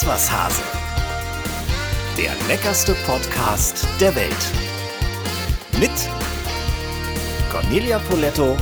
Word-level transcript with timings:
Iss 0.00 0.06
was 0.06 0.32
Hase. 0.32 0.62
Der 2.16 2.32
leckerste 2.48 2.94
Podcast 3.06 3.86
der 4.00 4.14
Welt. 4.14 4.32
Mit 5.78 5.90
Cornelia 7.50 7.98
Poletto 8.08 8.56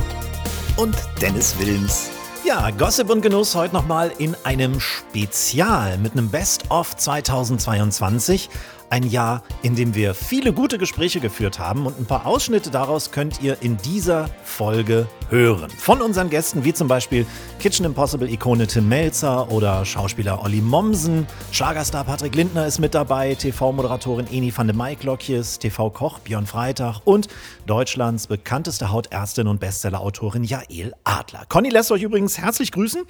und 0.75 0.95
Dennis 1.21 1.57
Wilms. 1.57 2.09
Ja, 2.43 2.71
Gossip 2.71 3.09
und 3.09 3.21
Genuss 3.21 3.55
heute 3.55 3.73
nochmal 3.73 4.11
in 4.17 4.35
einem 4.43 4.81
Spezial 4.81 5.97
mit 5.99 6.11
einem 6.13 6.29
Best-of 6.29 6.97
2022. 6.97 8.49
Ein 8.91 9.03
Jahr, 9.03 9.43
in 9.61 9.75
dem 9.75 9.93
wir 9.93 10.15
viele 10.15 10.51
gute 10.51 10.79
Gespräche 10.79 11.19
geführt 11.19 11.59
haben 11.59 11.85
und 11.85 11.99
ein 11.99 12.05
paar 12.05 12.25
Ausschnitte 12.25 12.71
daraus 12.71 13.11
könnt 13.11 13.41
ihr 13.41 13.57
in 13.61 13.77
dieser 13.77 14.29
Folge 14.43 15.07
hören. 15.29 15.69
Von 15.69 16.01
unseren 16.01 16.31
Gästen 16.31 16.63
wie 16.63 16.73
zum 16.73 16.87
Beispiel 16.87 17.27
Kitchen 17.59 17.85
Impossible-Ikone 17.85 18.65
Tim 18.65 18.89
Melzer 18.89 19.51
oder 19.51 19.85
Schauspieler 19.85 20.43
Olli 20.43 20.61
Mommsen, 20.61 21.27
Schlagerstar 21.51 22.03
Patrick 22.03 22.33
Lindner 22.33 22.65
ist 22.65 22.79
mit 22.79 22.95
dabei, 22.95 23.35
TV-Moderatorin 23.35 24.25
Eni 24.31 24.51
van 24.55 24.65
de 24.65 24.75
Maiklokjes, 24.75 25.59
TV-Koch 25.59 26.17
Björn 26.19 26.47
Freitag 26.47 27.01
und 27.05 27.27
Deutschlands 27.67 28.25
bekannteste 28.25 28.91
Hautärztin 28.91 29.47
und 29.47 29.59
Bestsellerautorin 29.59 30.43
Jael 30.43 30.93
Adler. 31.03 31.45
Conny 31.47 31.69
lässt 31.69 31.91
euch 31.91 32.01
übrigens 32.01 32.39
herzlich 32.39 32.71
grüßen. 32.71 33.03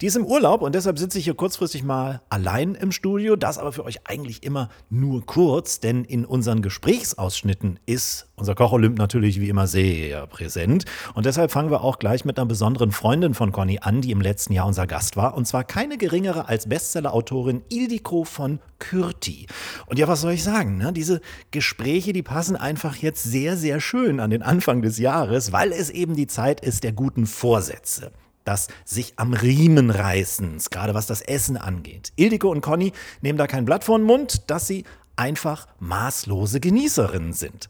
Die 0.00 0.06
ist 0.06 0.16
im 0.16 0.24
Urlaub 0.24 0.62
und 0.62 0.74
deshalb 0.74 0.98
sitze 0.98 1.18
ich 1.18 1.24
hier 1.24 1.34
kurzfristig 1.34 1.82
mal 1.82 2.22
allein 2.30 2.74
im 2.74 2.90
Studio. 2.90 3.36
Das 3.36 3.58
aber 3.58 3.72
für 3.72 3.84
euch 3.84 4.06
eigentlich 4.08 4.42
immer 4.42 4.70
nur 4.88 5.25
kurz, 5.26 5.80
denn 5.80 6.04
in 6.04 6.24
unseren 6.24 6.62
Gesprächsausschnitten 6.62 7.78
ist 7.86 8.28
unser 8.36 8.54
Koch-Olymp 8.54 8.98
natürlich 8.98 9.40
wie 9.40 9.48
immer 9.48 9.66
sehr 9.66 10.26
präsent. 10.26 10.84
Und 11.14 11.26
deshalb 11.26 11.50
fangen 11.50 11.70
wir 11.70 11.82
auch 11.82 11.98
gleich 11.98 12.24
mit 12.24 12.38
einer 12.38 12.46
besonderen 12.46 12.92
Freundin 12.92 13.34
von 13.34 13.52
Conny 13.52 13.78
an, 13.80 14.00
die 14.00 14.12
im 14.12 14.20
letzten 14.20 14.52
Jahr 14.52 14.66
unser 14.66 14.86
Gast 14.86 15.16
war. 15.16 15.36
Und 15.36 15.46
zwar 15.46 15.64
keine 15.64 15.98
geringere 15.98 16.48
als 16.48 16.68
Bestsellerautorin 16.68 17.62
Ildiko 17.68 18.24
von 18.24 18.60
Kürti. 18.78 19.46
Und 19.86 19.98
ja, 19.98 20.08
was 20.08 20.20
soll 20.20 20.32
ich 20.32 20.44
sagen? 20.44 20.78
Ne? 20.78 20.92
Diese 20.92 21.20
Gespräche, 21.50 22.12
die 22.12 22.22
passen 22.22 22.56
einfach 22.56 22.96
jetzt 22.96 23.22
sehr, 23.22 23.56
sehr 23.56 23.80
schön 23.80 24.20
an 24.20 24.30
den 24.30 24.42
Anfang 24.42 24.82
des 24.82 24.98
Jahres, 24.98 25.52
weil 25.52 25.72
es 25.72 25.90
eben 25.90 26.14
die 26.14 26.26
Zeit 26.26 26.60
ist 26.60 26.84
der 26.84 26.92
guten 26.92 27.26
Vorsätze 27.26 28.12
das 28.46 28.68
sich 28.84 29.14
am 29.16 29.34
Riemen 29.34 29.90
reißens, 29.90 30.70
gerade 30.70 30.94
was 30.94 31.06
das 31.06 31.20
Essen 31.20 31.56
angeht. 31.56 32.12
Ildiko 32.16 32.50
und 32.50 32.60
Conny 32.60 32.92
nehmen 33.20 33.38
da 33.38 33.46
kein 33.46 33.64
Blatt 33.64 33.84
vor 33.84 33.98
den 33.98 34.06
Mund, 34.06 34.48
dass 34.50 34.66
sie 34.66 34.84
einfach 35.16 35.66
maßlose 35.80 36.60
Genießerinnen 36.60 37.32
sind. 37.32 37.68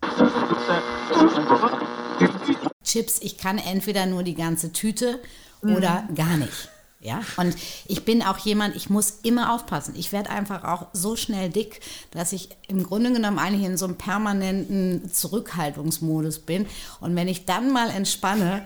Chips, 2.85 3.19
ich 3.21 3.39
kann 3.39 3.59
entweder 3.59 4.07
nur 4.07 4.23
die 4.23 4.35
ganze 4.35 4.73
Tüte 4.73 5.21
oder 5.63 6.05
mhm. 6.09 6.15
gar 6.15 6.37
nicht. 6.37 6.69
Ja, 7.01 7.21
und 7.37 7.55
ich 7.87 8.05
bin 8.05 8.23
auch 8.23 8.39
jemand, 8.39 8.75
ich 8.75 8.91
muss 8.91 9.21
immer 9.23 9.55
aufpassen. 9.55 9.95
Ich 9.97 10.11
werde 10.13 10.31
einfach 10.31 10.65
auch 10.65 10.87
so 10.93 11.15
schnell 11.15 11.51
dick, 11.51 11.81
dass 12.11 12.33
ich 12.33 12.49
im 12.67 12.83
Grunde 12.83 13.13
genommen 13.13 13.39
eigentlich 13.39 13.65
in 13.65 13.77
so 13.77 13.85
einem 13.85 13.97
permanenten 13.97 15.13
Zurückhaltungsmodus 15.13 16.41
bin. 16.41 16.67
Und 17.01 17.15
wenn 17.15 17.29
ich 17.29 17.45
dann 17.45 17.71
mal 17.71 17.91
entspanne 17.91 18.65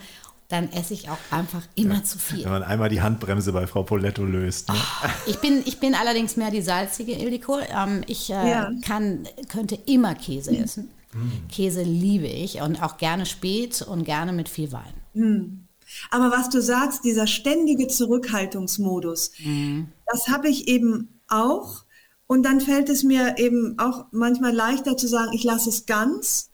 dann 0.51 0.71
esse 0.73 0.95
ich 0.95 1.09
auch 1.09 1.19
einfach 1.31 1.63
immer 1.77 1.95
ja, 1.95 2.05
zu 2.05 2.19
viel. 2.19 2.45
Wenn 2.45 2.51
man 2.51 2.63
einmal 2.65 2.89
die 2.89 3.01
Handbremse 3.01 3.53
bei 3.53 3.69
Frau 3.69 3.85
Poletto 3.85 4.25
löst. 4.25 4.69
Ne? 4.69 4.75
Oh, 4.77 5.09
ich, 5.27 5.39
bin, 5.39 5.63
ich 5.65 5.79
bin 5.79 5.95
allerdings 5.95 6.37
mehr 6.37 6.51
die 6.51 6.61
salzige 6.61 7.13
Ildiko. 7.13 7.61
Ähm, 7.61 8.03
ich 8.09 8.31
äh, 8.31 8.51
ja. 8.51 8.71
kann, 8.83 9.29
könnte 9.49 9.79
immer 9.87 10.15
Käse 10.17 10.57
essen. 10.57 10.91
Mm. 11.15 11.49
Käse 11.49 11.83
liebe 11.83 12.27
ich 12.27 12.61
und 12.63 12.83
auch 12.83 12.97
gerne 12.99 13.27
spät 13.27 13.83
und 13.83 14.05
gerne 14.05 14.33
mit 14.33 14.49
viel 14.49 14.73
Wein. 14.73 14.93
Mm. 15.15 15.67
Aber 16.11 16.33
was 16.33 16.51
du 16.51 16.61
sagst, 16.61 17.05
dieser 17.05 17.29
ständige 17.29 17.87
Zurückhaltungsmodus, 17.87 19.31
mm. 19.39 19.83
das 20.07 20.29
habe 20.29 20.49
ich 20.49 20.67
eben 20.67 21.21
auch. 21.29 21.85
Und 22.27 22.43
dann 22.43 22.61
fällt 22.61 22.89
es 22.89 23.05
mir 23.05 23.39
eben 23.39 23.79
auch 23.79 24.07
manchmal 24.11 24.53
leichter 24.53 24.97
zu 24.97 25.07
sagen, 25.07 25.33
ich 25.33 25.45
lasse 25.45 25.69
es 25.69 25.87
ganz 25.87 26.50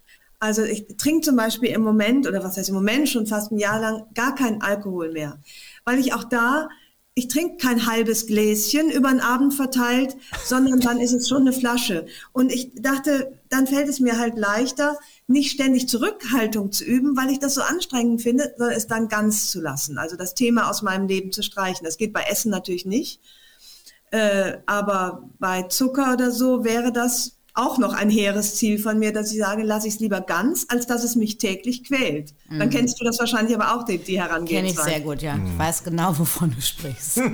also 0.46 0.62
ich 0.62 0.86
trinke 0.96 1.22
zum 1.22 1.34
Beispiel 1.34 1.70
im 1.70 1.82
Moment, 1.82 2.26
oder 2.26 2.42
was 2.44 2.56
heißt 2.56 2.68
im 2.68 2.76
Moment, 2.76 3.08
schon 3.08 3.26
fast 3.26 3.50
ein 3.50 3.58
Jahr 3.58 3.80
lang 3.80 4.04
gar 4.14 4.34
keinen 4.34 4.62
Alkohol 4.62 5.12
mehr. 5.12 5.42
Weil 5.84 5.98
ich 5.98 6.14
auch 6.14 6.22
da, 6.22 6.68
ich 7.14 7.26
trinke 7.26 7.56
kein 7.56 7.86
halbes 7.86 8.26
Gläschen 8.26 8.90
über 8.90 9.08
den 9.08 9.20
Abend 9.20 9.54
verteilt, 9.54 10.16
sondern 10.44 10.78
dann 10.80 11.00
ist 11.00 11.14
es 11.14 11.28
schon 11.28 11.40
eine 11.40 11.52
Flasche. 11.52 12.06
Und 12.32 12.52
ich 12.52 12.72
dachte, 12.76 13.40
dann 13.48 13.66
fällt 13.66 13.88
es 13.88 13.98
mir 13.98 14.20
halt 14.20 14.36
leichter, 14.36 14.98
nicht 15.26 15.50
ständig 15.50 15.88
Zurückhaltung 15.88 16.70
zu 16.70 16.84
üben, 16.84 17.16
weil 17.16 17.30
ich 17.30 17.40
das 17.40 17.54
so 17.54 17.62
anstrengend 17.62 18.22
finde, 18.22 18.54
sondern 18.56 18.76
es 18.76 18.86
dann 18.86 19.08
ganz 19.08 19.50
zu 19.50 19.60
lassen. 19.60 19.98
Also 19.98 20.14
das 20.14 20.34
Thema 20.34 20.70
aus 20.70 20.82
meinem 20.82 21.08
Leben 21.08 21.32
zu 21.32 21.42
streichen. 21.42 21.84
Das 21.84 21.96
geht 21.96 22.12
bei 22.12 22.22
Essen 22.22 22.50
natürlich 22.50 22.86
nicht. 22.86 23.20
Äh, 24.12 24.58
aber 24.66 25.28
bei 25.40 25.64
Zucker 25.64 26.12
oder 26.12 26.30
so 26.30 26.64
wäre 26.64 26.92
das 26.92 27.35
auch 27.56 27.78
noch 27.78 27.94
ein 27.94 28.10
hehres 28.10 28.56
Ziel 28.56 28.78
von 28.78 28.98
mir, 28.98 29.12
dass 29.12 29.32
ich 29.32 29.38
sage, 29.38 29.62
lasse 29.62 29.88
ich 29.88 29.94
es 29.94 30.00
lieber 30.00 30.20
ganz, 30.20 30.66
als 30.68 30.86
dass 30.86 31.02
es 31.02 31.16
mich 31.16 31.38
täglich 31.38 31.84
quält. 31.84 32.34
Mhm. 32.48 32.58
Dann 32.58 32.70
kennst 32.70 33.00
du 33.00 33.04
das 33.04 33.18
wahrscheinlich 33.18 33.54
aber 33.54 33.74
auch, 33.74 33.84
die, 33.84 33.98
die 33.98 34.20
Herangehensweise. 34.20 34.76
Kenn 34.76 34.86
ich 34.86 34.94
sehr 34.94 35.00
gut, 35.00 35.22
ja. 35.22 35.36
Mhm. 35.36 35.46
Ich 35.52 35.58
weiß 35.58 35.84
genau, 35.84 36.18
wovon 36.18 36.54
du 36.54 36.60
sprichst. 36.60 37.20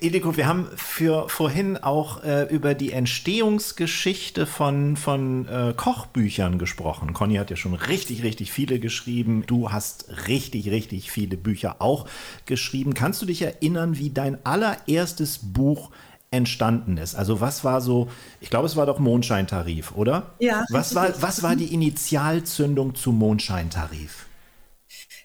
Ediko, 0.00 0.36
wir 0.36 0.46
haben 0.46 0.68
für 0.76 1.28
vorhin 1.28 1.76
auch 1.76 2.22
äh, 2.22 2.44
über 2.44 2.74
die 2.74 2.92
Entstehungsgeschichte 2.92 4.46
von, 4.46 4.96
von 4.96 5.48
äh, 5.48 5.74
Kochbüchern 5.76 6.58
gesprochen. 6.58 7.12
Conny 7.12 7.36
hat 7.36 7.50
ja 7.50 7.56
schon 7.56 7.74
richtig, 7.74 8.22
richtig 8.22 8.52
viele 8.52 8.78
geschrieben. 8.78 9.44
Du 9.46 9.72
hast 9.72 10.28
richtig, 10.28 10.70
richtig 10.70 11.10
viele 11.10 11.36
Bücher 11.36 11.76
auch 11.80 12.06
geschrieben. 12.46 12.94
Kannst 12.94 13.20
du 13.22 13.26
dich 13.26 13.42
erinnern, 13.42 13.98
wie 13.98 14.10
dein 14.10 14.44
allererstes 14.44 15.40
Buch 15.42 15.90
entstanden 16.30 16.96
ist. 16.96 17.16
Also 17.16 17.40
was 17.40 17.64
war 17.64 17.80
so, 17.80 18.08
ich 18.40 18.50
glaube, 18.50 18.66
es 18.66 18.76
war 18.76 18.86
doch 18.86 18.98
Mondscheintarif, 18.98 19.92
oder? 19.96 20.34
Ja. 20.38 20.64
Was 20.70 20.94
war, 20.94 21.10
was 21.20 21.42
war 21.42 21.56
die 21.56 21.74
Initialzündung 21.74 22.94
zum 22.94 23.18
Mondscheintarif? 23.18 24.26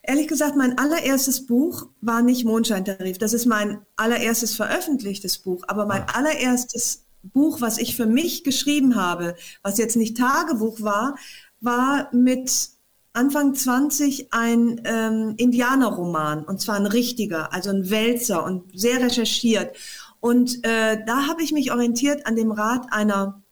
Ehrlich 0.02 0.28
gesagt, 0.28 0.56
mein 0.56 0.78
allererstes 0.78 1.46
Buch 1.46 1.88
war 2.02 2.22
nicht 2.22 2.46
Mondscheintarif. 2.46 3.18
Das 3.18 3.34
ist 3.34 3.46
mein 3.46 3.80
allererstes 3.96 4.56
veröffentlichtes 4.56 5.40
Buch. 5.40 5.64
Aber 5.68 5.86
mein 5.86 6.04
ah. 6.04 6.14
allererstes 6.14 7.06
Buch, 7.24 7.62
was 7.62 7.78
ich 7.78 7.96
für 7.96 8.06
mich 8.06 8.44
geschrieben 8.44 8.96
habe, 8.96 9.36
was 9.64 9.78
jetzt 9.78 9.96
nicht 9.96 10.18
Tagebuch 10.18 10.82
war, 10.82 11.16
war 11.60 12.10
mit 12.14 12.70
Anfang 13.14 13.56
20 13.56 14.32
ein 14.32 14.82
ähm, 14.86 15.34
Indianerroman. 15.38 16.44
Und 16.44 16.62
zwar 16.62 16.76
ein 16.76 16.86
richtiger, 16.86 17.54
also 17.54 17.70
ein 17.70 17.90
Wälzer 17.90 18.44
und 18.44 18.78
sehr 18.78 19.02
recherchiert. 19.02 19.76
Und 20.26 20.66
äh, 20.66 21.06
da 21.06 21.28
habe 21.28 21.44
ich 21.44 21.52
mich 21.52 21.72
orientiert 21.72 22.26
an 22.26 22.36
dem 22.36 22.50
Rat 22.50 22.88
einer 22.90 23.44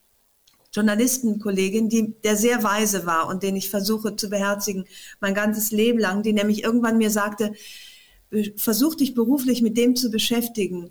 Journalistenkollegin, 0.74 1.88
die, 1.88 2.16
der 2.24 2.36
sehr 2.36 2.64
weise 2.64 3.06
war 3.06 3.28
und 3.28 3.44
den 3.44 3.56
ich 3.56 3.70
versuche 3.70 4.16
zu 4.16 4.28
beherzigen 4.28 4.86
mein 5.20 5.36
ganzes 5.36 5.70
Leben 5.70 6.00
lang, 6.00 6.24
die 6.24 6.34
nämlich 6.34 6.64
irgendwann 6.64 6.98
mir 6.98 7.12
sagte, 7.12 7.54
versuch 8.56 8.96
dich 8.96 9.14
beruflich 9.14 9.62
mit 9.62 9.78
dem 9.78 9.96
zu 9.96 10.10
beschäftigen, 10.10 10.90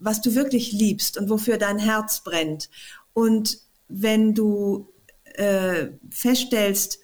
was 0.00 0.22
du 0.22 0.34
wirklich 0.34 0.72
liebst 0.72 1.16
und 1.16 1.30
wofür 1.30 1.56
dein 1.56 1.78
Herz 1.78 2.24
brennt. 2.24 2.68
Und 3.12 3.60
wenn 3.86 4.34
du 4.34 4.88
äh, 5.34 5.90
feststellst, 6.10 6.98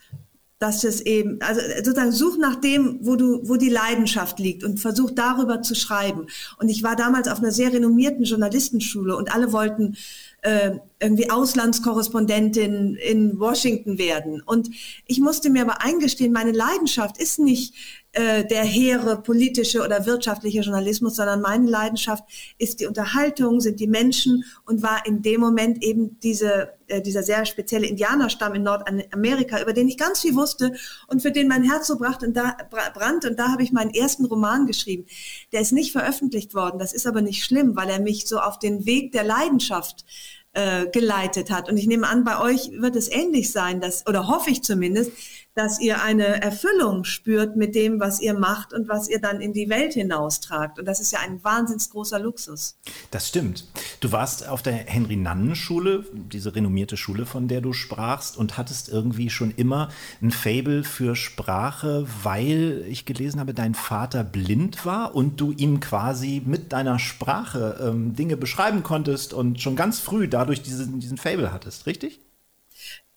dass 0.59 0.83
es 0.83 1.01
eben, 1.01 1.41
also 1.41 1.61
sozusagen 1.77 2.13
such 2.13 2.37
nach 2.37 2.57
dem, 2.57 2.99
wo 3.03 3.15
du, 3.15 3.49
wo 3.49 3.57
die 3.57 3.69
Leidenschaft 3.69 4.41
liegt 4.41 4.65
und 4.65 4.81
versuch 4.81 5.13
darüber 5.13 5.63
zu 5.63 5.75
schreiben. 5.75 6.27
Und 6.59 6.69
ich 6.69 6.83
war 6.83 6.97
damals 6.97 7.29
auf 7.29 7.39
einer 7.39 7.53
sehr 7.53 7.73
renommierten 7.73 8.25
Journalistenschule 8.25 9.17
und 9.17 9.33
alle 9.33 9.53
wollten 9.53 9.97
äh, 10.43 10.73
irgendwie 11.01 11.31
Auslandskorrespondentin 11.31 12.97
in 12.97 13.39
Washington 13.39 13.99
werden. 13.99 14.41
Und 14.41 14.71
ich 15.07 15.21
musste 15.21 15.51
mir 15.51 15.63
aber 15.63 15.83
eingestehen, 15.83 16.33
meine 16.33 16.53
Leidenschaft 16.53 17.19
ist 17.19 17.39
nicht 17.39 17.75
äh, 18.13 18.45
der 18.47 18.65
hehre 18.65 19.21
politische 19.23 19.83
oder 19.83 20.07
wirtschaftliche 20.07 20.61
Journalismus, 20.61 21.17
sondern 21.17 21.43
meine 21.43 21.69
Leidenschaft 21.69 22.25
ist 22.57 22.81
die 22.81 22.87
Unterhaltung, 22.87 23.61
sind 23.61 23.81
die 23.81 23.87
Menschen 23.87 24.45
und 24.65 24.83
war 24.83 25.05
in 25.07 25.21
dem 25.21 25.41
Moment 25.41 25.83
eben 25.83 26.19
diese, 26.21 26.71
äh, 26.87 27.03
dieser 27.03 27.23
sehr 27.23 27.45
spezielle 27.45 27.87
Indianerstamm 27.87 28.55
in 28.55 28.63
Nordamerika, 28.63 29.61
über 29.61 29.75
den 29.75 29.89
ich 29.89 29.99
ganz 29.99 30.21
viel 30.21 30.35
wusste 30.35 30.73
und 31.09 31.21
für 31.21 31.33
den 31.33 31.49
mein 31.49 31.63
Herz 31.63 31.87
so 31.87 31.99
bracht 31.99 32.23
und 32.23 32.35
da, 32.35 32.57
brannte. 32.95 33.31
Und 33.31 33.39
da 33.39 33.49
habe 33.53 33.63
ich 33.63 33.73
meinen 33.73 33.93
ersten 33.93 34.25
Roman 34.25 34.67
geschrieben. 34.67 35.05
Der 35.53 35.61
ist 35.61 35.73
nicht 35.73 35.93
veröffentlicht 35.93 36.55
worden. 36.55 36.79
Das 36.79 36.95
ist 36.95 37.07
aber 37.07 37.21
nicht 37.21 37.45
schlimm, 37.45 37.77
weil 37.77 37.91
er 37.91 38.01
mich 38.01 38.27
so 38.27 38.39
auf 38.39 38.59
den 38.59 38.87
Weg 38.87 39.13
der 39.13 39.25
Leidenschaft 39.25 40.07
äh, 40.55 40.87
geleitet 40.87 41.51
hat. 41.51 41.69
Und 41.69 41.77
ich 41.77 41.87
nehme 41.87 42.09
an, 42.09 42.25
bei 42.25 42.41
euch 42.41 42.71
wird 42.73 42.97
es 42.97 43.11
ähnlich 43.11 43.53
sein, 43.53 43.81
dass, 43.81 44.07
oder 44.07 44.29
hoffe 44.29 44.51
ich 44.51 44.63
zumindest, 44.63 45.13
dass 45.59 45.81
ihr 45.81 46.01
eine 46.03 46.41
Erfüllung 46.41 47.03
spürt 47.03 47.57
mit 47.57 47.75
dem, 47.75 47.99
was 47.99 48.21
ihr 48.21 48.39
macht 48.39 48.73
und 48.73 48.89
was 48.89 49.09
ihr 49.09 49.21
dann 49.21 49.41
in 49.41 49.53
die 49.53 49.69
Welt 49.69 49.93
hinaustragt. 49.93 50.79
Und 50.79 50.87
das 50.87 51.01
ist 51.01 51.11
ja 51.11 51.19
ein 51.19 51.43
wahnsinnig 51.43 51.91
großer 51.91 52.21
Luxus. 52.21 52.79
Das 53.11 53.27
stimmt. 53.27 53.67
Du 53.99 54.13
warst 54.13 54.49
auf 54.49 54.63
der 54.63 54.75
Henry-Nannen-Schule, 54.75 56.05
diese 56.13 56.55
renommierte 56.55 56.97
Schule, 56.97 57.27
von 57.27 57.49
der 57.49 57.61
du 57.61 57.73
sprachst, 57.73 58.37
und 58.37 58.57
hattest 58.57 58.89
irgendwie 58.89 59.31
schon 59.31 59.51
immer 59.51 59.89
ein 60.23 60.31
Fable 60.31 60.85
für 60.85 61.17
Sprache, 61.17 62.07
weil 62.23 62.85
ich 62.89 63.05
gelesen 63.05 63.41
habe, 63.41 63.53
dein 63.53 63.75
Vater 63.75 64.23
blind 64.23 64.87
war 64.87 65.17
und 65.17 65.41
du 65.41 65.51
ihm 65.51 65.81
quasi 65.81 66.41
mit 66.47 66.73
deiner 66.73 67.01
Sprache 67.01 67.81
ähm, 67.83 68.15
Dinge 68.15 68.37
beschreiben 68.37 68.85
konntest 68.85 69.35
und 69.35 69.61
schon 69.61 69.75
ganz 69.75 69.99
früh 69.99 70.29
dadurch 70.29 70.63
diesen, 70.63 71.01
diesen 71.01 71.17
Fable 71.17 71.53
hattest, 71.53 71.87
richtig? 71.87 72.21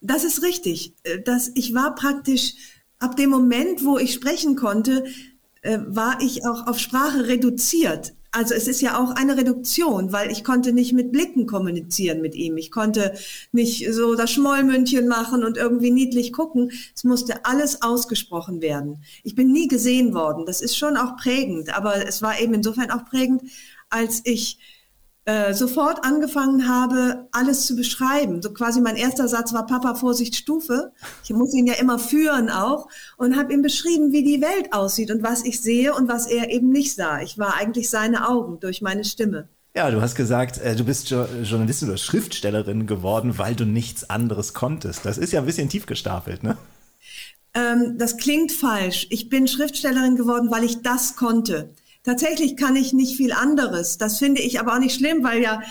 Das 0.01 0.23
ist 0.23 0.41
richtig. 0.41 0.95
Äh, 1.03 1.21
das, 1.21 1.51
ich 1.55 1.73
war 1.73 1.95
praktisch 1.95 2.53
ab 2.99 3.15
dem 3.15 3.29
Moment, 3.29 3.85
wo 3.85 3.97
ich 3.97 4.13
sprechen 4.13 4.55
konnte, 4.55 5.05
äh, 5.61 5.79
war 5.85 6.21
ich 6.21 6.45
auch 6.45 6.67
auf 6.67 6.79
Sprache 6.79 7.27
reduziert. 7.27 8.13
Also 8.33 8.53
es 8.53 8.67
ist 8.67 8.79
ja 8.81 8.97
auch 8.97 9.11
eine 9.11 9.35
Reduktion, 9.35 10.13
weil 10.13 10.31
ich 10.31 10.45
konnte 10.45 10.71
nicht 10.71 10.93
mit 10.93 11.11
Blicken 11.11 11.47
kommunizieren 11.47 12.21
mit 12.21 12.33
ihm. 12.33 12.55
Ich 12.55 12.71
konnte 12.71 13.13
nicht 13.51 13.91
so 13.91 14.15
das 14.15 14.31
Schmollmündchen 14.31 15.05
machen 15.05 15.43
und 15.43 15.57
irgendwie 15.57 15.91
niedlich 15.91 16.31
gucken. 16.31 16.71
Es 16.95 17.03
musste 17.03 17.45
alles 17.45 17.81
ausgesprochen 17.81 18.61
werden. 18.61 19.03
Ich 19.23 19.35
bin 19.35 19.51
nie 19.51 19.67
gesehen 19.67 20.13
worden. 20.13 20.45
Das 20.45 20.61
ist 20.61 20.77
schon 20.77 20.95
auch 20.95 21.17
prägend, 21.17 21.75
aber 21.75 22.07
es 22.07 22.21
war 22.21 22.39
eben 22.39 22.53
insofern 22.53 22.89
auch 22.89 23.03
prägend, 23.03 23.41
als 23.89 24.21
ich 24.23 24.57
äh, 25.25 25.53
sofort 25.53 26.03
angefangen 26.03 26.67
habe, 26.67 27.27
alles 27.31 27.67
zu 27.67 27.75
beschreiben. 27.75 28.41
So 28.41 28.53
quasi 28.53 28.81
mein 28.81 28.95
erster 28.95 29.27
Satz 29.27 29.53
war 29.53 29.67
Papa 29.67 29.95
Vorsicht 29.95 30.35
Stufe. 30.35 30.91
Ich 31.23 31.29
muss 31.29 31.53
ihn 31.53 31.67
ja 31.67 31.75
immer 31.75 31.99
führen 31.99 32.49
auch 32.49 32.87
und 33.17 33.37
habe 33.37 33.53
ihm 33.53 33.61
beschrieben, 33.61 34.11
wie 34.11 34.23
die 34.23 34.41
Welt 34.41 34.73
aussieht 34.73 35.11
und 35.11 35.21
was 35.21 35.45
ich 35.45 35.61
sehe 35.61 35.93
und 35.93 36.07
was 36.07 36.25
er 36.25 36.49
eben 36.49 36.71
nicht 36.71 36.95
sah. 36.95 37.21
Ich 37.21 37.37
war 37.37 37.55
eigentlich 37.55 37.89
seine 37.89 38.27
Augen 38.27 38.59
durch 38.59 38.81
meine 38.81 39.03
Stimme. 39.03 39.47
Ja, 39.75 39.89
du 39.89 40.01
hast 40.01 40.15
gesagt, 40.15 40.57
äh, 40.57 40.75
du 40.75 40.83
bist 40.83 41.11
jo 41.11 41.25
Journalistin 41.43 41.87
oder 41.87 41.97
Schriftstellerin 41.97 42.87
geworden, 42.87 43.37
weil 43.37 43.55
du 43.55 43.65
nichts 43.65 44.09
anderes 44.09 44.53
konntest. 44.53 45.05
Das 45.05 45.17
ist 45.17 45.31
ja 45.31 45.39
ein 45.39 45.45
bisschen 45.45 45.69
tief 45.69 45.85
gestapelt, 45.85 46.43
ne? 46.43 46.57
Ähm, 47.53 47.97
das 47.97 48.17
klingt 48.17 48.51
falsch. 48.51 49.07
Ich 49.09 49.29
bin 49.29 49.47
Schriftstellerin 49.47 50.15
geworden, 50.15 50.51
weil 50.51 50.63
ich 50.63 50.81
das 50.81 51.15
konnte. 51.15 51.69
Tatsächlich 52.03 52.57
kann 52.57 52.75
ich 52.75 52.93
nicht 52.93 53.15
viel 53.15 53.31
anderes. 53.31 53.97
Das 53.97 54.17
finde 54.17 54.41
ich 54.41 54.59
aber 54.59 54.73
auch 54.73 54.79
nicht 54.79 54.95
schlimm, 54.95 55.23
weil 55.23 55.41
ja 55.41 55.61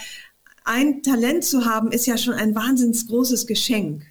ein 0.65 1.03
Talent 1.03 1.44
zu 1.44 1.65
haben, 1.65 1.91
ist 1.91 2.06
ja 2.06 2.17
schon 2.17 2.35
ein 2.35 2.55
wahnsinnig 2.55 3.06
großes 3.09 3.47
Geschenk. 3.47 4.05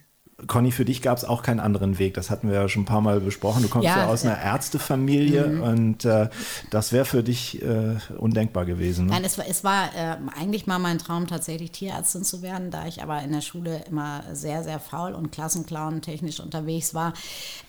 Conny, 0.46 0.72
für 0.72 0.84
dich 0.84 1.02
gab 1.02 1.18
es 1.18 1.24
auch 1.24 1.42
keinen 1.42 1.60
anderen 1.60 1.98
Weg. 1.98 2.14
Das 2.14 2.30
hatten 2.30 2.48
wir 2.48 2.54
ja 2.54 2.68
schon 2.68 2.82
ein 2.82 2.86
paar 2.86 3.00
Mal 3.00 3.20
besprochen. 3.20 3.62
Du 3.62 3.68
kommst 3.68 3.86
ja, 3.86 3.98
ja 3.98 4.06
aus 4.06 4.24
einer 4.24 4.40
Ärztefamilie 4.40 5.46
mhm. 5.46 5.62
und 5.62 6.04
äh, 6.04 6.28
das 6.70 6.92
wäre 6.92 7.04
für 7.04 7.22
dich 7.22 7.62
äh, 7.62 7.96
undenkbar 8.16 8.64
gewesen. 8.64 9.06
Ne? 9.06 9.12
Nein, 9.12 9.24
es 9.24 9.38
war, 9.38 9.46
es 9.48 9.64
war 9.64 9.94
äh, 9.94 10.16
eigentlich 10.38 10.66
mal 10.66 10.78
mein 10.78 10.98
Traum, 10.98 11.26
tatsächlich 11.26 11.70
Tierärztin 11.72 12.24
zu 12.24 12.42
werden. 12.42 12.70
Da 12.70 12.86
ich 12.86 13.02
aber 13.02 13.22
in 13.22 13.32
der 13.32 13.40
Schule 13.40 13.84
immer 13.88 14.22
sehr, 14.32 14.62
sehr 14.62 14.80
faul 14.80 15.12
und 15.12 15.32
Klassenclown 15.32 16.02
technisch 16.02 16.40
unterwegs 16.40 16.94
war, 16.94 17.12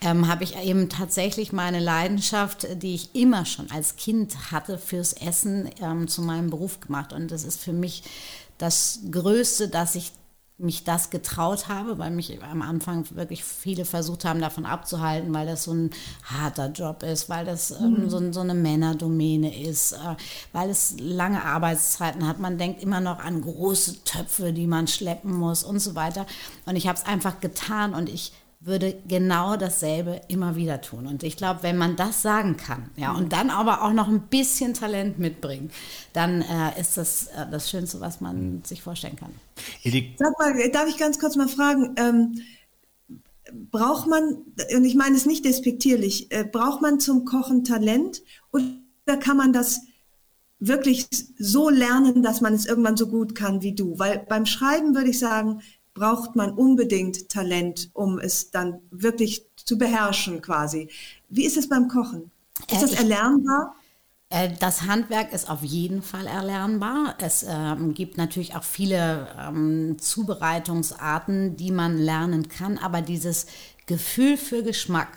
ähm, 0.02 0.28
habe 0.28 0.44
ich 0.44 0.58
eben 0.58 0.90
tatsächlich 0.90 1.52
meine 1.52 1.80
Leidenschaft, 1.80 2.68
die 2.82 2.96
ich 2.96 3.16
immer 3.16 3.46
schon 3.46 3.70
als 3.72 3.96
Kind 3.96 4.52
hatte, 4.52 4.78
fürs 4.78 5.14
Essen 5.14 5.70
ähm, 5.82 6.08
zu 6.08 6.22
meinem 6.22 6.50
Beruf 6.50 6.80
gemacht. 6.80 7.14
Und 7.14 7.32
das 7.32 7.44
ist 7.44 7.62
für 7.62 7.74
mich 7.74 8.04
das 8.58 9.00
Größte, 9.10 9.68
dass 9.68 9.96
ich 9.96 10.12
mich 10.62 10.84
das 10.84 11.10
getraut 11.10 11.68
habe, 11.68 11.98
weil 11.98 12.12
mich 12.12 12.42
am 12.44 12.62
Anfang 12.62 13.06
wirklich 13.12 13.44
viele 13.44 13.86
versucht 13.86 14.26
haben, 14.26 14.42
davon 14.42 14.66
abzuhalten, 14.66 15.34
weil 15.34 15.48
das 15.48 15.64
so 15.64 15.74
ein 15.74 15.90
harter 16.24 16.68
Job 16.68 17.04
ist, 17.04 17.30
weil 17.30 17.46
das 17.46 17.72
ähm, 17.72 18.04
mhm. 18.04 18.10
so, 18.10 18.32
so, 18.32 18.42
eine 18.42 18.54
Männerdomäne 18.54 19.60
ist, 19.60 19.94
äh, 19.94 20.16
weil 20.54 20.70
es 20.70 20.96
lange 21.00 21.44
Arbeitszeiten 21.44 22.28
hat. 22.28 22.40
Man 22.40 22.58
denkt 22.58 22.82
immer 22.82 23.02
noch 23.02 23.20
an 23.20 23.42
große 23.42 24.04
Töpfe, 24.04 24.54
die 24.54 24.68
man 24.68 24.88
schleppen 24.88 25.34
muss 25.34 25.64
und 25.64 25.80
so 25.80 25.96
weiter. 25.96 26.26
Und 26.66 26.76
ich 26.76 26.88
habe 26.88 26.98
es 26.98 27.06
einfach 27.06 27.40
getan 27.40 27.94
und 27.94 28.10
ich 28.10 28.32
würde 28.64 28.96
genau 29.08 29.58
dasselbe 29.58 30.22
immer 30.28 30.56
wieder 30.56 30.82
tun. 30.82 31.08
Und 31.08 31.24
ich 31.24 31.36
glaube, 31.36 31.64
wenn 31.64 31.78
man 31.78 31.96
das 31.96 32.22
sagen 32.22 32.58
kann, 32.58 32.92
ja, 32.96 33.12
und 33.12 33.34
dann 33.34 33.50
aber 33.50 33.82
auch 33.82 33.92
noch 33.92 34.08
ein 34.08 34.22
bisschen 34.22 34.76
Talent 34.76 35.18
mitbringt, 35.18 35.72
dann 36.14 36.44
äh, 36.44 36.80
ist 36.80 36.96
das 36.96 37.28
äh, 37.28 37.48
das 37.50 37.72
Schönste, 37.72 38.00
was 38.02 38.22
man 38.22 38.62
sich 38.64 38.84
vorstellen 38.84 39.16
kann. 39.16 39.34
Sag 40.18 40.38
mal, 40.38 40.70
darf 40.70 40.88
ich 40.88 40.98
ganz 40.98 41.18
kurz 41.18 41.36
mal 41.36 41.48
fragen, 41.48 41.96
ähm, 41.98 42.42
braucht 43.72 44.08
man, 44.08 44.44
und 44.76 44.86
ich 44.86 44.96
meine 44.96 45.16
es 45.16 45.26
nicht 45.26 45.44
despektierlich, 45.44 46.32
äh, 46.32 46.44
braucht 46.44 46.84
man 46.84 47.00
zum 47.00 47.26
Kochen 47.26 47.64
Talent 47.64 48.22
oder 48.52 49.18
kann 49.20 49.38
man 49.38 49.54
das 49.54 49.82
wirklich 50.60 51.08
so 51.40 51.70
lernen, 51.70 52.22
dass 52.22 52.42
man 52.42 52.54
es 52.54 52.68
irgendwann 52.68 52.96
so 52.96 53.08
gut 53.08 53.34
kann 53.34 53.64
wie 53.64 53.74
du? 53.74 53.98
Weil 53.98 54.24
beim 54.30 54.46
Schreiben 54.46 54.94
würde 54.94 55.10
ich 55.10 55.18
sagen, 55.18 55.62
braucht 55.94 56.36
man 56.36 56.52
unbedingt 56.52 57.30
Talent, 57.30 57.90
um 57.94 58.20
es 58.20 58.52
dann 58.52 58.80
wirklich 58.92 59.46
zu 59.56 59.78
beherrschen 59.78 60.42
quasi. 60.42 60.90
Wie 61.30 61.46
ist 61.46 61.58
es 61.58 61.68
beim 61.68 61.88
Kochen? 61.88 62.32
Ist 62.70 62.78
äh, 62.78 62.82
das 62.82 62.94
erlernbar? 62.94 63.76
Äh, 64.30 64.52
das 64.60 64.84
Handwerk 64.84 65.34
ist 65.34 65.50
auf 65.50 65.62
jeden 65.62 66.02
Fall 66.02 66.26
erlernbar. 66.26 67.16
Es 67.20 67.46
ähm, 67.48 67.94
gibt 67.94 68.18
natürlich 68.18 68.56
auch 68.56 68.64
viele 68.64 69.28
ähm, 69.38 69.98
Zubereitungsarten, 70.00 71.58
die 71.58 71.72
man 71.72 71.98
lernen 71.98 72.48
kann, 72.48 72.78
aber 72.78 73.02
dieses 73.02 73.46
Gefühl 73.86 74.38
für 74.38 74.64
Geschmack, 74.64 75.10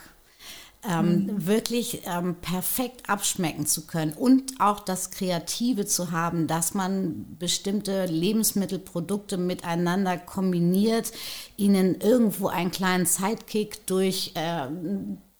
ähm, 0.89 1.25
mhm. 1.25 1.47
wirklich 1.47 2.01
ähm, 2.05 2.35
perfekt 2.35 3.09
abschmecken 3.09 3.65
zu 3.65 3.85
können 3.85 4.13
und 4.13 4.53
auch 4.59 4.79
das 4.79 5.11
Kreative 5.11 5.85
zu 5.85 6.11
haben, 6.11 6.47
dass 6.47 6.73
man 6.73 7.25
bestimmte 7.39 8.05
Lebensmittelprodukte 8.05 9.37
miteinander 9.37 10.17
kombiniert, 10.17 11.11
ihnen 11.57 11.99
irgendwo 12.01 12.47
einen 12.47 12.71
kleinen 12.71 13.05
Sidekick 13.05 13.85
durch 13.87 14.31
äh, 14.35 14.67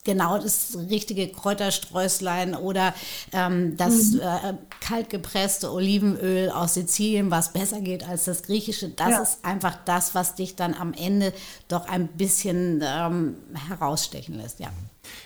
genau 0.06 0.38
das 0.38 0.78
richtige 0.88 1.28
Kräutersträuslein 1.28 2.54
oder 2.54 2.94
ähm, 3.32 3.76
das 3.76 4.12
mhm. 4.12 4.20
äh, 4.20 4.54
kaltgepresste 4.80 5.70
Olivenöl 5.72 6.48
aus 6.48 6.74
Sizilien, 6.74 7.30
was 7.30 7.52
besser 7.52 7.80
geht 7.80 8.08
als 8.08 8.24
das 8.24 8.44
griechische. 8.44 8.88
Das 8.88 9.10
ja. 9.10 9.22
ist 9.22 9.44
einfach 9.44 9.76
das, 9.84 10.14
was 10.14 10.36
dich 10.36 10.54
dann 10.54 10.74
am 10.74 10.94
Ende 10.94 11.34
doch 11.68 11.88
ein 11.88 12.06
bisschen 12.06 12.82
ähm, 12.86 13.36
herausstechen 13.68 14.36
lässt, 14.36 14.60
ja. 14.60 14.68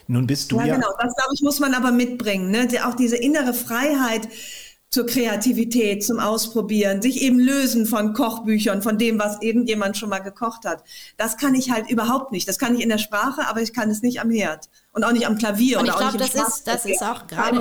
Nun 0.06 0.26
bist 0.26 0.52
du 0.52 0.58
ja. 0.58 0.66
Ja, 0.66 0.74
genau. 0.74 0.88
Das, 1.00 1.14
glaube 1.14 1.34
ich, 1.34 1.42
muss 1.42 1.60
man 1.60 1.74
aber 1.74 1.92
mitbringen. 1.92 2.50
Ne? 2.50 2.68
Auch 2.84 2.94
diese 2.94 3.16
innere 3.16 3.54
Freiheit 3.54 4.28
zur 4.90 5.06
Kreativität, 5.06 6.04
zum 6.04 6.18
Ausprobieren, 6.18 7.00
sich 7.00 7.22
eben 7.22 7.38
lösen 7.38 7.86
von 7.86 8.12
Kochbüchern, 8.12 8.82
von 8.82 8.98
dem, 8.98 9.20
was 9.20 9.40
irgendjemand 9.40 9.96
schon 9.96 10.08
mal 10.08 10.18
gekocht 10.18 10.64
hat. 10.64 10.82
Das 11.16 11.36
kann 11.36 11.54
ich 11.54 11.70
halt 11.70 11.88
überhaupt 11.88 12.32
nicht. 12.32 12.48
Das 12.48 12.58
kann 12.58 12.74
ich 12.74 12.82
in 12.82 12.88
der 12.88 12.98
Sprache, 12.98 13.46
aber 13.46 13.62
ich 13.62 13.72
kann 13.72 13.88
es 13.88 14.02
nicht 14.02 14.20
am 14.20 14.30
Herd 14.30 14.68
und 14.92 15.04
auch 15.04 15.12
nicht 15.12 15.28
am 15.28 15.38
Klavier. 15.38 15.78
Und 15.78 15.86
ich 15.86 15.96
glaube, 15.96 16.18
das 16.18 16.34
ist, 16.34 16.66
das 16.66 16.84
ist 16.84 17.02
auch 17.04 17.28
gerade 17.28 17.60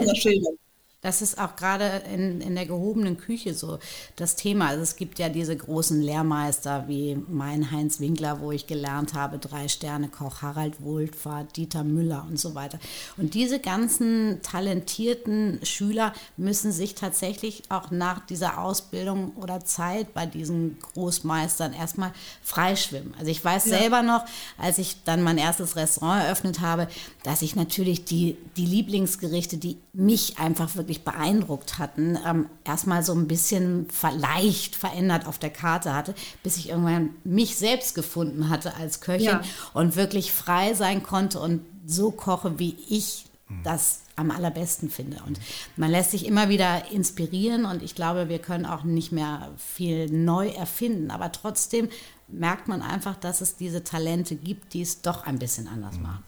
das 1.01 1.21
ist 1.21 1.39
auch 1.39 1.55
gerade 1.55 2.03
in, 2.13 2.41
in 2.41 2.55
der 2.55 2.65
gehobenen 2.65 3.17
Küche 3.17 3.53
so 3.53 3.79
das 4.17 4.35
Thema. 4.35 4.67
Also 4.67 4.83
es 4.83 4.97
gibt 4.97 5.17
ja 5.17 5.29
diese 5.29 5.55
großen 5.55 6.01
Lehrmeister 6.01 6.89
wie 6.89 7.17
mein 7.29 7.71
Heinz 7.71 8.01
Winkler, 8.01 8.41
wo 8.41 8.51
ich 8.51 8.67
gelernt 8.67 9.13
habe, 9.13 9.39
Drei-Sterne-Koch, 9.39 10.41
Harald 10.41 10.81
Wohlfahrt, 10.81 11.55
Dieter 11.55 11.85
Müller 11.85 12.25
und 12.27 12.37
so 12.37 12.53
weiter. 12.53 12.79
Und 13.15 13.33
diese 13.33 13.59
ganzen 13.59 14.41
talentierten 14.41 15.61
Schüler 15.63 16.13
müssen 16.35 16.73
sich 16.73 16.95
tatsächlich 16.95 17.63
auch 17.69 17.91
nach 17.91 18.25
dieser 18.25 18.61
Ausbildung 18.61 19.31
oder 19.37 19.63
Zeit 19.63 20.13
bei 20.13 20.25
diesen 20.25 20.79
Großmeistern 20.93 21.71
erstmal 21.71 22.11
freischwimmen. 22.41 23.13
Also 23.17 23.31
ich 23.31 23.43
weiß 23.43 23.67
ja. 23.67 23.77
selber 23.77 24.01
noch, 24.01 24.25
als 24.57 24.77
ich 24.77 24.97
dann 25.05 25.23
mein 25.23 25.37
erstes 25.37 25.77
Restaurant 25.77 26.25
eröffnet 26.25 26.59
habe, 26.59 26.89
dass 27.23 27.41
ich 27.41 27.55
natürlich 27.55 28.03
die, 28.03 28.35
die 28.57 28.65
Lieblingsgerichte, 28.65 29.57
die 29.57 29.77
mich 29.93 30.39
einfach 30.39 30.75
wirklich 30.75 30.88
wirklich 30.89 31.03
beeindruckt 31.03 31.77
hatten, 31.77 32.17
ähm, 32.25 32.49
erstmal 32.63 33.03
so 33.03 33.13
ein 33.13 33.27
bisschen 33.27 33.87
leicht 34.17 34.75
verändert 34.75 35.27
auf 35.27 35.37
der 35.37 35.51
Karte 35.51 35.93
hatte, 35.93 36.15
bis 36.41 36.57
ich 36.57 36.69
irgendwann 36.69 37.11
mich 37.23 37.55
selbst 37.57 37.93
gefunden 37.93 38.49
hatte 38.49 38.75
als 38.75 38.99
Köchin 38.99 39.25
ja. 39.25 39.41
und 39.73 39.95
wirklich 39.95 40.31
frei 40.31 40.73
sein 40.73 41.03
konnte 41.03 41.39
und 41.39 41.61
so 41.85 42.09
koche, 42.09 42.57
wie 42.57 42.75
ich 42.89 43.25
das 43.63 44.01
am 44.15 44.31
allerbesten 44.31 44.89
finde. 44.89 45.17
Und 45.25 45.39
man 45.75 45.89
lässt 45.89 46.11
sich 46.11 46.25
immer 46.25 46.49
wieder 46.49 46.91
inspirieren 46.91 47.65
und 47.65 47.81
ich 47.81 47.95
glaube, 47.95 48.29
wir 48.29 48.39
können 48.39 48.65
auch 48.65 48.83
nicht 48.83 49.11
mehr 49.11 49.51
viel 49.57 50.07
neu 50.11 50.49
erfinden, 50.49 51.11
aber 51.11 51.31
trotzdem 51.31 51.89
merkt 52.27 52.67
man 52.67 52.81
einfach, 52.81 53.15
dass 53.15 53.41
es 53.41 53.55
diese 53.55 53.83
Talente 53.83 54.35
gibt, 54.35 54.73
die 54.73 54.81
es 54.81 55.01
doch 55.01 55.25
ein 55.25 55.39
bisschen 55.39 55.67
anders 55.67 55.97
machen. 55.97 56.23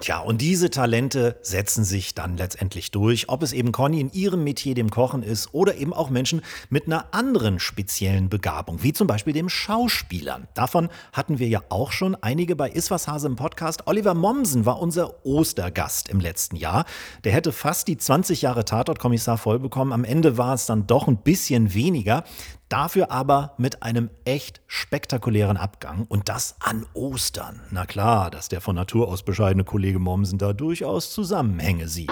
Tja, 0.00 0.18
und 0.18 0.40
diese 0.40 0.68
Talente 0.68 1.36
setzen 1.42 1.84
sich 1.84 2.14
dann 2.14 2.36
letztendlich 2.36 2.90
durch, 2.90 3.28
ob 3.28 3.42
es 3.42 3.52
eben 3.52 3.70
Conny 3.70 4.00
in 4.00 4.12
ihrem 4.12 4.42
Metier, 4.42 4.74
dem 4.74 4.90
Kochen 4.90 5.22
ist, 5.22 5.54
oder 5.54 5.76
eben 5.76 5.92
auch 5.92 6.10
Menschen 6.10 6.42
mit 6.70 6.86
einer 6.86 7.14
anderen 7.14 7.60
speziellen 7.60 8.28
Begabung, 8.28 8.82
wie 8.82 8.92
zum 8.92 9.06
Beispiel 9.06 9.32
dem 9.32 9.48
Schauspielern. 9.48 10.48
Davon 10.54 10.88
hatten 11.12 11.38
wir 11.38 11.48
ja 11.48 11.60
auch 11.68 11.92
schon 11.92 12.16
einige 12.16 12.56
bei 12.56 12.68
Iswas 12.68 13.06
Hase 13.06 13.28
im 13.28 13.36
Podcast. 13.36 13.86
Oliver 13.86 14.14
Mommsen 14.14 14.66
war 14.66 14.80
unser 14.80 15.24
Ostergast 15.24 16.08
im 16.08 16.18
letzten 16.18 16.56
Jahr. 16.56 16.84
Der 17.22 17.32
hätte 17.32 17.52
fast 17.52 17.86
die 17.86 17.96
20 17.96 18.42
Jahre 18.42 18.64
Tatortkommissar 18.64 19.38
vollbekommen. 19.38 19.92
Am 19.92 20.04
Ende 20.04 20.36
war 20.36 20.54
es 20.54 20.66
dann 20.66 20.88
doch 20.88 21.06
ein 21.06 21.18
bisschen 21.18 21.74
weniger. 21.74 22.24
Dafür 22.72 23.10
aber 23.10 23.52
mit 23.58 23.82
einem 23.82 24.08
echt 24.24 24.62
spektakulären 24.66 25.58
Abgang 25.58 26.06
und 26.08 26.30
das 26.30 26.56
an 26.58 26.86
Ostern. 26.94 27.60
Na 27.70 27.84
klar, 27.84 28.30
dass 28.30 28.48
der 28.48 28.62
von 28.62 28.74
Natur 28.74 29.08
aus 29.08 29.22
bescheidene 29.22 29.62
Kollege 29.62 29.98
Mommsen 29.98 30.38
da 30.38 30.54
durchaus 30.54 31.12
Zusammenhänge 31.12 31.86
sieht. 31.88 32.10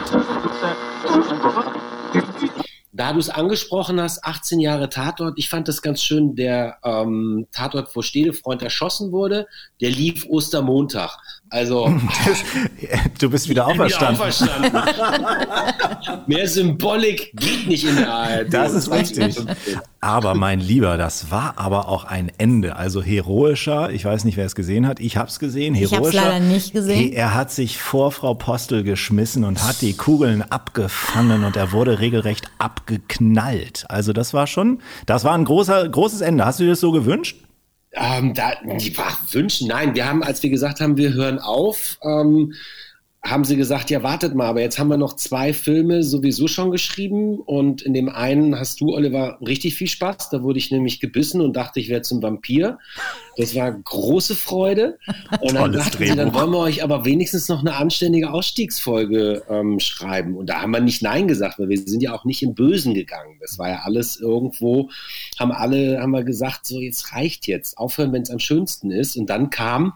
Da 2.92 3.14
du 3.14 3.20
es 3.20 3.30
angesprochen 3.30 3.98
hast, 4.02 4.22
18 4.22 4.60
Jahre 4.60 4.90
Tatort, 4.90 5.38
ich 5.38 5.48
fand 5.48 5.66
das 5.66 5.80
ganz 5.80 6.02
schön, 6.02 6.34
der 6.36 6.76
ähm, 6.84 7.46
Tatort, 7.52 7.96
wo 7.96 8.02
Stedefreund 8.02 8.60
erschossen 8.62 9.12
wurde, 9.12 9.46
der 9.80 9.88
lief 9.88 10.26
Ostermontag. 10.28 11.16
Also. 11.50 11.92
du 13.18 13.28
bist 13.28 13.48
wieder 13.48 13.66
auferstanden. 13.66 14.16
Wieder 14.16 14.22
auferstanden. 14.22 14.72
Mehr 16.26 16.46
Symbolik 16.46 17.32
geht 17.34 17.66
nicht 17.66 17.84
in 17.84 17.96
der 17.96 18.12
ARD. 18.12 18.54
Das 18.54 18.72
ist 18.72 18.90
richtig. 18.90 19.36
Aber 20.00 20.34
mein 20.34 20.60
Lieber, 20.60 20.96
das 20.96 21.32
war 21.32 21.54
aber 21.56 21.88
auch 21.88 22.04
ein 22.04 22.30
Ende. 22.38 22.76
Also 22.76 23.02
heroischer, 23.02 23.90
ich 23.90 24.04
weiß 24.04 24.24
nicht, 24.24 24.36
wer 24.36 24.46
es 24.46 24.54
gesehen 24.54 24.86
hat. 24.86 25.00
Ich 25.00 25.16
habe 25.16 25.28
es 25.28 25.40
gesehen. 25.40 25.74
Heroischer. 25.74 26.08
Ich 26.08 26.18
habe 26.20 26.30
leider 26.30 26.40
nicht 26.40 26.72
gesehen. 26.72 27.12
Er 27.12 27.34
hat 27.34 27.50
sich 27.50 27.78
vor 27.78 28.12
Frau 28.12 28.34
Postel 28.34 28.84
geschmissen 28.84 29.42
und 29.42 29.62
hat 29.66 29.82
die 29.82 29.94
Kugeln 29.94 30.42
abgefangen 30.42 31.42
und 31.42 31.56
er 31.56 31.72
wurde 31.72 31.98
regelrecht 31.98 32.48
abgeknallt. 32.58 33.86
Also 33.88 34.12
das 34.12 34.32
war 34.32 34.46
schon, 34.46 34.80
das 35.06 35.24
war 35.24 35.34
ein 35.34 35.44
großer, 35.44 35.88
großes 35.88 36.20
Ende. 36.20 36.44
Hast 36.44 36.60
du 36.60 36.64
dir 36.64 36.70
das 36.70 36.80
so 36.80 36.92
gewünscht? 36.92 37.36
Ähm, 37.92 38.34
da, 38.34 38.52
die 38.64 38.96
war 38.96 39.18
wünschen, 39.32 39.68
nein, 39.68 39.94
wir 39.94 40.06
haben, 40.06 40.22
als 40.22 40.42
wir 40.42 40.50
gesagt 40.50 40.80
haben, 40.80 40.96
wir 40.96 41.12
hören 41.12 41.38
auf, 41.38 41.98
ähm, 42.02 42.54
haben 43.22 43.44
sie 43.44 43.56
gesagt, 43.56 43.90
ja, 43.90 44.02
wartet 44.02 44.34
mal, 44.34 44.46
aber 44.46 44.62
jetzt 44.62 44.78
haben 44.78 44.88
wir 44.88 44.96
noch 44.96 45.14
zwei 45.14 45.52
Filme 45.52 46.02
sowieso 46.02 46.48
schon 46.48 46.70
geschrieben 46.70 47.38
und 47.38 47.82
in 47.82 47.92
dem 47.92 48.08
einen 48.08 48.58
hast 48.58 48.80
du, 48.80 48.94
Oliver, 48.94 49.38
richtig 49.46 49.74
viel 49.74 49.88
Spaß. 49.88 50.30
Da 50.30 50.42
wurde 50.42 50.58
ich 50.58 50.70
nämlich 50.70 51.00
gebissen 51.00 51.42
und 51.42 51.54
dachte, 51.54 51.80
ich 51.80 51.90
wäre 51.90 52.00
zum 52.00 52.22
Vampir. 52.22 52.78
Das 53.36 53.54
war 53.54 53.72
große 53.72 54.34
Freude. 54.34 54.98
Und 55.40 55.54
dann 55.54 55.72
dachten 55.72 56.04
sie, 56.04 56.14
dann 56.14 56.34
wollen 56.34 56.50
wir 56.50 56.58
euch 56.58 56.82
aber 56.82 57.04
wenigstens 57.04 57.48
noch 57.48 57.60
eine 57.60 57.76
anständige 57.76 58.30
Ausstiegsfolge 58.32 59.44
ähm, 59.48 59.80
schreiben. 59.80 60.36
Und 60.36 60.50
da 60.50 60.60
haben 60.60 60.72
wir 60.72 60.80
nicht 60.80 61.00
Nein 61.00 61.28
gesagt, 61.28 61.58
weil 61.58 61.68
wir 61.68 61.78
sind 61.78 62.02
ja 62.02 62.12
auch 62.12 62.24
nicht 62.24 62.42
im 62.42 62.54
Bösen 62.54 62.92
gegangen. 62.92 63.38
Das 63.40 63.58
war 63.58 63.68
ja 63.70 63.80
alles 63.84 64.20
irgendwo, 64.20 64.90
haben 65.38 65.52
alle, 65.52 66.00
haben 66.00 66.10
wir 66.10 66.24
gesagt, 66.24 66.66
so 66.66 66.80
jetzt 66.80 67.14
reicht 67.14 67.46
jetzt, 67.46 67.78
aufhören, 67.78 68.12
wenn 68.12 68.22
es 68.22 68.30
am 68.30 68.40
schönsten 68.40 68.90
ist. 68.90 69.16
Und 69.16 69.30
dann 69.30 69.48
kam 69.48 69.94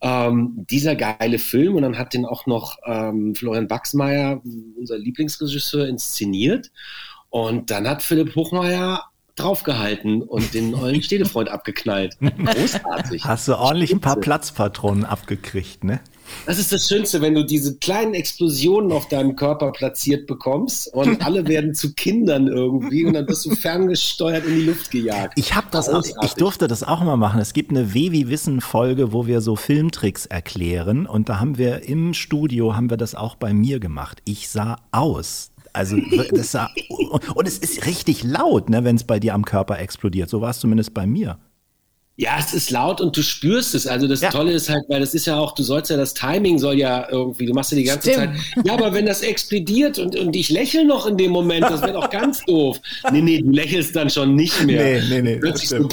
ähm, 0.00 0.66
dieser 0.70 0.94
geile 0.94 1.38
Film 1.38 1.74
und 1.74 1.82
dann 1.82 1.98
hat 1.98 2.14
den 2.14 2.26
auch 2.26 2.46
noch 2.46 2.76
ähm, 2.84 3.34
Florian 3.34 3.70
Wachsmeier, 3.70 4.40
unser 4.78 4.98
Lieblingsregisseur, 4.98 5.86
inszeniert. 5.86 6.70
Und 7.30 7.70
dann 7.70 7.88
hat 7.88 8.02
Philipp 8.02 8.34
Hochmeier 8.34 9.04
draufgehalten 9.36 10.22
und 10.22 10.54
den 10.54 10.74
ollen 10.74 11.02
Städtefreund 11.02 11.48
abgeknallt. 11.48 12.16
Großartig. 12.20 13.24
Hast 13.24 13.48
du 13.48 13.56
ordentlich 13.56 13.92
ein 13.92 14.00
paar 14.00 14.16
Platzpatronen 14.16 15.04
abgekriegt, 15.04 15.84
ne? 15.84 16.00
Das 16.46 16.58
ist 16.58 16.72
das 16.72 16.88
Schönste, 16.88 17.20
wenn 17.20 17.34
du 17.34 17.44
diese 17.44 17.76
kleinen 17.76 18.14
Explosionen 18.14 18.92
auf 18.92 19.08
deinem 19.08 19.36
Körper 19.36 19.72
platziert 19.72 20.26
bekommst 20.26 20.92
und 20.94 21.20
alle 21.26 21.46
werden 21.48 21.74
zu 21.74 21.94
Kindern 21.94 22.46
irgendwie 22.46 23.04
und 23.04 23.14
dann 23.14 23.28
wirst 23.28 23.46
du 23.46 23.54
ferngesteuert 23.54 24.44
in 24.46 24.56
die 24.56 24.64
Luft 24.66 24.90
gejagt. 24.90 25.38
Ich 25.38 25.54
habe 25.54 25.66
das, 25.70 25.88
auch, 25.88 26.04
ich 26.22 26.34
durfte 26.34 26.68
das 26.68 26.82
auch 26.82 27.02
mal 27.02 27.16
machen. 27.16 27.40
Es 27.40 27.52
gibt 27.52 27.70
eine 27.70 27.94
Wevi 27.94 28.28
Wissen 28.28 28.60
Folge, 28.60 29.12
wo 29.12 29.26
wir 29.26 29.40
so 29.40 29.56
Filmtricks 29.56 30.26
erklären 30.26 31.06
und 31.06 31.28
da 31.28 31.40
haben 31.40 31.58
wir 31.58 31.88
im 31.88 32.14
Studio 32.14 32.76
haben 32.76 32.90
wir 32.90 32.96
das 32.96 33.14
auch 33.14 33.36
bei 33.36 33.52
mir 33.52 33.80
gemacht. 33.80 34.20
Ich 34.24 34.48
sah 34.48 34.76
aus. 34.92 35.50
Also 35.72 35.98
das 36.32 36.52
sah, 36.52 36.70
und 37.34 37.46
es 37.46 37.58
ist 37.58 37.84
richtig 37.86 38.22
laut, 38.24 38.70
ne, 38.70 38.84
wenn 38.84 38.96
es 38.96 39.04
bei 39.04 39.20
dir 39.20 39.34
am 39.34 39.44
Körper 39.44 39.78
explodiert. 39.78 40.30
So 40.30 40.40
war 40.40 40.50
es 40.50 40.58
zumindest 40.58 40.94
bei 40.94 41.06
mir. 41.06 41.38
Ja, 42.18 42.38
es 42.38 42.54
ist 42.54 42.70
laut 42.70 43.02
und 43.02 43.14
du 43.14 43.22
spürst 43.22 43.74
es. 43.74 43.86
Also 43.86 44.08
das 44.08 44.22
ja. 44.22 44.30
Tolle 44.30 44.52
ist 44.52 44.70
halt, 44.70 44.84
weil 44.88 45.00
das 45.00 45.12
ist 45.12 45.26
ja 45.26 45.38
auch, 45.38 45.54
du 45.54 45.62
sollst 45.62 45.90
ja 45.90 45.98
das 45.98 46.14
Timing 46.14 46.58
soll 46.58 46.78
ja 46.78 47.06
irgendwie, 47.10 47.44
du 47.44 47.52
machst 47.52 47.72
ja 47.72 47.76
die 47.76 47.84
ganze 47.84 48.10
Stimmt. 48.10 48.38
Zeit. 48.38 48.66
Ja, 48.66 48.72
aber 48.72 48.94
wenn 48.94 49.04
das 49.04 49.20
explodiert 49.20 49.98
und, 49.98 50.16
und 50.16 50.34
ich 50.34 50.48
lächle 50.48 50.86
noch 50.86 51.04
in 51.04 51.18
dem 51.18 51.30
Moment, 51.30 51.64
das 51.64 51.82
wäre 51.82 51.92
doch 51.92 52.08
ganz 52.08 52.42
doof. 52.46 52.78
Nee, 53.12 53.20
nee, 53.20 53.42
du 53.42 53.50
lächelst 53.50 53.94
dann 53.94 54.08
schon 54.08 54.34
nicht 54.34 54.64
mehr. 54.64 55.00
Nee, 55.02 55.02
nee, 55.10 55.22
nee. 55.22 55.36
Plötzlich 55.36 55.68
so, 55.68 55.86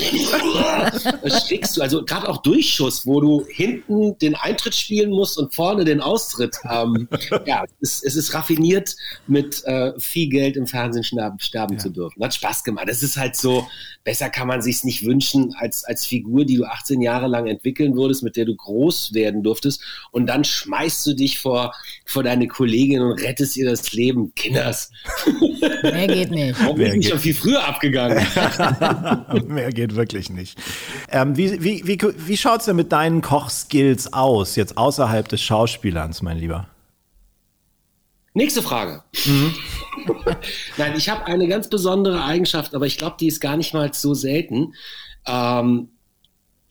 das 1.21 1.47
schickst 1.47 1.75
du, 1.75 1.81
also 1.81 2.05
gerade 2.05 2.29
auch 2.29 2.41
Durchschuss, 2.41 3.05
wo 3.05 3.19
du 3.19 3.45
hinten 3.49 4.17
den 4.19 4.35
Eintritt 4.35 4.75
spielen 4.75 5.09
musst 5.09 5.37
und 5.37 5.53
vorne 5.53 5.83
den 5.83 5.99
Austritt. 5.99 6.55
Ähm, 6.71 7.09
ja, 7.45 7.65
es, 7.81 8.01
es, 8.01 8.15
ist 8.15 8.33
raffiniert, 8.33 8.95
mit 9.27 9.61
äh, 9.65 9.91
viel 9.99 10.29
Geld 10.29 10.55
im 10.55 10.67
Fernsehen 10.67 11.03
sterben, 11.03 11.37
sterben 11.39 11.73
ja. 11.73 11.79
zu 11.79 11.89
dürfen. 11.89 12.23
Hat 12.23 12.33
Spaß 12.33 12.63
gemacht. 12.63 12.87
Das 12.87 13.03
ist 13.03 13.17
halt 13.17 13.35
so, 13.35 13.67
besser 14.03 14.29
kann 14.29 14.47
man 14.47 14.61
sich's 14.61 14.83
nicht 14.83 15.05
wünschen 15.05 15.53
als, 15.59 15.83
als 15.83 16.05
Figur, 16.13 16.45
die 16.45 16.57
du 16.57 16.65
18 16.65 17.01
Jahre 17.01 17.27
lang 17.27 17.47
entwickeln 17.47 17.95
würdest, 17.95 18.21
mit 18.21 18.35
der 18.35 18.45
du 18.45 18.55
groß 18.55 19.15
werden 19.15 19.41
durftest. 19.41 19.81
Und 20.11 20.27
dann 20.27 20.43
schmeißt 20.43 21.07
du 21.07 21.13
dich 21.15 21.39
vor, 21.39 21.73
vor 22.05 22.21
deine 22.21 22.47
Kollegin 22.47 23.01
und 23.01 23.19
rettest 23.19 23.57
ihr 23.57 23.67
das 23.67 23.91
Leben. 23.93 24.35
Kinders. 24.35 24.91
Mehr 25.81 26.05
geht 26.07 26.29
nicht. 26.29 26.59
Warum 26.61 26.77
bin 26.77 27.01
ich 27.01 27.09
schon 27.09 27.17
viel 27.17 27.33
früher 27.33 27.67
abgegangen? 27.67 28.23
Mehr 29.47 29.71
geht 29.71 29.95
wirklich 29.95 30.29
nicht. 30.29 30.59
Ähm, 31.09 31.35
wie 31.35 31.63
wie, 31.63 31.87
wie, 31.87 31.97
wie 31.99 32.37
schaut 32.37 32.59
es 32.59 32.65
denn 32.67 32.75
mit 32.75 32.91
deinen 32.91 33.21
Kochskills 33.21 34.13
aus, 34.13 34.55
jetzt 34.55 34.77
außerhalb 34.77 35.27
des 35.27 35.41
Schauspielerns, 35.41 36.21
mein 36.21 36.37
Lieber? 36.37 36.67
Nächste 38.35 38.61
Frage. 38.61 39.03
Mhm. 39.25 39.55
Nein, 40.77 40.93
ich 40.95 41.09
habe 41.09 41.25
eine 41.25 41.47
ganz 41.47 41.69
besondere 41.69 42.23
Eigenschaft, 42.23 42.75
aber 42.75 42.85
ich 42.85 42.97
glaube, 42.99 43.15
die 43.19 43.27
ist 43.27 43.39
gar 43.39 43.57
nicht 43.57 43.73
mal 43.73 43.91
so 43.93 44.13
selten. 44.13 44.73
Ähm, 45.25 45.89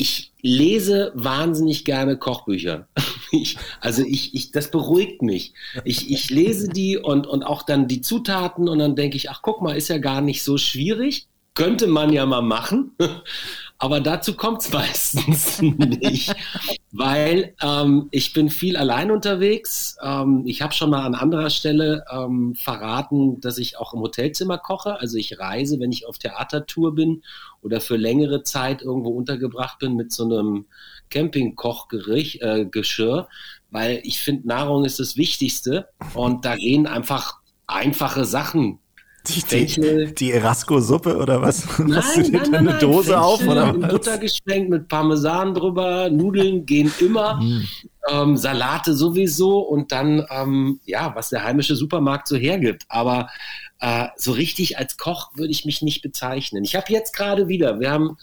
ich 0.02 0.32
lese 0.42 1.12
wahnsinnig 1.14 1.84
gerne 1.84 2.16
Kochbücher. 2.18 2.88
Ich, 3.34 3.56
also 3.80 4.02
ich, 4.02 4.34
ich, 4.34 4.50
das 4.50 4.70
beruhigt 4.70 5.22
mich. 5.22 5.54
Ich, 5.86 6.10
ich 6.10 6.28
lese 6.28 6.68
die 6.68 6.98
und, 6.98 7.26
und 7.26 7.42
auch 7.42 7.62
dann 7.62 7.88
die 7.88 8.02
Zutaten 8.02 8.68
und 8.68 8.78
dann 8.78 8.94
denke 8.94 9.16
ich, 9.16 9.30
ach 9.30 9.40
guck 9.40 9.62
mal, 9.62 9.74
ist 9.74 9.88
ja 9.88 9.96
gar 9.96 10.20
nicht 10.20 10.42
so 10.42 10.58
schwierig. 10.58 11.28
Könnte 11.54 11.86
man 11.86 12.12
ja 12.12 12.26
mal 12.26 12.42
machen. 12.42 12.94
Aber 13.82 13.98
dazu 13.98 14.36
kommt 14.36 14.62
es 14.62 14.72
meistens 14.72 15.60
nicht, 15.60 16.32
weil 16.92 17.56
ähm, 17.60 18.06
ich 18.12 18.32
bin 18.32 18.48
viel 18.48 18.76
allein 18.76 19.10
unterwegs. 19.10 19.96
Ähm, 20.00 20.44
ich 20.46 20.62
habe 20.62 20.72
schon 20.72 20.90
mal 20.90 21.04
an 21.04 21.16
anderer 21.16 21.50
Stelle 21.50 22.04
ähm, 22.08 22.54
verraten, 22.54 23.40
dass 23.40 23.58
ich 23.58 23.78
auch 23.78 23.92
im 23.92 23.98
Hotelzimmer 23.98 24.58
koche. 24.58 25.00
Also 25.00 25.18
ich 25.18 25.40
reise, 25.40 25.80
wenn 25.80 25.90
ich 25.90 26.06
auf 26.06 26.18
Theatertour 26.18 26.94
bin 26.94 27.24
oder 27.60 27.80
für 27.80 27.96
längere 27.96 28.44
Zeit 28.44 28.82
irgendwo 28.82 29.10
untergebracht 29.10 29.80
bin 29.80 29.96
mit 29.96 30.12
so 30.12 30.26
einem 30.26 30.66
Campingkochgeschirr, 31.10 33.18
äh, 33.18 33.24
weil 33.72 34.00
ich 34.04 34.20
finde, 34.20 34.46
Nahrung 34.46 34.84
ist 34.84 35.00
das 35.00 35.16
Wichtigste 35.16 35.88
und 36.14 36.44
da 36.44 36.54
gehen 36.54 36.86
einfach 36.86 37.40
einfache 37.66 38.26
Sachen 38.26 38.78
die, 39.28 39.66
die, 39.66 40.14
die 40.14 40.32
Erasco-Suppe 40.32 41.16
oder 41.16 41.40
was? 41.40 41.66
Nein, 41.78 41.96
Hast 41.96 42.16
du 42.16 42.22
dir 42.22 42.32
nein, 42.32 42.50
nein, 42.50 42.68
eine 42.68 42.78
Dose 42.78 43.10
Fenchel 43.10 43.22
auf 43.22 43.46
oder 43.46 43.80
was? 43.80 43.90
Butter 43.90 44.18
geschwenkt 44.18 44.70
mit 44.70 44.88
Parmesan 44.88 45.54
drüber, 45.54 46.10
Nudeln 46.10 46.66
gehen 46.66 46.92
immer, 47.00 47.40
mm. 47.40 47.68
ähm, 48.10 48.36
Salate 48.36 48.94
sowieso 48.94 49.60
und 49.60 49.92
dann, 49.92 50.26
ähm, 50.30 50.80
ja, 50.84 51.14
was 51.14 51.28
der 51.28 51.44
heimische 51.44 51.76
Supermarkt 51.76 52.26
so 52.26 52.36
hergibt. 52.36 52.84
Aber 52.88 53.28
äh, 53.80 54.08
so 54.16 54.32
richtig 54.32 54.78
als 54.78 54.96
Koch 54.96 55.30
würde 55.34 55.52
ich 55.52 55.64
mich 55.64 55.82
nicht 55.82 56.02
bezeichnen. 56.02 56.64
Ich 56.64 56.74
habe 56.74 56.92
jetzt 56.92 57.14
gerade 57.14 57.48
wieder, 57.48 57.80
wir 57.80 57.90
haben, 57.90 58.16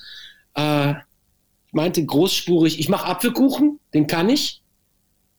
äh, 0.56 0.92
ich 1.68 1.74
meinte 1.74 2.06
großspurig, 2.06 2.80
ich 2.80 2.90
mache 2.90 3.06
Apfelkuchen, 3.06 3.80
den 3.94 4.08
kann 4.08 4.30
ich, 4.30 4.62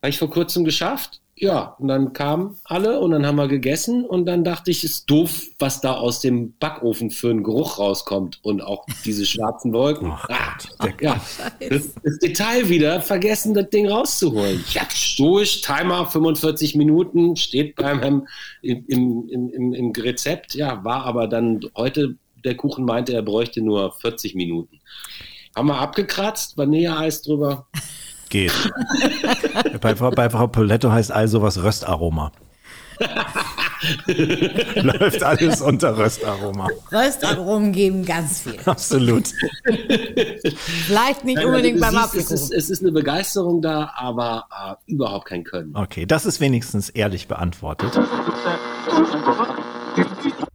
habe 0.02 0.11
ich 0.11 0.19
vor 0.19 0.31
kurzem 0.31 0.64
geschafft 0.64 1.21
ja, 1.40 1.75
und 1.78 1.88
dann 1.88 2.12
kamen 2.12 2.59
alle 2.64 3.00
und 3.00 3.12
dann 3.12 3.25
haben 3.25 3.37
wir 3.37 3.49
gegessen 3.49 4.04
und 4.04 4.26
dann 4.26 4.44
dachte 4.44 4.70
ich, 4.70 4.85
ist 4.85 5.09
doof, 5.09 5.47
was 5.59 5.80
da 5.80 5.94
aus 5.94 6.20
dem 6.20 6.52
Backofen 6.59 7.11
für 7.11 7.30
einen 7.30 7.42
Geruch 7.42 7.78
rauskommt 7.78 8.40
und 8.42 8.61
auch 8.61 8.85
diese 9.06 9.25
schwarzen 9.25 9.73
Wolken. 9.73 10.11
Oh 10.11 10.18
ah, 10.28 10.59
ja, 11.00 11.18
das, 11.59 11.94
das, 12.02 12.18
Detail 12.18 12.68
wieder, 12.68 13.00
vergessen 13.00 13.54
das 13.54 13.70
Ding 13.70 13.88
rauszuholen. 13.88 14.62
Ja, 14.73 14.82
stoisch, 14.90 15.62
Timer 15.62 16.06
45 16.06 16.75
Minuten, 16.75 17.37
steht 17.37 17.75
beim 17.76 18.26
im, 18.61 18.85
im, 18.87 19.28
im, 19.28 19.73
im 19.73 19.92
Rezept, 19.92 20.54
ja, 20.54 20.85
war 20.85 21.04
aber 21.04 21.26
dann 21.26 21.61
heute, 21.75 22.16
der 22.44 22.54
Kuchen 22.54 22.85
meinte, 22.85 23.14
er 23.14 23.23
bräuchte 23.23 23.62
nur 23.62 23.92
40 23.92 24.35
Minuten. 24.35 24.80
Haben 25.56 25.68
wir 25.68 25.78
abgekratzt, 25.78 26.59
Vanilleeis 26.59 27.23
drüber. 27.23 27.66
Geht. 28.30 28.52
bei, 29.80 29.94
bei 29.94 30.30
Frau 30.30 30.46
Poletto 30.46 30.90
heißt 30.90 31.12
also 31.12 31.42
was 31.42 31.62
Röstaroma. 31.62 32.32
Läuft 34.76 35.22
alles 35.22 35.60
unter 35.60 35.96
Röstaroma. 35.96 36.68
Röstaromen 36.92 37.72
geben 37.72 38.04
ganz 38.04 38.42
viel. 38.42 38.58
Absolut. 38.66 39.28
Vielleicht 40.87 41.25
nicht 41.25 41.42
unbedingt 41.42 41.80
beim 41.80 41.94
siehst, 42.12 42.30
es, 42.30 42.30
ist, 42.30 42.52
es 42.52 42.70
ist 42.70 42.82
eine 42.82 42.92
Begeisterung 42.92 43.62
da, 43.62 43.92
aber 43.96 44.46
äh, 44.50 44.92
überhaupt 44.92 45.26
kein 45.26 45.44
Können. 45.44 45.75
Okay, 45.75 46.06
das 46.06 46.26
ist 46.26 46.40
wenigstens 46.40 46.90
ehrlich 46.90 47.26
beantwortet. 47.26 47.99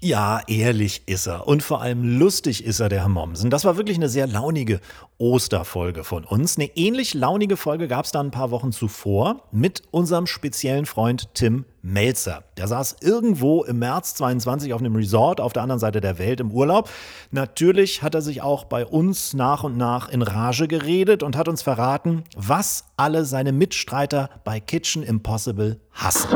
Ja, 0.06 0.42
ehrlich 0.46 1.02
ist 1.08 1.26
er. 1.26 1.48
Und 1.48 1.64
vor 1.64 1.82
allem 1.82 2.20
lustig 2.20 2.64
ist 2.64 2.80
er, 2.80 2.90
der 2.90 3.00
Herr 3.00 3.10
Mommsen. 3.10 3.50
Das 3.50 3.66
war 3.66 3.76
wirklich 3.76 3.98
eine 3.98 4.08
sehr 4.08 4.28
launige 4.28 4.80
Osterfolge 5.18 6.04
von 6.04 6.26
uns. 6.26 6.60
Eine 6.60 6.68
ähnlich 6.78 7.16
launige 7.16 7.58
Folge 7.58 7.88
gab 7.88 8.06
es 8.06 8.12
da 8.12 8.20
ein 8.20 8.30
paar 8.30 8.52
Wochen 8.52 8.72
zuvor 8.72 9.48
mit 9.52 9.82
unserem 9.90 10.28
speziellen 10.28 10.86
Freund 10.86 11.34
Tim 11.34 11.66
Melzer. 11.82 12.44
Der 12.56 12.68
saß 12.68 12.98
irgendwo 13.02 13.64
im 13.64 13.80
März 13.80 14.14
22 14.14 14.76
auf 14.76 14.80
einem 14.80 14.96
Resort 14.96 15.42
auf 15.42 15.54
der 15.54 15.64
anderen 15.64 15.80
Seite 15.80 16.02
der 16.02 16.20
Welt 16.20 16.40
im 16.40 16.52
Urlaub. 16.52 16.88
Natürlich 17.32 18.04
hat 18.04 18.14
er 18.14 18.22
sich 18.22 18.44
auch 18.44 18.66
bei 18.66 18.86
uns 18.86 19.34
nach 19.34 19.64
und 19.64 19.76
nach 19.76 20.10
in 20.10 20.22
Rage 20.22 20.68
geredet 20.68 21.24
und 21.24 21.36
hat 21.36 21.48
uns 21.48 21.64
verraten, 21.64 22.26
was 22.36 22.86
alle 22.96 23.26
seine 23.26 23.54
Mitstreiter 23.54 24.30
bei 24.44 24.60
Kitchen 24.60 25.02
Impossible 25.02 25.80
hassen 25.94 26.30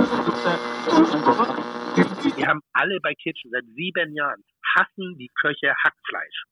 wir 2.39 2.47
haben 2.47 2.61
alle 2.71 2.99
bei 3.01 3.13
Kitchen 3.15 3.51
seit 3.51 3.65
sieben 3.75 4.15
Jahren 4.15 4.43
hassen 4.75 5.17
die 5.17 5.29
Köche 5.35 5.75
Hackfleisch. 5.83 6.43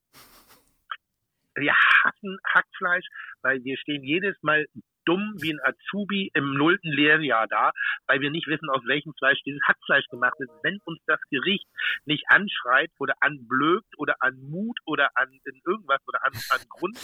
Wir 1.56 1.74
hassen 1.74 2.38
Hackfleisch, 2.53 3.06
weil 3.41 3.63
wir 3.63 3.77
stehen 3.77 4.03
jedes 4.03 4.36
Mal 4.44 4.67
dumm 5.06 5.36
wie 5.39 5.53
ein 5.53 5.60
Azubi 5.63 6.29
im 6.34 6.53
nullten 6.56 6.91
Lehrjahr 6.91 7.48
da, 7.48 7.72
weil 8.08 8.20
wir 8.20 8.29
nicht 8.29 8.48
wissen, 8.48 8.70
aus 8.70 8.82
welchem 8.86 9.13
Fleisch 9.17 9.39
dieses 9.46 9.62
Hackfleisch 9.65 10.06
gemacht 10.08 10.36
ist. 10.39 10.51
Wenn 10.62 10.79
uns 10.84 11.00
das 11.08 11.22
Gericht 11.29 11.65
nicht 12.06 12.25
anschreit 12.27 12.91
oder 13.00 13.15
anblökt 13.22 13.98
oder 13.98 14.15
an 14.20 14.38
Mut 14.41 14.77
oder 14.86 15.10
an 15.15 15.29
irgendwas 15.65 16.01
oder 16.06 16.25
an, 16.25 16.34
an 16.50 16.67
Grund, 16.67 17.00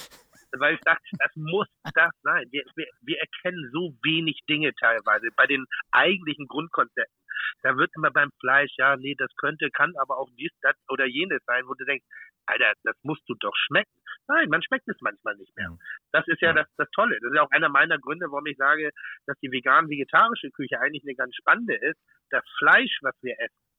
weil 0.51 0.75
ich 0.75 0.81
dachte, 0.81 1.03
das 1.17 1.31
muss 1.35 1.67
das 1.95 2.11
sein. 2.21 2.45
Wir, 2.51 2.63
wir, 2.75 2.87
wir 3.01 3.17
erkennen 3.19 3.69
so 3.71 3.95
wenig 4.03 4.41
Dinge 4.49 4.73
teilweise 4.75 5.29
bei 5.35 5.47
den 5.47 5.65
eigentlichen 5.91 6.47
Grundkonzepten. 6.47 7.22
Da 7.62 7.77
wird 7.77 7.91
immer 7.95 8.12
beim 8.12 8.29
Fleisch, 8.39 8.71
ja, 8.77 8.95
nee, 8.97 9.15
das 9.17 9.33
könnte, 9.35 9.69
kann 9.71 9.93
aber 9.97 10.17
auch 10.17 10.29
dies, 10.38 10.51
das 10.62 10.75
oder 10.89 11.05
jenes 11.05 11.43
sein, 11.45 11.63
wo 11.67 11.73
du 11.73 11.85
denkst, 11.85 12.05
Alter, 12.45 12.73
das 12.83 12.95
musst 13.03 13.23
du 13.27 13.35
doch 13.35 13.55
schmecken. 13.55 13.91
Nein, 14.27 14.50
man 14.50 14.62
schmeckt 14.63 14.88
es 14.88 14.97
manchmal 15.01 15.35
nicht 15.35 15.55
mehr. 15.55 15.77
Das 16.12 16.27
ist 16.27 16.41
ja 16.41 16.53
das, 16.53 16.67
das 16.77 16.89
Tolle. 16.91 17.17
Das 17.21 17.31
ist 17.31 17.39
auch 17.39 17.51
einer 17.51 17.69
meiner 17.69 17.97
Gründe, 18.00 18.27
warum 18.29 18.45
ich 18.45 18.57
sage, 18.57 18.91
dass 19.25 19.38
die 19.39 19.51
vegan-vegetarische 19.51 20.51
Küche 20.51 20.79
eigentlich 20.79 21.03
eine 21.03 21.15
ganz 21.15 21.35
spannende 21.35 21.75
ist. 21.75 22.00
Das 22.29 22.43
Fleisch, 22.57 23.00
was 23.01 23.15
wir 23.21 23.35
essen, 23.39 23.72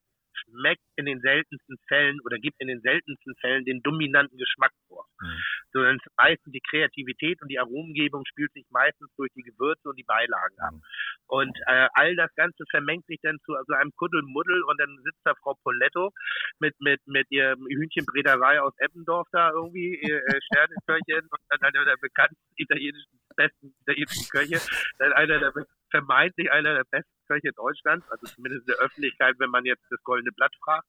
schmeckt 0.49 0.83
in 0.97 1.07
den 1.07 1.21
seltensten 1.21 1.77
Fällen 1.89 2.21
oder 2.25 2.39
gibt 2.39 2.61
in 2.61 2.69
den 2.69 2.81
seltensten 2.81 3.35
Fällen 3.41 3.65
den 3.65 3.83
dominanten 3.83 4.39
Geschmack 4.39 4.73
vor. 4.89 5.07
Mhm. 5.21 5.39
Sondern 5.73 5.99
meistens 6.17 6.53
die 6.53 6.63
Kreativität 6.69 7.41
und 7.43 7.49
die 7.49 7.59
Aromengebung 7.59 8.25
spielt 8.27 8.53
sich 8.53 8.65
meistens 8.71 9.11
durch 9.17 9.31
die 9.35 9.43
Gewürze 9.43 9.89
und 9.89 9.97
die 9.99 10.05
Beilagen 10.05 10.59
ab. 10.59 10.73
Mhm. 10.73 10.83
Und 11.27 11.57
äh, 11.67 11.89
all 11.95 12.17
das 12.17 12.35
Ganze 12.35 12.65
vermengt 12.71 13.07
sich 13.07 13.19
dann 13.23 13.39
zu 13.45 13.55
also 13.55 13.75
einem 13.75 13.93
Kuddelmuddel 13.97 14.63
und 14.65 14.81
dann 14.81 14.97
sitzt 15.03 15.21
da 15.25 15.35
Frau 15.43 15.55
Poletto 15.63 16.11
mit 16.59 16.75
mit 16.81 17.01
mit 17.07 17.27
ihrem 17.31 17.67
Hühnchenbrederei 17.67 18.61
aus 18.61 18.75
Eppendorf 18.79 19.29
da 19.33 19.51
irgendwie, 19.51 19.99
ihr 20.01 20.19
äh, 20.19 20.41
Sterneköchin 20.43 21.27
und 21.31 21.41
dann 21.49 21.63
einer 21.63 21.85
der 21.85 21.97
bekannten 22.01 22.37
italienischen 22.57 23.21
besten 23.37 23.75
italienischen 23.83 24.29
Köche, 24.31 24.61
dann 24.99 25.13
einer 25.13 25.39
der 25.39 25.53
vermeintlich 25.91 26.51
einer 26.51 26.75
der 26.75 26.85
besten 26.85 27.14
Köche 27.27 27.53
Deutschlands, 27.57 28.07
also 28.11 28.27
zumindest 28.27 28.69
in 28.69 28.75
der 28.75 28.85
Öffentlichkeit, 28.85 29.35
wenn 29.39 29.51
man 29.51 29.65
jetzt 29.65 29.85
das 29.91 30.03
Goldene 30.03 30.33
Blatt 30.33 30.53
fragt. 30.63 30.87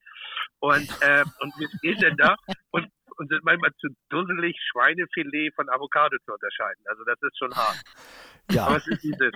Und, 0.60 0.90
äh, 1.02 1.24
und 1.42 1.54
wir 1.58 1.68
stehen 1.78 2.00
denn 2.00 2.18
da 2.18 2.36
und, 2.72 2.88
und 3.18 3.30
sind 3.30 3.44
manchmal 3.44 3.72
zu 3.80 3.88
dusselig, 4.10 4.56
Schweinefilet 4.72 5.54
von 5.56 5.70
Avocado 5.70 6.18
zu 6.26 6.34
unterscheiden. 6.34 6.84
Also 6.86 7.04
das 7.04 7.18
ist 7.22 7.38
schon 7.38 7.56
hart. 7.56 7.82
Ja. 8.52 8.68
Aber 8.68 8.78
es 8.78 8.88
ist 8.88 9.04
dieses. 9.04 9.32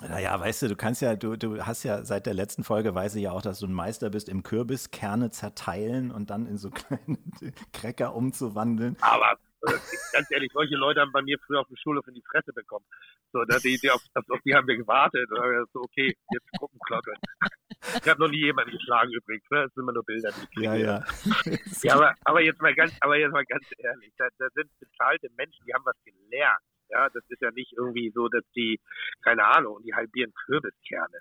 Naja, 0.00 0.38
weißt 0.40 0.62
du, 0.62 0.68
du 0.68 0.76
kannst 0.76 1.00
ja, 1.00 1.14
du, 1.14 1.36
du 1.36 1.64
hast 1.64 1.84
ja 1.84 2.04
seit 2.04 2.26
der 2.26 2.34
letzten 2.34 2.64
Folge, 2.64 2.94
weiß 2.94 3.14
ich 3.14 3.22
ja 3.22 3.32
auch, 3.32 3.42
dass 3.42 3.60
du 3.60 3.66
ein 3.66 3.72
Meister 3.72 4.10
bist, 4.10 4.28
im 4.28 4.42
Kürbis 4.42 4.90
Kerne 4.90 5.30
zerteilen 5.30 6.10
und 6.10 6.30
dann 6.30 6.46
in 6.46 6.58
so 6.58 6.70
kleine 6.70 7.18
Cracker 7.72 8.14
umzuwandeln. 8.14 8.96
Aber 9.00 9.38
ganz 10.12 10.30
ehrlich, 10.30 10.50
solche 10.52 10.76
Leute 10.76 11.00
haben 11.00 11.12
bei 11.12 11.22
mir 11.22 11.38
früher 11.46 11.60
auf 11.60 11.68
der 11.68 11.76
Schule 11.76 12.00
in 12.06 12.14
die 12.14 12.22
Fresse 12.22 12.52
bekommen. 12.52 12.84
So, 13.32 13.44
da, 13.44 13.58
die, 13.58 13.78
die 13.78 13.90
auf, 13.90 14.02
auf, 14.14 14.40
die 14.44 14.54
haben 14.54 14.66
wir 14.66 14.76
gewartet. 14.76 15.30
Und 15.30 15.40
haben 15.40 15.64
so, 15.72 15.80
okay, 15.80 16.14
jetzt 16.32 16.46
Gruppenklotteln. 16.58 17.16
Ich 18.02 18.08
habe 18.08 18.20
noch 18.20 18.28
nie 18.28 18.44
jemanden 18.44 18.72
geschlagen 18.72 19.10
übrigens. 19.12 19.44
Ne? 19.50 19.62
Das 19.62 19.74
sind 19.74 19.82
immer 19.82 19.92
nur 19.92 20.04
Bilder, 20.04 20.30
die 20.32 20.62
Ja, 20.62 20.74
ja. 20.74 21.04
ja 21.82 21.94
aber, 21.94 22.14
aber, 22.24 22.40
jetzt 22.42 22.60
mal 22.60 22.74
ganz, 22.74 22.92
aber 23.00 23.16
jetzt 23.18 23.32
mal 23.32 23.44
ganz 23.44 23.64
ehrlich, 23.78 24.12
da, 24.18 24.28
da 24.38 24.48
sind 24.54 24.70
bezahlte 24.78 25.28
Menschen, 25.36 25.64
die 25.66 25.74
haben 25.74 25.84
was 25.84 25.96
gelernt. 26.04 26.62
Ja, 26.92 27.08
das 27.08 27.24
ist 27.30 27.40
ja 27.40 27.50
nicht 27.52 27.72
irgendwie 27.72 28.12
so, 28.14 28.28
dass 28.28 28.44
die, 28.54 28.78
keine 29.22 29.44
Ahnung, 29.44 29.80
die 29.82 29.94
halbieren 29.94 30.32
Kürbiskerne, 30.44 31.18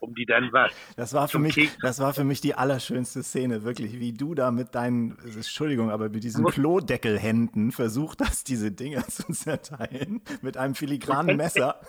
um 0.00 0.14
die 0.14 0.26
dann 0.26 0.52
was. 0.52 0.70
Das 0.96 1.14
war 1.14 1.28
für 1.28 1.38
mich, 1.38 1.54
Keks. 1.54 1.78
das 1.80 1.98
war 1.98 2.12
für 2.12 2.24
mich 2.24 2.42
die 2.42 2.54
allerschönste 2.54 3.22
Szene, 3.22 3.64
wirklich, 3.64 3.98
wie 3.98 4.12
du 4.12 4.34
da 4.34 4.50
mit 4.50 4.74
deinen, 4.74 5.16
Entschuldigung, 5.24 5.90
aber 5.90 6.10
mit 6.10 6.24
diesen 6.24 6.44
Klodeckelhänden 6.44 7.72
versucht 7.72 8.20
hast, 8.20 8.48
diese 8.48 8.70
Dinger 8.70 9.02
zu 9.08 9.32
zerteilen, 9.32 10.20
mit 10.42 10.58
einem 10.58 10.74
filigranen 10.74 11.38
Messer. 11.38 11.80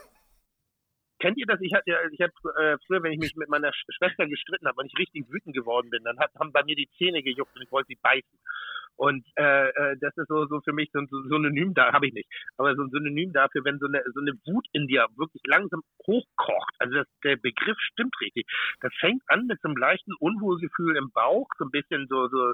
Kennt 1.19 1.37
ihr 1.37 1.45
das? 1.45 1.59
Ich 1.61 1.73
hatte, 1.73 1.91
ich 2.11 2.21
habe 2.21 2.33
äh, 2.61 2.77
früher, 2.87 3.03
wenn 3.03 3.13
ich 3.13 3.19
mich 3.19 3.35
mit 3.35 3.49
meiner 3.49 3.71
Schwester 3.73 4.27
gestritten 4.27 4.67
habe, 4.67 4.77
wenn 4.77 4.87
ich 4.87 4.97
richtig 4.97 5.25
wütend 5.29 5.55
geworden 5.55 5.89
bin, 5.89 6.03
dann 6.03 6.19
hat, 6.19 6.31
haben 6.39 6.51
bei 6.51 6.63
mir 6.63 6.75
die 6.75 6.89
Zähne 6.97 7.23
gejuckt 7.23 7.55
und 7.55 7.63
ich 7.63 7.71
wollte 7.71 7.87
sie 7.87 7.99
beißen. 8.01 8.39
Und 8.97 9.25
äh, 9.36 9.69
äh, 9.69 9.97
das 9.99 10.15
ist 10.15 10.27
so, 10.27 10.45
so 10.47 10.62
für 10.62 10.73
mich 10.73 10.89
so 10.93 10.99
ein 10.99 11.08
Synonym 11.08 11.73
da, 11.73 11.91
habe 11.91 12.08
ich 12.08 12.13
nicht, 12.13 12.29
aber 12.58 12.75
so 12.75 12.84
ein 12.84 12.89
Synonym 12.89 13.34
dafür, 13.34 13.63
wenn 13.65 13.79
so 13.79 13.88
eine, 13.88 14.01
so 14.13 14.21
eine 14.21 14.34
Wut 14.45 14.65
in 14.71 14.88
dir 14.88 15.08
wirklich 15.17 15.41
langsam 15.45 15.81
hochkocht. 16.08 16.73
Also 16.79 16.95
das, 16.95 17.08
der 17.23 17.36
Begriff 17.36 17.77
stimmt 17.79 18.15
richtig. 18.21 18.47
Das 18.81 18.93
fängt 18.99 19.21
an 19.27 19.47
mit 19.47 19.60
so 19.62 19.67
einem 19.67 19.77
leichten 19.77 20.13
Unwohlgefühl 20.19 20.95
im 20.95 21.12
Bauch, 21.12 21.47
so 21.58 21.65
ein 21.65 21.71
bisschen 21.71 22.08
so, 22.08 22.27
so, 22.29 22.53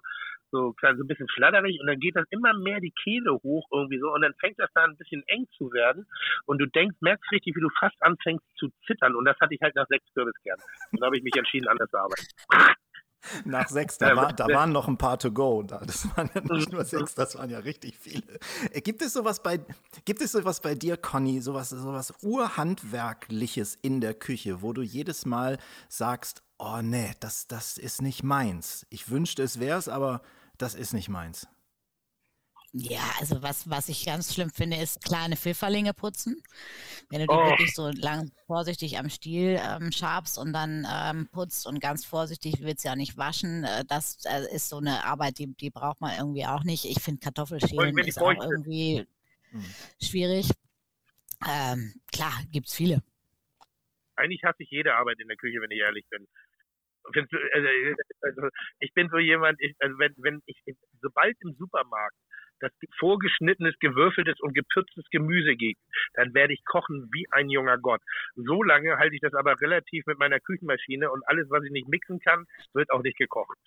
so, 0.52 0.76
so 0.82 0.88
ein 0.88 1.08
bisschen 1.08 1.28
flatterig 1.30 1.80
und 1.80 1.88
dann 1.88 2.00
geht 2.00 2.16
das 2.16 2.26
immer 2.30 2.54
mehr 2.54 2.80
die 2.80 2.94
Kehle 3.04 3.34
hoch 3.44 3.68
irgendwie 3.72 4.00
so 4.00 4.12
und 4.14 4.22
dann 4.22 4.34
fängt 4.40 4.60
das 4.60 4.70
da 4.74 4.84
ein 4.84 4.98
bisschen 4.98 5.24
eng 5.28 5.48
zu 5.58 5.72
werden 5.72 6.06
und 6.46 6.60
du 6.60 6.66
denkst, 6.66 6.98
merkst 7.02 7.32
richtig, 7.32 7.56
wie 7.56 7.62
du 7.62 7.70
fast 7.80 7.96
anfängst 8.02 8.46
zu 8.58 8.70
zittern 8.86 9.16
und 9.16 9.26
das 9.26 9.38
hatte 9.40 9.54
ich 9.54 9.62
halt 9.62 9.76
nach 9.76 9.88
sechs 9.88 10.06
Kürbiskern. 10.14 10.60
Und 10.92 11.02
da 11.02 11.06
habe 11.08 11.18
ich 11.18 11.24
mich 11.24 11.36
entschieden, 11.36 11.68
anders 11.68 11.90
zu 11.90 11.98
arbeiten. 11.98 12.28
Nach 13.46 13.68
sechs, 13.70 13.98
da, 13.98 14.16
war, 14.16 14.34
da 14.34 14.48
waren 14.48 14.72
noch 14.72 14.88
ein 14.88 14.98
paar 14.98 15.20
to 15.20 15.32
go. 15.32 15.64
Das 15.64 16.08
waren 16.16 16.30
ja 16.34 16.42
nicht 16.42 16.72
nur 16.72 16.84
sechs, 16.86 17.16
das 17.16 17.36
waren 17.38 17.50
ja 17.50 17.60
richtig 17.60 17.98
viele. 17.98 18.40
Äh, 18.72 18.82
gibt 18.82 19.02
es 19.02 19.14
sowas 19.14 19.42
bei, 19.42 19.60
gibt 20.06 20.22
es 20.22 20.32
sowas 20.32 20.60
bei 20.60 20.76
dir, 20.76 20.98
Conny, 20.98 21.42
sowas, 21.42 21.70
sowas 21.70 22.14
Urhandwerkliches 22.22 23.78
in 23.82 24.02
der 24.02 24.14
Küche, 24.14 24.62
wo 24.62 24.74
du 24.74 24.82
jedes 24.82 25.26
Mal 25.26 25.58
sagst, 25.90 26.44
oh 26.58 26.82
nee, 26.82 27.12
das, 27.20 27.48
das 27.48 27.78
ist 27.78 28.02
nicht 28.02 28.24
meins. 28.24 28.86
Ich 28.90 29.10
wünschte, 29.10 29.44
es 29.44 29.60
wäre 29.60 29.80
es, 29.80 29.88
aber 29.88 30.22
das 30.58 30.76
ist 30.76 30.94
nicht 30.94 31.10
meins. 31.10 31.48
Ja, 32.74 33.02
also 33.20 33.42
was, 33.42 33.70
was 33.70 33.90
ich 33.90 34.06
ganz 34.06 34.34
schlimm 34.34 34.50
finde, 34.50 34.78
ist 34.78 35.04
kleine 35.04 35.36
Pfifferlinge 35.36 35.94
putzen. 35.94 36.42
Wenn 37.10 37.20
du 37.20 37.28
die 37.28 37.34
Oh. 37.34 37.44
wirklich 37.44 37.74
so 37.74 37.90
lang 37.90 38.32
vorsichtig 38.48 38.98
am 38.98 39.10
Stiel 39.10 39.60
ähm, 39.62 39.92
schabst 39.92 40.38
und 40.38 40.54
dann 40.54 40.88
ähm, 40.90 41.28
putzt 41.32 41.68
und 41.68 41.82
ganz 41.82 42.06
vorsichtig 42.06 42.62
willst 42.62 42.86
ja 42.86 42.96
nicht 42.96 43.18
waschen, 43.18 43.66
äh, 43.66 43.84
das 43.86 44.24
äh, 44.26 44.56
ist 44.56 44.70
so 44.70 44.78
eine 44.78 45.04
Arbeit, 45.04 45.38
die, 45.40 45.48
die 45.56 45.70
braucht 45.70 46.00
man 46.00 46.18
irgendwie 46.18 46.46
auch 46.46 46.64
nicht. 46.64 46.86
Ich 46.86 47.02
finde 47.02 47.20
Kartoffelschälen 47.20 47.98
ist 48.00 48.20
auch 48.20 48.42
irgendwie 48.42 49.06
Hm. 49.52 49.76
schwierig. 50.02 50.50
Ähm, 51.48 51.94
klar, 52.12 52.34
gibt's 52.52 52.74
viele. 52.74 53.04
eigentlich 54.16 54.44
hasse 54.44 54.64
ich 54.64 54.70
jede 54.70 54.96
Arbeit 54.96 55.20
in 55.20 55.28
der 55.28 55.38
Küche, 55.38 55.60
wenn 55.62 55.72
ich 55.72 55.80
ehrlich 55.80 56.06
bin. 56.10 56.28
Also, 57.04 57.28
also 58.22 58.42
ich 58.80 58.94
bin 58.94 59.10
so 59.10 59.18
jemand, 59.18 59.60
ich, 59.62 59.76
also 59.80 59.98
wenn, 59.98 60.14
wenn 60.18 60.42
ich, 60.46 60.58
sobald 61.02 61.36
im 61.42 61.56
Supermarkt 61.58 62.16
das 62.62 62.72
vorgeschnittenes, 63.00 63.76
gewürfeltes 63.80 64.40
und 64.40 64.54
gepürztes 64.54 65.06
Gemüse 65.12 65.56
gibt, 65.56 65.82
dann 66.14 66.34
werde 66.34 66.54
ich 66.54 66.64
kochen 66.66 67.10
wie 67.12 67.26
ein 67.32 67.50
junger 67.50 67.78
Gott. 67.78 68.02
So 68.36 68.64
lange 68.64 68.98
halte 68.98 69.16
ich 69.16 69.22
das 69.22 69.34
aber 69.34 69.60
relativ 69.60 70.06
mit 70.06 70.20
meiner 70.20 70.40
Küchenmaschine 70.40 71.12
und 71.12 71.28
alles, 71.28 71.50
was 71.50 71.64
ich 71.64 71.72
nicht 71.72 71.88
mixen 71.88 72.20
kann, 72.20 72.46
wird 72.74 72.92
auch 72.92 73.02
nicht 73.02 73.18
gekocht. 73.18 73.58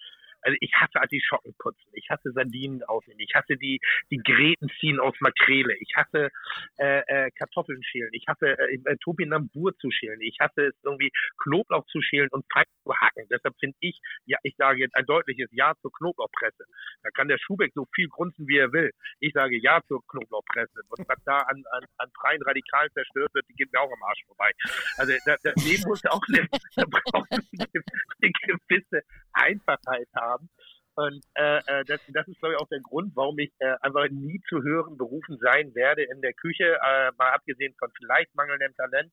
Also 0.44 0.56
ich 0.60 0.72
hasse 0.74 1.00
Artischocken 1.00 1.54
putzen, 1.58 1.90
ich 1.92 2.08
hasse 2.10 2.32
Sardinen 2.32 2.82
aufnehmen, 2.84 3.20
ich 3.20 3.34
hasse 3.34 3.56
die, 3.56 3.80
die 4.10 4.18
Gräten 4.18 4.68
ziehen 4.78 5.00
aus 5.00 5.14
Makrele, 5.20 5.74
ich 5.80 5.96
hasse 5.96 6.30
äh, 6.76 7.00
äh, 7.06 7.30
Kartoffeln 7.32 7.82
schälen, 7.82 8.10
ich 8.12 8.24
hasse 8.28 8.58
äh, 8.58 8.78
äh, 8.84 8.96
Topinambur 9.02 9.76
zu 9.78 9.90
schälen, 9.90 10.20
ich 10.20 10.36
hasse 10.40 10.66
es 10.66 10.74
irgendwie 10.82 11.10
Knoblauch 11.42 11.86
zu 11.86 12.00
schälen 12.02 12.28
und 12.30 12.44
Pfeil 12.52 12.64
zu 12.82 12.94
hacken. 12.94 13.26
Deshalb 13.30 13.54
finde 13.58 13.76
ich, 13.80 13.98
ja, 14.26 14.38
ich 14.42 14.54
sage 14.56 14.80
jetzt 14.80 14.94
ein 14.96 15.06
deutliches 15.06 15.48
Ja 15.52 15.72
zur 15.80 15.92
Knoblauchpresse. 15.92 16.64
Da 17.02 17.10
kann 17.10 17.28
der 17.28 17.38
Schubeck 17.38 17.72
so 17.74 17.86
viel 17.94 18.08
grunzen, 18.08 18.46
wie 18.46 18.58
er 18.58 18.72
will. 18.72 18.90
Ich 19.20 19.32
sage 19.32 19.56
Ja 19.56 19.80
zur 19.88 20.06
Knoblauchpresse. 20.06 20.82
Und 20.88 21.08
was 21.08 21.18
da 21.24 21.38
an, 21.38 21.62
an, 21.72 21.84
an 21.98 22.10
freien 22.20 22.42
Radikalen 22.42 22.90
zerstört 22.92 23.32
wird, 23.34 23.46
die 23.48 23.54
geht 23.54 23.72
mir 23.72 23.80
auch 23.80 23.90
am 23.90 24.02
Arsch 24.02 24.24
vorbei. 24.26 24.50
Also 24.98 25.12
da, 25.24 25.36
da, 25.42 25.52
dem 25.52 25.80
muss 25.86 26.04
auch 26.06 26.22
eine, 26.28 26.46
da 26.76 26.84
braucht 26.84 27.32
eine 27.32 28.32
gewisse 28.32 29.02
Einfachheit 29.34 30.08
haben. 30.14 30.48
Und 30.96 31.24
äh, 31.34 31.58
äh, 31.66 31.84
das, 31.86 32.00
das 32.08 32.28
ist, 32.28 32.38
glaube 32.38 32.54
ich, 32.54 32.60
auch 32.60 32.68
der 32.68 32.80
Grund, 32.80 33.16
warum 33.16 33.38
ich 33.38 33.52
äh, 33.58 33.74
einfach 33.80 34.08
nie 34.10 34.40
zu 34.48 34.62
hören 34.62 34.96
berufen 34.96 35.38
sein 35.40 35.74
werde 35.74 36.04
in 36.04 36.20
der 36.20 36.32
Küche, 36.34 36.78
äh, 36.80 37.10
mal 37.18 37.32
abgesehen 37.32 37.74
von 37.78 37.90
vielleicht 37.96 38.32
mangelndem 38.36 38.74
Talent, 38.76 39.12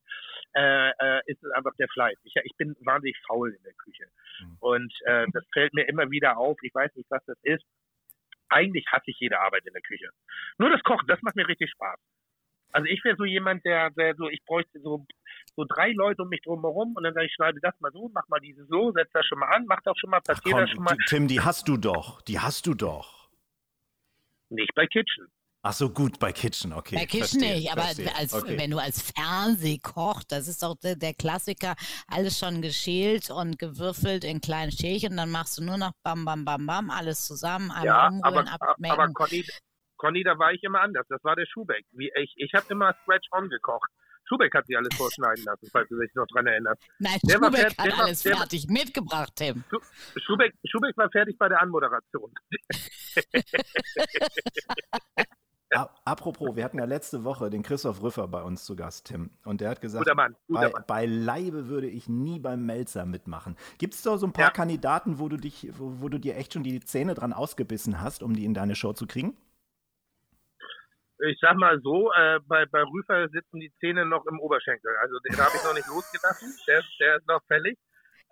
äh, 0.54 0.90
äh, 0.90 1.22
ist 1.26 1.44
es 1.44 1.52
einfach 1.54 1.74
der 1.80 1.88
Fleiß. 1.88 2.18
Ich, 2.24 2.36
ich 2.44 2.56
bin 2.58 2.76
wahnsinnig 2.82 3.18
faul 3.26 3.52
in 3.52 3.64
der 3.64 3.74
Küche. 3.74 4.06
Mhm. 4.42 4.58
Und 4.60 4.94
äh, 5.06 5.26
das 5.34 5.44
fällt 5.54 5.74
mir 5.74 5.88
immer 5.88 6.12
wieder 6.12 6.38
auf. 6.38 6.58
Ich 6.62 6.74
weiß 6.74 6.96
nicht, 6.96 7.10
was 7.10 7.26
das 7.26 7.38
ist. 7.42 7.66
Eigentlich 8.50 8.86
hasse 8.92 9.10
ich 9.10 9.20
jede 9.20 9.40
Arbeit 9.40 9.66
in 9.66 9.74
der 9.74 9.82
Küche. 9.82 10.10
Nur 10.60 10.70
das 10.70 10.84
Kochen, 10.84 11.08
das 11.08 11.22
macht 11.24 11.36
mir 11.36 11.48
richtig 11.48 11.72
Spaß. 11.72 11.98
Also 12.74 12.86
ich 12.88 13.04
wäre 13.04 13.16
so 13.18 13.26
jemand, 13.26 13.64
der, 13.66 13.90
der 13.92 14.16
so, 14.16 14.30
ich 14.30 14.44
bräuchte 14.46 14.80
so 14.82 15.06
so 15.56 15.66
drei 15.68 15.92
Leute 15.92 16.24
um 16.24 16.30
mich 16.30 16.42
drum 16.42 16.62
herum 16.62 16.94
und 16.96 17.04
dann 17.04 17.14
sage 17.14 17.26
ich, 17.26 17.34
schneide 17.34 17.60
das 17.62 17.74
mal 17.80 17.92
so, 17.92 18.10
mach 18.14 18.28
mal 18.30 18.40
diese 18.40 18.66
so, 18.68 18.92
setz 18.94 19.10
das 19.14 19.26
schon 19.26 19.40
mal 19.40 19.48
an, 19.48 19.66
mach 19.68 19.82
das 19.84 19.98
schon 19.98 20.10
mal, 20.10 20.22
passiert 20.22 20.58
das 20.58 20.70
schon 20.70 20.84
mal. 20.84 20.98
Tim, 21.08 21.28
die 21.28 21.42
hast 21.42 21.68
du 21.68 21.78
doch, 21.78 22.22
die 22.22 22.40
hast 22.40 22.68
du 22.68 22.74
doch. 22.74 23.30
Nicht 24.50 24.74
bei 24.76 24.86
Kitchen. 24.88 25.28
Ach 25.64 25.74
so, 25.74 25.92
gut, 25.92 26.18
bei 26.18 26.32
Kitchen, 26.32 26.74
okay. 26.74 26.96
Bei 26.96 27.06
Kitchen 27.06 27.40
verstehe, 27.40 27.56
nicht, 27.56 27.72
aber 27.72 27.84
als, 27.84 28.34
okay. 28.34 28.58
wenn 28.58 28.72
du 28.72 28.80
als 28.80 29.12
Fernsehkoch, 29.12 30.24
das 30.28 30.48
ist 30.48 30.64
doch 30.64 30.76
der, 30.78 30.96
der, 30.96 31.14
Klassiker, 31.14 31.76
alles 32.08 32.40
schon 32.40 32.64
geschält 32.64 33.30
und 33.30 33.60
gewürfelt 33.60 34.24
in 34.24 34.42
kleinen 34.42 34.72
Schälchen, 34.72 35.16
dann 35.18 35.30
machst 35.30 35.60
du 35.60 35.64
nur 35.64 35.78
noch 35.78 35.92
bam, 36.02 36.26
bam, 36.26 36.46
bam, 36.46 36.66
bam, 36.66 36.90
alles 36.90 37.28
zusammen, 37.28 37.70
einmal 37.70 37.86
ja, 37.86 38.08
umrühren, 38.08 38.48
aber, 38.48 38.70
abmecken. 38.70 39.00
aber 39.00 39.14
Conny, 39.14 39.46
Conny, 40.02 40.24
da 40.24 40.40
war 40.40 40.52
ich 40.52 40.64
immer 40.64 40.82
anders, 40.82 41.06
das 41.10 41.24
war 41.24 41.36
der 41.36 41.46
Schubeck. 41.46 41.86
Wie, 41.92 42.12
ich 42.16 42.34
ich 42.38 42.52
habe 42.56 42.66
immer 42.70 42.96
Scratch 43.04 43.28
on 43.32 43.50
gekocht. 43.50 43.88
Schubeck 44.28 44.52
hat 44.56 44.66
sich 44.66 44.76
alles 44.76 44.96
vorschneiden 44.96 45.46
lassen, 45.46 45.70
falls 45.72 45.88
du 45.90 46.00
dich 46.00 46.12
noch 46.16 46.26
dran 46.26 46.48
erinnerst. 46.48 46.82
Nein, 46.98 47.20
der 47.24 47.36
Schubeck 47.36 47.78
war, 47.78 47.86
hat 47.86 48.00
alles 48.00 48.26
war, 48.26 48.38
fertig 48.38 48.68
war, 48.68 48.74
mitgebracht, 48.74 49.34
Tim. 49.36 49.64
Schubeck, 50.18 50.56
Schubeck 50.66 50.98
war 50.98 51.10
fertig 51.12 51.38
bei 51.38 51.50
der 51.50 51.62
Anmoderation. 51.62 52.34
Apropos, 56.04 56.56
wir 56.56 56.66
hatten 56.66 56.80
ja 56.80 56.86
letzte 56.86 57.24
Woche 57.24 57.50
den 57.50 57.62
Christoph 57.62 58.02
Rüffer 58.02 58.28
bei 58.28 58.42
uns 58.42 58.66
zu 58.66 58.76
Gast, 58.76 59.06
Tim. 59.06 59.30
Und 59.46 59.62
der 59.62 59.70
hat 59.70 59.82
gesagt, 59.82 60.04
guter 60.04 60.16
Mann, 60.16 60.36
guter 60.48 60.62
bei, 60.62 60.72
Mann. 60.72 60.84
bei 60.88 61.06
Leibe 61.06 61.68
würde 61.68 61.88
ich 61.88 62.10
nie 62.10 62.40
beim 62.40 62.66
Melzer 62.66 63.06
mitmachen. 63.06 63.56
Gibt 63.78 63.94
es 63.94 64.02
da 64.02 64.18
so 64.18 64.26
ein 64.26 64.34
paar 64.34 64.46
ja. 64.46 64.52
Kandidaten, 64.52 65.20
wo 65.20 65.30
du 65.30 65.38
dich, 65.38 65.70
wo, 65.78 66.02
wo, 66.02 66.10
du 66.10 66.20
dir 66.20 66.36
echt 66.36 66.54
schon 66.54 66.64
die 66.64 66.80
Zähne 66.82 67.14
dran 67.14 67.34
ausgebissen 67.34 68.02
hast, 68.02 68.24
um 68.24 68.34
die 68.34 68.46
in 68.46 68.54
deine 68.54 68.76
Show 68.76 68.94
zu 68.94 69.08
kriegen? 69.08 69.38
Ich 71.28 71.40
sag 71.40 71.56
mal 71.56 71.80
so, 71.82 72.12
äh, 72.14 72.40
bei, 72.48 72.66
bei 72.66 72.84
Rüfer 72.84 73.30
sitzen 73.30 73.60
die 73.60 73.72
Zähne 73.80 74.06
noch 74.06 74.26
im 74.26 74.40
Oberschenkel. 74.40 74.92
Also 75.02 75.20
den 75.20 75.38
habe 75.38 75.52
ich 75.56 75.64
noch 75.64 75.74
nicht 75.74 75.88
losgelassen. 75.88 76.54
Der, 76.68 76.84
der 77.00 77.18
ist 77.18 77.28
noch 77.28 77.42
fällig. 77.48 77.78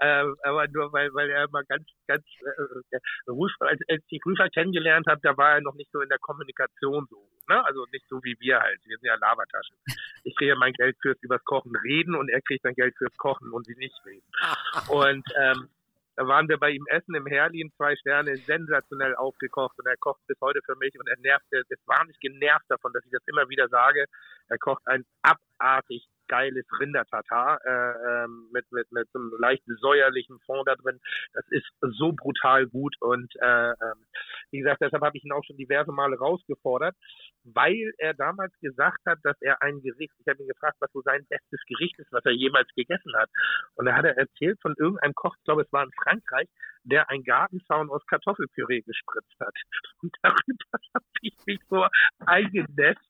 Äh, 0.01 0.23
aber 0.43 0.67
nur 0.69 0.93
weil, 0.93 1.13
weil 1.13 1.29
er 1.29 1.43
immer 1.43 1.63
ganz, 1.65 1.85
ganz 2.07 2.23
äh, 2.41 2.97
Rüfer, 3.27 3.67
als, 3.67 3.81
als 3.89 4.01
ich 4.07 4.21
Rüfer 4.25 4.47
kennengelernt 4.49 5.07
habe, 5.07 5.19
da 5.21 5.35
war 5.35 5.55
er 5.55 5.61
noch 5.61 5.75
nicht 5.75 5.91
so 5.91 5.99
in 5.99 6.07
der 6.07 6.19
Kommunikation 6.19 7.05
so. 7.09 7.27
Ne? 7.49 7.65
Also 7.65 7.85
nicht 7.91 8.05
so 8.07 8.23
wie 8.23 8.35
wir 8.39 8.61
halt. 8.61 8.79
Wir 8.85 8.97
sind 8.97 9.07
ja 9.07 9.15
Lavataschen. 9.15 9.75
Ich 10.23 10.35
kriege 10.37 10.55
mein 10.55 10.71
Geld 10.73 10.95
fürs 11.01 11.21
übers 11.21 11.43
Kochen 11.43 11.75
reden 11.83 12.15
und 12.15 12.29
er 12.29 12.41
kriegt 12.41 12.63
sein 12.63 12.75
Geld 12.75 12.95
fürs 12.97 13.15
Kochen 13.17 13.51
und 13.51 13.65
sie 13.65 13.75
nicht 13.75 13.95
reden. 14.05 14.25
Und 14.89 15.23
ähm, 15.37 15.69
da 16.19 16.27
waren 16.27 16.49
wir 16.49 16.57
bei 16.57 16.71
ihm 16.71 16.85
essen 16.87 17.15
im 17.15 17.25
Herlin, 17.27 17.71
zwei 17.77 17.95
Sterne, 17.95 18.35
sensationell 18.35 19.15
aufgekocht 19.15 19.79
und 19.79 19.87
er 19.87 19.95
kocht 19.95 20.19
bis 20.27 20.37
heute 20.41 20.59
für 20.65 20.75
mich 20.75 20.93
und 20.99 21.07
er 21.07 21.17
nervt, 21.19 21.45
er 21.51 21.61
ist 21.61 21.87
wahnsinnig 21.87 22.19
genervt 22.19 22.65
davon, 22.67 22.91
dass 22.91 23.05
ich 23.05 23.11
das 23.11 23.23
immer 23.27 23.47
wieder 23.47 23.69
sage. 23.69 24.03
Er 24.49 24.57
kocht 24.57 24.85
ein 24.85 25.05
abartig 25.21 26.05
geiles 26.29 26.65
Rindertatar 26.79 27.59
äh, 27.65 28.23
ähm, 28.23 28.49
mit, 28.53 28.65
mit, 28.71 28.89
mit 28.91 29.09
so 29.11 29.19
einem 29.19 29.33
leicht 29.39 29.63
säuerlichen 29.81 30.39
Fond 30.45 30.67
da 30.67 30.75
drin. 30.75 30.99
Das 31.33 31.45
ist 31.49 31.67
so 31.81 32.13
brutal 32.13 32.67
gut 32.67 32.95
und 33.01 33.33
äh, 33.41 33.71
ähm, 33.71 34.05
wie 34.51 34.59
gesagt, 34.59 34.81
deshalb 34.81 35.03
habe 35.03 35.17
ich 35.17 35.25
ihn 35.25 35.33
auch 35.33 35.43
schon 35.43 35.57
diverse 35.57 35.91
Male 35.91 36.17
rausgefordert, 36.17 36.95
weil 37.43 37.93
er 37.97 38.13
damals 38.13 38.53
gesagt 38.61 38.99
hat, 39.05 39.19
dass 39.23 39.35
er 39.41 39.61
ein 39.61 39.81
Gericht, 39.81 40.13
ich 40.19 40.27
habe 40.27 40.41
ihn 40.41 40.47
gefragt, 40.47 40.77
was 40.79 40.91
so 40.91 41.01
sein 41.01 41.25
bestes 41.29 41.59
Gericht 41.67 41.99
ist, 41.99 42.11
was 42.11 42.25
er 42.25 42.31
jemals 42.31 42.69
gegessen 42.75 43.13
hat. 43.15 43.29
Und 43.75 43.85
da 43.85 43.95
hat 43.95 44.05
er 44.05 44.17
erzählt 44.17 44.59
von 44.61 44.75
irgendeinem 44.77 45.13
Koch, 45.13 45.35
ich 45.37 45.43
glaube, 45.43 45.63
es 45.63 45.73
war 45.73 45.83
in 45.83 45.91
Frankreich, 46.03 46.47
der 46.83 47.09
ein 47.09 47.23
Gartenzaun 47.23 47.89
aus 47.89 48.05
Kartoffelpüree 48.07 48.81
gespritzt 48.81 49.39
hat. 49.39 49.53
Und 50.01 50.15
darüber 50.21 50.39
habe 50.95 51.05
ich 51.21 51.35
mich 51.45 51.59
so 51.69 51.85
eingenässt 52.25 53.08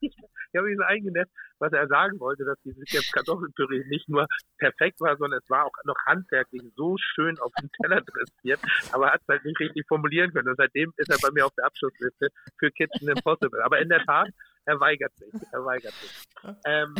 ich 0.00 0.56
habe 0.56 0.68
mich 0.68 0.78
so 0.78 0.84
eingenässt, 0.84 1.30
was 1.58 1.72
er 1.72 1.86
sagen 1.88 2.18
wollte, 2.20 2.44
dass 2.44 2.58
dieses 2.64 3.10
Kartoffelpüree 3.12 3.84
nicht 3.88 4.08
nur 4.08 4.26
perfekt 4.58 5.00
war, 5.00 5.16
sondern 5.16 5.40
es 5.42 5.50
war 5.50 5.66
auch 5.66 5.72
noch 5.84 5.96
handwerklich 6.06 6.62
so 6.76 6.96
schön 6.98 7.38
auf 7.38 7.52
dem 7.60 7.70
Teller 7.80 8.00
dressiert, 8.00 8.60
aber 8.92 9.06
er 9.08 9.12
hat 9.14 9.20
es 9.22 9.28
halt 9.28 9.44
nicht 9.44 9.60
richtig 9.60 9.86
formulieren 9.86 10.32
können. 10.32 10.48
Und 10.48 10.56
seitdem 10.56 10.92
ist 10.96 11.10
er 11.10 11.18
bei 11.20 11.30
mir 11.32 11.46
auf 11.46 11.54
der 11.56 11.66
Abschlussliste 11.66 12.28
für 12.58 12.70
Kitchen 12.70 13.08
Impossible. 13.08 13.62
Aber 13.62 13.78
in 13.80 13.88
der 13.88 14.04
Tat, 14.04 14.28
er 14.70 14.80
weigert 14.80 15.12
sich. 15.16 15.32
Er 15.52 15.64
weigert 15.64 15.92
sich. 15.92 16.10
Ähm, 16.64 16.94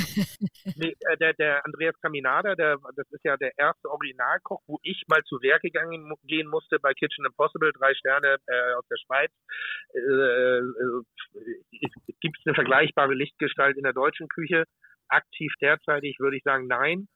nee, 0.77 0.95
äh, 1.01 1.17
der, 1.17 1.33
der 1.33 1.65
Andreas 1.65 1.99
Caminada, 2.03 2.55
der, 2.55 2.77
das 2.95 3.11
ist 3.11 3.25
ja 3.25 3.39
der 3.39 3.57
erste 3.57 3.89
Originalkoch, 3.89 4.61
wo 4.67 4.79
ich 4.83 5.03
mal 5.09 5.23
zu 5.25 5.41
Werk 5.41 5.63
gegangen, 5.63 6.13
gehen 6.25 6.47
musste 6.47 6.79
bei 6.79 6.93
Kitchen 6.93 7.25
Impossible, 7.25 7.73
drei 7.73 7.95
Sterne 7.95 8.37
äh, 8.47 8.75
aus 8.75 8.87
der 8.89 8.99
Schweiz. 8.99 9.33
Äh, 9.95 10.59
äh, 10.59 11.03
Gibt 12.21 12.39
es 12.39 12.47
eine 12.47 12.55
vergleichbare 12.55 13.15
Lichtgestalt 13.15 13.79
in 13.79 13.85
der 13.85 13.95
deutschen 13.95 14.29
Küche? 14.29 14.65
Aktiv 15.09 15.51
derzeitig 15.63 16.21
würde 16.21 16.37
ich 16.37 16.43
sagen, 16.43 16.67
nein. 16.67 17.09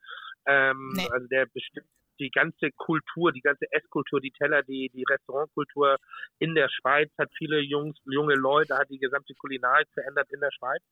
Ähm, 0.47 0.95
nee. 0.97 1.07
Also 1.11 1.27
der 1.27 1.45
bestimmt 1.45 1.89
die 2.19 2.31
ganze 2.31 2.71
Kultur, 2.73 3.33
die 3.33 3.41
ganze 3.41 3.67
Esskultur, 3.71 4.21
die 4.21 4.33
Teller, 4.33 4.63
die, 4.63 4.91
die 4.93 5.05
Restaurantkultur 5.09 5.97
in 6.39 6.55
der 6.55 6.69
Schweiz 6.69 7.11
hat 7.19 7.31
viele 7.37 7.61
Jungs, 7.61 7.97
junge 8.05 8.35
Leute, 8.35 8.77
hat 8.77 8.91
die 8.91 8.99
gesamte 8.99 9.35
Kulinarik 9.35 9.89
verändert 9.93 10.29
in 10.33 10.41
der 10.41 10.51
Schweiz. 10.53 10.83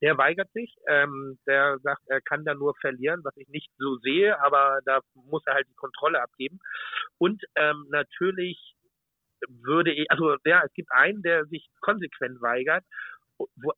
Der 0.00 0.16
weigert 0.18 0.50
sich, 0.52 0.74
ähm, 0.88 1.38
der 1.46 1.78
sagt, 1.80 2.02
er 2.06 2.20
kann 2.20 2.44
da 2.44 2.54
nur 2.54 2.74
verlieren, 2.80 3.20
was 3.24 3.36
ich 3.36 3.48
nicht 3.48 3.70
so 3.78 3.96
sehe, 3.98 4.40
aber 4.42 4.80
da 4.84 5.00
muss 5.14 5.42
er 5.46 5.54
halt 5.54 5.68
die 5.68 5.74
Kontrolle 5.74 6.22
abgeben. 6.22 6.58
Und 7.18 7.42
ähm, 7.56 7.86
natürlich 7.90 8.74
würde 9.48 9.92
ich, 9.92 10.10
also 10.10 10.36
ja, 10.44 10.62
es 10.64 10.72
gibt 10.74 10.90
einen, 10.92 11.22
der 11.22 11.46
sich 11.46 11.68
konsequent 11.80 12.40
weigert 12.42 12.84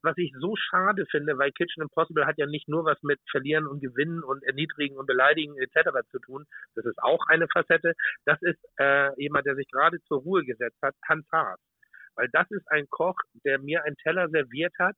was 0.02 0.16
ich 0.16 0.32
so 0.38 0.54
schade 0.56 1.04
finde, 1.10 1.38
weil 1.38 1.52
Kitchen 1.52 1.82
Impossible 1.82 2.26
hat 2.26 2.38
ja 2.38 2.46
nicht 2.46 2.68
nur 2.68 2.84
was 2.84 3.02
mit 3.02 3.20
Verlieren 3.30 3.66
und 3.66 3.80
Gewinnen 3.80 4.22
und 4.22 4.42
Erniedrigen 4.44 4.96
und 4.96 5.06
Beleidigen 5.06 5.56
etc. 5.58 5.90
zu 6.10 6.18
tun. 6.18 6.44
Das 6.74 6.84
ist 6.84 6.98
auch 7.02 7.24
eine 7.28 7.46
Facette. 7.48 7.94
Das 8.24 8.40
ist 8.42 8.60
äh, 8.78 9.10
jemand, 9.20 9.46
der 9.46 9.56
sich 9.56 9.68
gerade 9.70 10.00
zur 10.08 10.20
Ruhe 10.20 10.44
gesetzt 10.44 10.78
hat, 10.82 10.94
Hans 11.08 11.26
Haas. 11.32 11.60
Weil 12.14 12.28
das 12.32 12.50
ist 12.50 12.66
ein 12.70 12.86
Koch, 12.90 13.16
der 13.44 13.58
mir 13.58 13.84
einen 13.84 13.96
Teller 13.96 14.28
serviert 14.28 14.74
hat, 14.78 14.96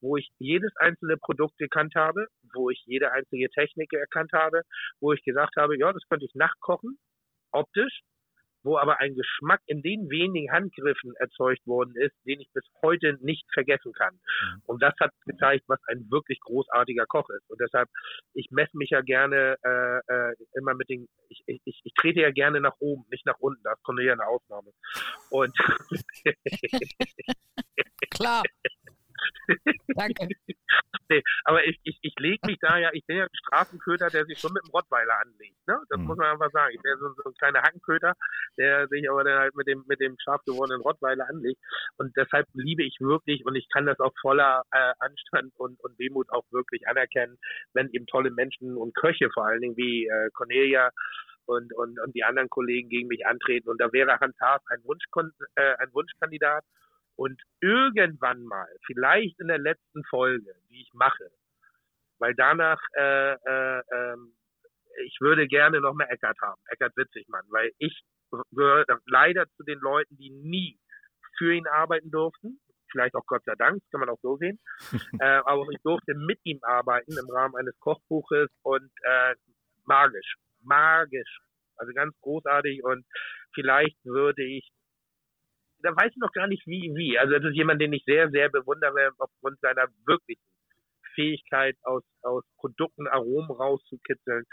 wo 0.00 0.16
ich 0.16 0.30
jedes 0.38 0.74
einzelne 0.76 1.16
Produkt 1.16 1.56
gekannt 1.58 1.94
habe, 1.94 2.26
wo 2.54 2.70
ich 2.70 2.82
jede 2.86 3.12
einzige 3.12 3.48
Technik 3.50 3.92
erkannt 3.92 4.32
habe, 4.32 4.62
wo 5.00 5.12
ich 5.12 5.22
gesagt 5.24 5.56
habe, 5.56 5.78
ja, 5.78 5.92
das 5.92 6.02
könnte 6.08 6.26
ich 6.26 6.34
nachkochen, 6.34 6.98
optisch, 7.52 8.00
wo 8.62 8.78
aber 8.78 9.00
ein 9.00 9.14
Geschmack 9.14 9.60
in 9.66 9.82
den 9.82 10.10
wenigen 10.10 10.52
Handgriffen 10.52 11.14
erzeugt 11.16 11.66
worden 11.66 11.94
ist, 11.96 12.14
den 12.26 12.40
ich 12.40 12.48
bis 12.52 12.64
heute 12.82 13.16
nicht 13.20 13.46
vergessen 13.52 13.92
kann. 13.92 14.14
Mhm. 14.14 14.62
Und 14.66 14.82
das 14.82 14.94
hat 15.00 15.12
gezeigt, 15.26 15.64
was 15.68 15.80
ein 15.88 16.06
wirklich 16.10 16.40
großartiger 16.40 17.06
Koch 17.06 17.28
ist. 17.30 17.48
Und 17.48 17.60
deshalb, 17.60 17.88
ich 18.34 18.48
messe 18.50 18.76
mich 18.76 18.90
ja 18.90 19.00
gerne 19.00 19.56
äh, 19.62 20.12
äh, 20.12 20.34
immer 20.54 20.74
mit 20.74 20.88
den, 20.88 21.08
ich, 21.28 21.42
ich, 21.46 21.80
ich 21.84 21.94
trete 21.94 22.20
ja 22.20 22.30
gerne 22.30 22.60
nach 22.60 22.76
oben, 22.78 23.04
nicht 23.10 23.26
nach 23.26 23.38
unten. 23.38 23.62
Das 23.62 23.80
kommt 23.82 24.00
ja 24.00 24.12
eine 24.12 24.26
Ausnahme. 24.26 24.70
Und 25.30 25.56
klar. 28.10 28.42
Danke. 29.94 30.28
Nee, 31.10 31.22
aber 31.44 31.64
ich, 31.64 31.80
ich, 31.84 31.98
ich 32.02 32.14
lege 32.18 32.46
mich 32.46 32.58
da 32.60 32.76
ja, 32.76 32.90
ich 32.92 33.02
bin 33.06 33.16
ja 33.16 33.24
ein 33.24 33.30
Straßenköter, 33.32 34.10
der 34.10 34.26
sich 34.26 34.38
schon 34.38 34.52
mit 34.52 34.62
dem 34.66 34.70
Rottweiler 34.70 35.18
anlegt. 35.18 35.56
Ne? 35.66 35.80
Das 35.88 35.98
mhm. 35.98 36.06
muss 36.06 36.18
man 36.18 36.32
einfach 36.32 36.50
sagen. 36.50 36.74
Ich 36.74 36.82
bin 36.82 36.92
so, 37.00 37.08
so 37.14 37.30
ein 37.30 37.34
kleiner 37.38 37.62
Hackenköter, 37.62 38.12
der 38.58 38.88
sich 38.88 39.08
aber 39.08 39.24
dann 39.24 39.38
halt 39.38 39.54
mit 39.56 39.66
dem, 39.66 39.84
mit 39.88 40.00
dem 40.00 40.16
scharf 40.22 40.42
gewordenen 40.44 40.82
Rottweiler 40.82 41.26
anlegt. 41.26 41.60
Und 41.96 42.14
deshalb 42.14 42.46
liebe 42.52 42.82
ich 42.82 42.96
wirklich 43.00 43.46
und 43.46 43.54
ich 43.54 43.66
kann 43.70 43.86
das 43.86 43.98
auch 44.00 44.12
voller 44.20 44.64
äh, 44.70 44.92
Anstand 44.98 45.54
und, 45.56 45.80
und 45.80 45.98
Demut 45.98 46.30
auch 46.30 46.44
wirklich 46.50 46.86
anerkennen, 46.86 47.38
wenn 47.72 47.88
eben 47.92 48.06
tolle 48.06 48.30
Menschen 48.30 48.76
und 48.76 48.94
Köche 48.94 49.30
vor 49.32 49.46
allen 49.46 49.62
Dingen 49.62 49.76
wie 49.78 50.06
äh, 50.06 50.28
Cornelia 50.34 50.90
und, 51.46 51.72
und, 51.74 51.98
und 52.00 52.14
die 52.14 52.24
anderen 52.24 52.50
Kollegen 52.50 52.88
gegen 52.90 53.08
mich 53.08 53.26
antreten. 53.26 53.68
Und 53.70 53.80
da 53.80 53.90
wäre 53.92 54.20
Hans 54.20 54.36
Haas 54.40 54.60
ein, 54.68 54.84
Wunschkon 54.84 55.32
äh, 55.54 55.74
ein 55.78 55.92
Wunschkandidat. 55.92 56.64
Und 57.18 57.42
irgendwann 57.60 58.44
mal, 58.44 58.68
vielleicht 58.86 59.40
in 59.40 59.48
der 59.48 59.58
letzten 59.58 60.04
Folge, 60.04 60.54
die 60.70 60.82
ich 60.82 60.90
mache, 60.94 61.32
weil 62.20 62.32
danach, 62.36 62.80
äh, 62.96 63.32
äh, 63.32 63.78
äh, 63.78 64.16
ich 65.04 65.16
würde 65.20 65.48
gerne 65.48 65.80
noch 65.80 65.94
mehr 65.94 66.10
Eckert 66.12 66.38
haben, 66.40 66.62
Eckert 66.68 66.96
Witzigmann, 66.96 67.44
weil 67.50 67.72
ich 67.78 68.04
gehöre 68.52 68.84
leider 69.06 69.46
zu 69.56 69.64
den 69.64 69.80
Leuten, 69.80 70.16
die 70.16 70.30
nie 70.30 70.78
für 71.38 71.52
ihn 71.52 71.66
arbeiten 71.66 72.12
durften. 72.12 72.60
Vielleicht 72.92 73.16
auch 73.16 73.26
Gott 73.26 73.42
sei 73.44 73.54
Dank, 73.58 73.82
kann 73.90 73.98
man 74.00 74.10
auch 74.10 74.20
so 74.22 74.36
sehen. 74.36 74.60
äh, 75.20 75.40
aber 75.44 75.66
ich 75.72 75.82
durfte 75.82 76.14
mit 76.14 76.38
ihm 76.44 76.60
arbeiten 76.62 77.18
im 77.18 77.30
Rahmen 77.30 77.56
eines 77.56 77.76
Kochbuches 77.80 78.48
und 78.62 78.90
äh, 79.02 79.34
magisch, 79.86 80.36
magisch. 80.62 81.40
Also 81.76 81.92
ganz 81.94 82.14
großartig 82.20 82.84
und 82.84 83.04
vielleicht 83.54 83.96
würde 84.04 84.44
ich 84.44 84.68
da 85.80 85.94
weiß 85.94 86.10
ich 86.10 86.16
noch 86.16 86.32
gar 86.32 86.46
nicht 86.46 86.66
wie, 86.66 86.92
wie. 86.94 87.18
Also 87.18 87.34
das 87.34 87.44
ist 87.44 87.56
jemand, 87.56 87.80
den 87.80 87.92
ich 87.92 88.04
sehr, 88.04 88.30
sehr 88.30 88.48
bewundere 88.48 89.10
aufgrund 89.18 89.60
seiner 89.60 89.86
wirklichen 90.06 90.42
Fähigkeit 91.14 91.76
aus, 91.82 92.02
aus 92.22 92.44
Produkten 92.56 93.06
Aromen 93.06 93.50
rauszukitzeln, 93.50 94.44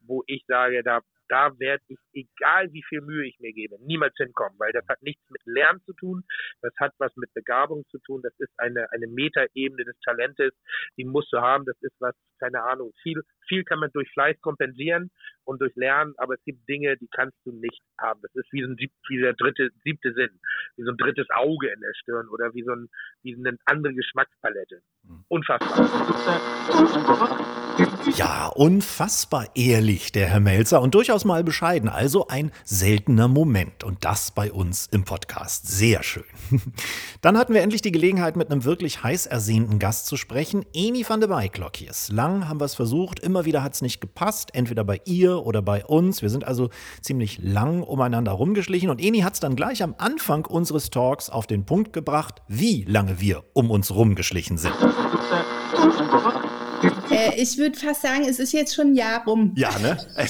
wo 0.00 0.22
ich 0.26 0.44
sage, 0.46 0.82
da 0.82 1.00
da 1.28 1.58
werde 1.58 1.82
ich, 1.88 1.98
egal 2.12 2.72
wie 2.72 2.82
viel 2.88 3.00
Mühe 3.00 3.26
ich 3.26 3.38
mir 3.40 3.52
gebe, 3.52 3.76
niemals 3.80 4.14
hinkommen, 4.16 4.58
weil 4.58 4.72
das 4.72 4.86
hat 4.88 5.02
nichts 5.02 5.22
mit 5.30 5.40
Lernen 5.44 5.80
zu 5.84 5.92
tun, 5.94 6.24
das 6.62 6.72
hat 6.78 6.92
was 6.98 7.14
mit 7.16 7.32
Begabung 7.34 7.84
zu 7.90 7.98
tun, 7.98 8.20
das 8.22 8.34
ist 8.38 8.52
eine, 8.58 8.90
eine 8.92 9.06
Metaebene 9.06 9.84
des 9.84 9.98
Talentes, 10.00 10.52
die 10.96 11.04
musst 11.04 11.32
du 11.32 11.38
haben, 11.38 11.64
das 11.64 11.80
ist 11.80 11.94
was, 12.00 12.14
keine 12.38 12.62
Ahnung, 12.62 12.92
viel, 13.02 13.22
viel 13.48 13.64
kann 13.64 13.78
man 13.80 13.90
durch 13.92 14.10
Fleiß 14.12 14.40
kompensieren 14.40 15.10
und 15.44 15.60
durch 15.60 15.74
Lernen, 15.76 16.14
aber 16.18 16.34
es 16.34 16.44
gibt 16.44 16.68
Dinge, 16.68 16.96
die 16.96 17.08
kannst 17.08 17.36
du 17.44 17.52
nicht 17.52 17.80
haben. 18.00 18.20
Das 18.22 18.34
ist 18.34 18.52
wie 18.52 18.62
so 18.62 18.68
ein 18.68 18.76
wie 18.76 19.18
der 19.18 19.34
dritte, 19.34 19.70
siebte 19.84 20.12
Sinn, 20.14 20.30
wie 20.76 20.84
so 20.84 20.90
ein 20.90 20.96
drittes 20.96 21.26
Auge 21.30 21.68
in 21.68 21.80
der 21.80 21.94
Stirn 21.94 22.28
oder 22.28 22.52
wie 22.54 22.62
so 22.62 22.72
ein, 22.72 22.88
wie 23.22 23.34
eine 23.34 23.56
andere 23.66 23.94
Geschmackspalette. 23.94 24.82
Unfassbar. 25.28 25.88
Ja, 28.16 28.46
unfassbar 28.54 29.48
ehrlich, 29.54 30.12
der 30.12 30.28
Herr 30.28 30.40
Melzer 30.40 30.80
und 30.80 30.94
durchaus 30.94 31.24
mal 31.24 31.42
bescheiden. 31.42 31.88
Also 31.88 32.28
ein 32.28 32.52
seltener 32.64 33.28
Moment 33.28 33.84
und 33.84 34.04
das 34.04 34.30
bei 34.32 34.52
uns 34.52 34.86
im 34.92 35.04
Podcast. 35.04 35.66
Sehr 35.66 36.02
schön. 36.02 36.24
Dann 37.22 37.36
hatten 37.36 37.52
wir 37.52 37.62
endlich 37.62 37.82
die 37.82 37.92
Gelegenheit, 37.92 38.36
mit 38.36 38.50
einem 38.50 38.64
wirklich 38.64 39.02
heiß 39.02 39.26
ersehnten 39.26 39.78
Gast 39.78 40.06
zu 40.06 40.16
sprechen. 40.16 40.64
Eni 40.74 41.04
van 41.06 41.20
de 41.20 41.28
Beiklock 41.28 41.74
Lang 42.10 42.48
haben 42.48 42.60
wir 42.60 42.66
es 42.66 42.74
versucht, 42.74 43.20
immer 43.20 43.44
wieder 43.44 43.62
hat 43.62 43.74
es 43.74 43.82
nicht 43.82 44.00
gepasst, 44.00 44.54
entweder 44.54 44.84
bei 44.84 45.00
ihr 45.04 45.33
oder 45.42 45.62
bei 45.62 45.84
uns. 45.84 46.22
Wir 46.22 46.30
sind 46.30 46.44
also 46.44 46.70
ziemlich 47.00 47.38
lang 47.42 47.82
umeinander 47.82 48.32
rumgeschlichen 48.32 48.90
und 48.90 49.00
Eni 49.00 49.20
hat 49.20 49.34
es 49.34 49.40
dann 49.40 49.56
gleich 49.56 49.82
am 49.82 49.94
Anfang 49.98 50.46
unseres 50.46 50.90
Talks 50.90 51.30
auf 51.30 51.46
den 51.46 51.64
Punkt 51.64 51.92
gebracht, 51.92 52.42
wie 52.48 52.84
lange 52.84 53.20
wir 53.20 53.44
um 53.52 53.70
uns 53.70 53.94
rumgeschlichen 53.94 54.58
sind. 54.58 54.74
Äh, 57.10 57.40
ich 57.40 57.56
würde 57.58 57.78
fast 57.78 58.02
sagen, 58.02 58.24
es 58.28 58.38
ist 58.38 58.52
jetzt 58.52 58.74
schon 58.74 58.88
ein 58.88 58.94
Jahr 58.94 59.24
rum. 59.24 59.52
Ja, 59.56 59.70
ne? 59.78 59.96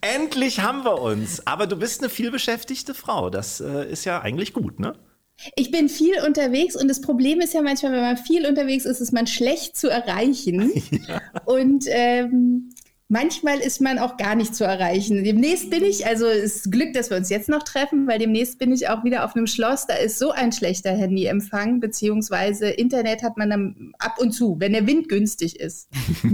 Endlich 0.00 0.60
haben 0.60 0.84
wir 0.84 1.00
uns. 1.00 1.46
Aber 1.46 1.66
du 1.66 1.76
bist 1.76 2.00
eine 2.00 2.10
vielbeschäftigte 2.10 2.94
Frau. 2.94 3.30
Das 3.30 3.60
äh, 3.60 3.90
ist 3.90 4.04
ja 4.04 4.20
eigentlich 4.20 4.52
gut, 4.52 4.80
ne? 4.80 4.94
Ich 5.56 5.70
bin 5.70 5.88
viel 5.88 6.14
unterwegs 6.26 6.76
und 6.76 6.88
das 6.88 7.00
Problem 7.00 7.40
ist 7.40 7.54
ja 7.54 7.62
manchmal, 7.62 7.92
wenn 7.92 8.02
man 8.02 8.16
viel 8.18 8.46
unterwegs 8.46 8.84
ist, 8.84 9.00
ist 9.00 9.12
man 9.12 9.26
schlecht 9.26 9.76
zu 9.76 9.88
erreichen. 9.88 10.70
Ja. 11.08 11.20
Und 11.46 11.84
ähm, 11.88 12.70
Manchmal 13.12 13.58
ist 13.58 13.80
man 13.80 13.98
auch 13.98 14.16
gar 14.16 14.36
nicht 14.36 14.54
zu 14.54 14.62
erreichen. 14.62 15.24
Demnächst 15.24 15.68
bin 15.68 15.82
ich, 15.82 16.06
also 16.06 16.26
es 16.26 16.54
ist 16.54 16.70
Glück, 16.70 16.92
dass 16.92 17.10
wir 17.10 17.16
uns 17.16 17.28
jetzt 17.28 17.48
noch 17.48 17.64
treffen, 17.64 18.06
weil 18.06 18.20
demnächst 18.20 18.60
bin 18.60 18.70
ich 18.70 18.88
auch 18.88 19.02
wieder 19.02 19.24
auf 19.24 19.34
einem 19.34 19.48
Schloss. 19.48 19.88
Da 19.88 19.94
ist 19.94 20.20
so 20.20 20.30
ein 20.30 20.52
schlechter 20.52 20.92
Handyempfang, 20.92 21.80
beziehungsweise 21.80 22.68
Internet 22.68 23.24
hat 23.24 23.36
man 23.36 23.50
dann 23.50 23.94
ab 23.98 24.18
und 24.20 24.30
zu, 24.30 24.60
wenn 24.60 24.74
der 24.74 24.86
Wind 24.86 25.08
günstig 25.08 25.58
ist. 25.58 25.88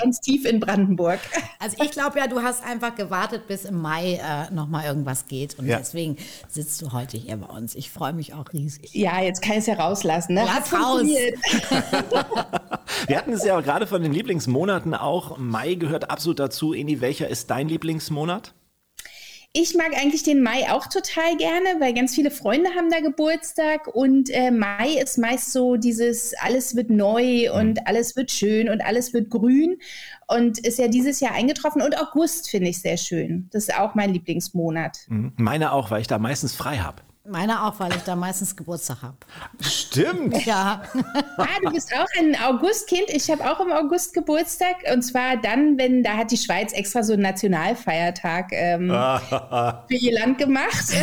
ganz 0.00 0.20
tief 0.20 0.44
in 0.44 0.60
Brandenburg. 0.60 1.18
Also 1.58 1.78
ich 1.82 1.90
glaube 1.90 2.20
ja, 2.20 2.28
du 2.28 2.42
hast 2.42 2.64
einfach 2.64 2.94
gewartet, 2.94 3.48
bis 3.48 3.64
im 3.64 3.82
Mai 3.82 4.20
äh, 4.22 4.54
nochmal 4.54 4.84
irgendwas 4.84 5.26
geht. 5.26 5.58
Und 5.58 5.66
ja. 5.66 5.78
deswegen 5.78 6.14
sitzt 6.46 6.80
du 6.80 6.92
heute 6.92 7.16
hier 7.16 7.38
bei 7.38 7.52
uns. 7.52 7.74
Ich 7.74 7.90
freue 7.90 8.12
mich 8.12 8.34
auch 8.34 8.52
riesig. 8.52 8.94
Ja, 8.94 9.20
jetzt 9.20 9.42
kann 9.42 9.54
ich 9.54 9.58
es 9.58 9.66
ja 9.66 9.74
rauslassen. 9.74 10.34
Ne? 10.34 10.46
Lass 10.46 10.72
raus. 10.72 11.02
wir 13.08 13.18
hatten 13.18 13.32
es 13.32 13.42
ja 13.42 13.60
gerade 13.60 13.88
von 13.88 14.00
den 14.00 14.12
Lieblingsmonaten 14.12 14.94
auch. 14.94 15.36
Mai 15.36 15.74
gehört 15.74 16.08
ab 16.08 16.19
absolut 16.20 16.38
dazu. 16.38 16.74
Eni, 16.74 17.00
welcher 17.00 17.28
ist 17.28 17.48
dein 17.48 17.66
Lieblingsmonat? 17.66 18.52
Ich 19.54 19.74
mag 19.74 19.96
eigentlich 19.96 20.22
den 20.22 20.42
Mai 20.42 20.70
auch 20.70 20.86
total 20.86 21.34
gerne, 21.38 21.80
weil 21.80 21.94
ganz 21.94 22.14
viele 22.14 22.30
Freunde 22.30 22.68
haben 22.76 22.90
da 22.90 23.00
Geburtstag 23.00 23.88
und 23.88 24.28
äh, 24.28 24.50
Mai 24.50 24.98
ist 25.02 25.16
meist 25.16 25.52
so 25.52 25.76
dieses 25.76 26.34
alles 26.42 26.76
wird 26.76 26.90
neu 26.90 27.48
mhm. 27.48 27.58
und 27.58 27.86
alles 27.86 28.16
wird 28.16 28.30
schön 28.30 28.68
und 28.68 28.82
alles 28.82 29.14
wird 29.14 29.30
grün 29.30 29.78
und 30.28 30.58
ist 30.58 30.78
ja 30.78 30.88
dieses 30.88 31.20
Jahr 31.20 31.32
eingetroffen 31.32 31.80
und 31.80 31.98
August 31.98 32.50
finde 32.50 32.68
ich 32.68 32.82
sehr 32.82 32.98
schön. 32.98 33.48
Das 33.50 33.68
ist 33.68 33.74
auch 33.74 33.94
mein 33.94 34.12
Lieblingsmonat. 34.12 34.98
Mhm. 35.08 35.32
Meine 35.38 35.72
auch, 35.72 35.90
weil 35.90 36.02
ich 36.02 36.06
da 36.06 36.18
meistens 36.18 36.54
frei 36.54 36.76
habe. 36.76 37.02
Meine 37.26 37.64
auch, 37.64 37.78
weil 37.78 37.94
ich 37.94 38.02
da 38.02 38.16
meistens 38.16 38.56
Geburtstag 38.56 39.02
habe. 39.02 39.16
Stimmt. 39.60 40.46
Ja. 40.46 40.82
ah, 41.36 41.46
du 41.62 41.70
bist 41.70 41.92
auch 41.94 42.06
ein 42.18 42.34
Augustkind. 42.40 43.10
Ich 43.10 43.30
habe 43.30 43.44
auch 43.50 43.60
im 43.60 43.70
August 43.70 44.14
Geburtstag. 44.14 44.76
Und 44.90 45.02
zwar 45.02 45.36
dann, 45.36 45.76
wenn, 45.76 46.02
da 46.02 46.16
hat 46.16 46.30
die 46.30 46.38
Schweiz 46.38 46.72
extra 46.72 47.02
so 47.02 47.12
einen 47.12 47.22
Nationalfeiertag 47.22 48.52
ähm, 48.52 48.88
für 49.30 49.94
ihr 49.94 50.18
Land 50.18 50.38
gemacht. 50.38 50.94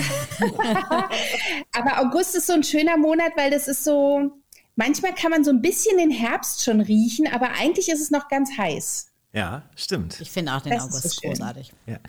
Aber 1.77 2.01
August 2.01 2.36
ist 2.36 2.47
so 2.47 2.53
ein 2.53 2.63
schöner 2.63 2.97
Monat, 2.97 3.34
weil 3.36 3.51
das 3.51 3.67
ist 3.67 3.84
so, 3.84 4.32
manchmal 4.75 5.13
kann 5.13 5.30
man 5.30 5.43
so 5.43 5.51
ein 5.51 5.62
bisschen 5.62 5.99
den 5.99 6.12
Herbst 6.12 6.63
schon 6.63 6.82
riechen, 6.82 7.32
aber 7.32 7.51
eigentlich 7.60 7.89
ist 7.89 8.01
es 8.01 8.10
noch 8.10 8.27
ganz 8.27 8.58
heiß. 8.58 9.07
Ja, 9.33 9.69
stimmt. 9.75 10.19
Ich 10.21 10.31
finde 10.31 10.53
auch 10.53 10.61
den 10.61 10.73
das 10.73 10.83
August 10.83 11.21
so 11.21 11.27
großartig. 11.27 11.73
Ja. 11.85 11.99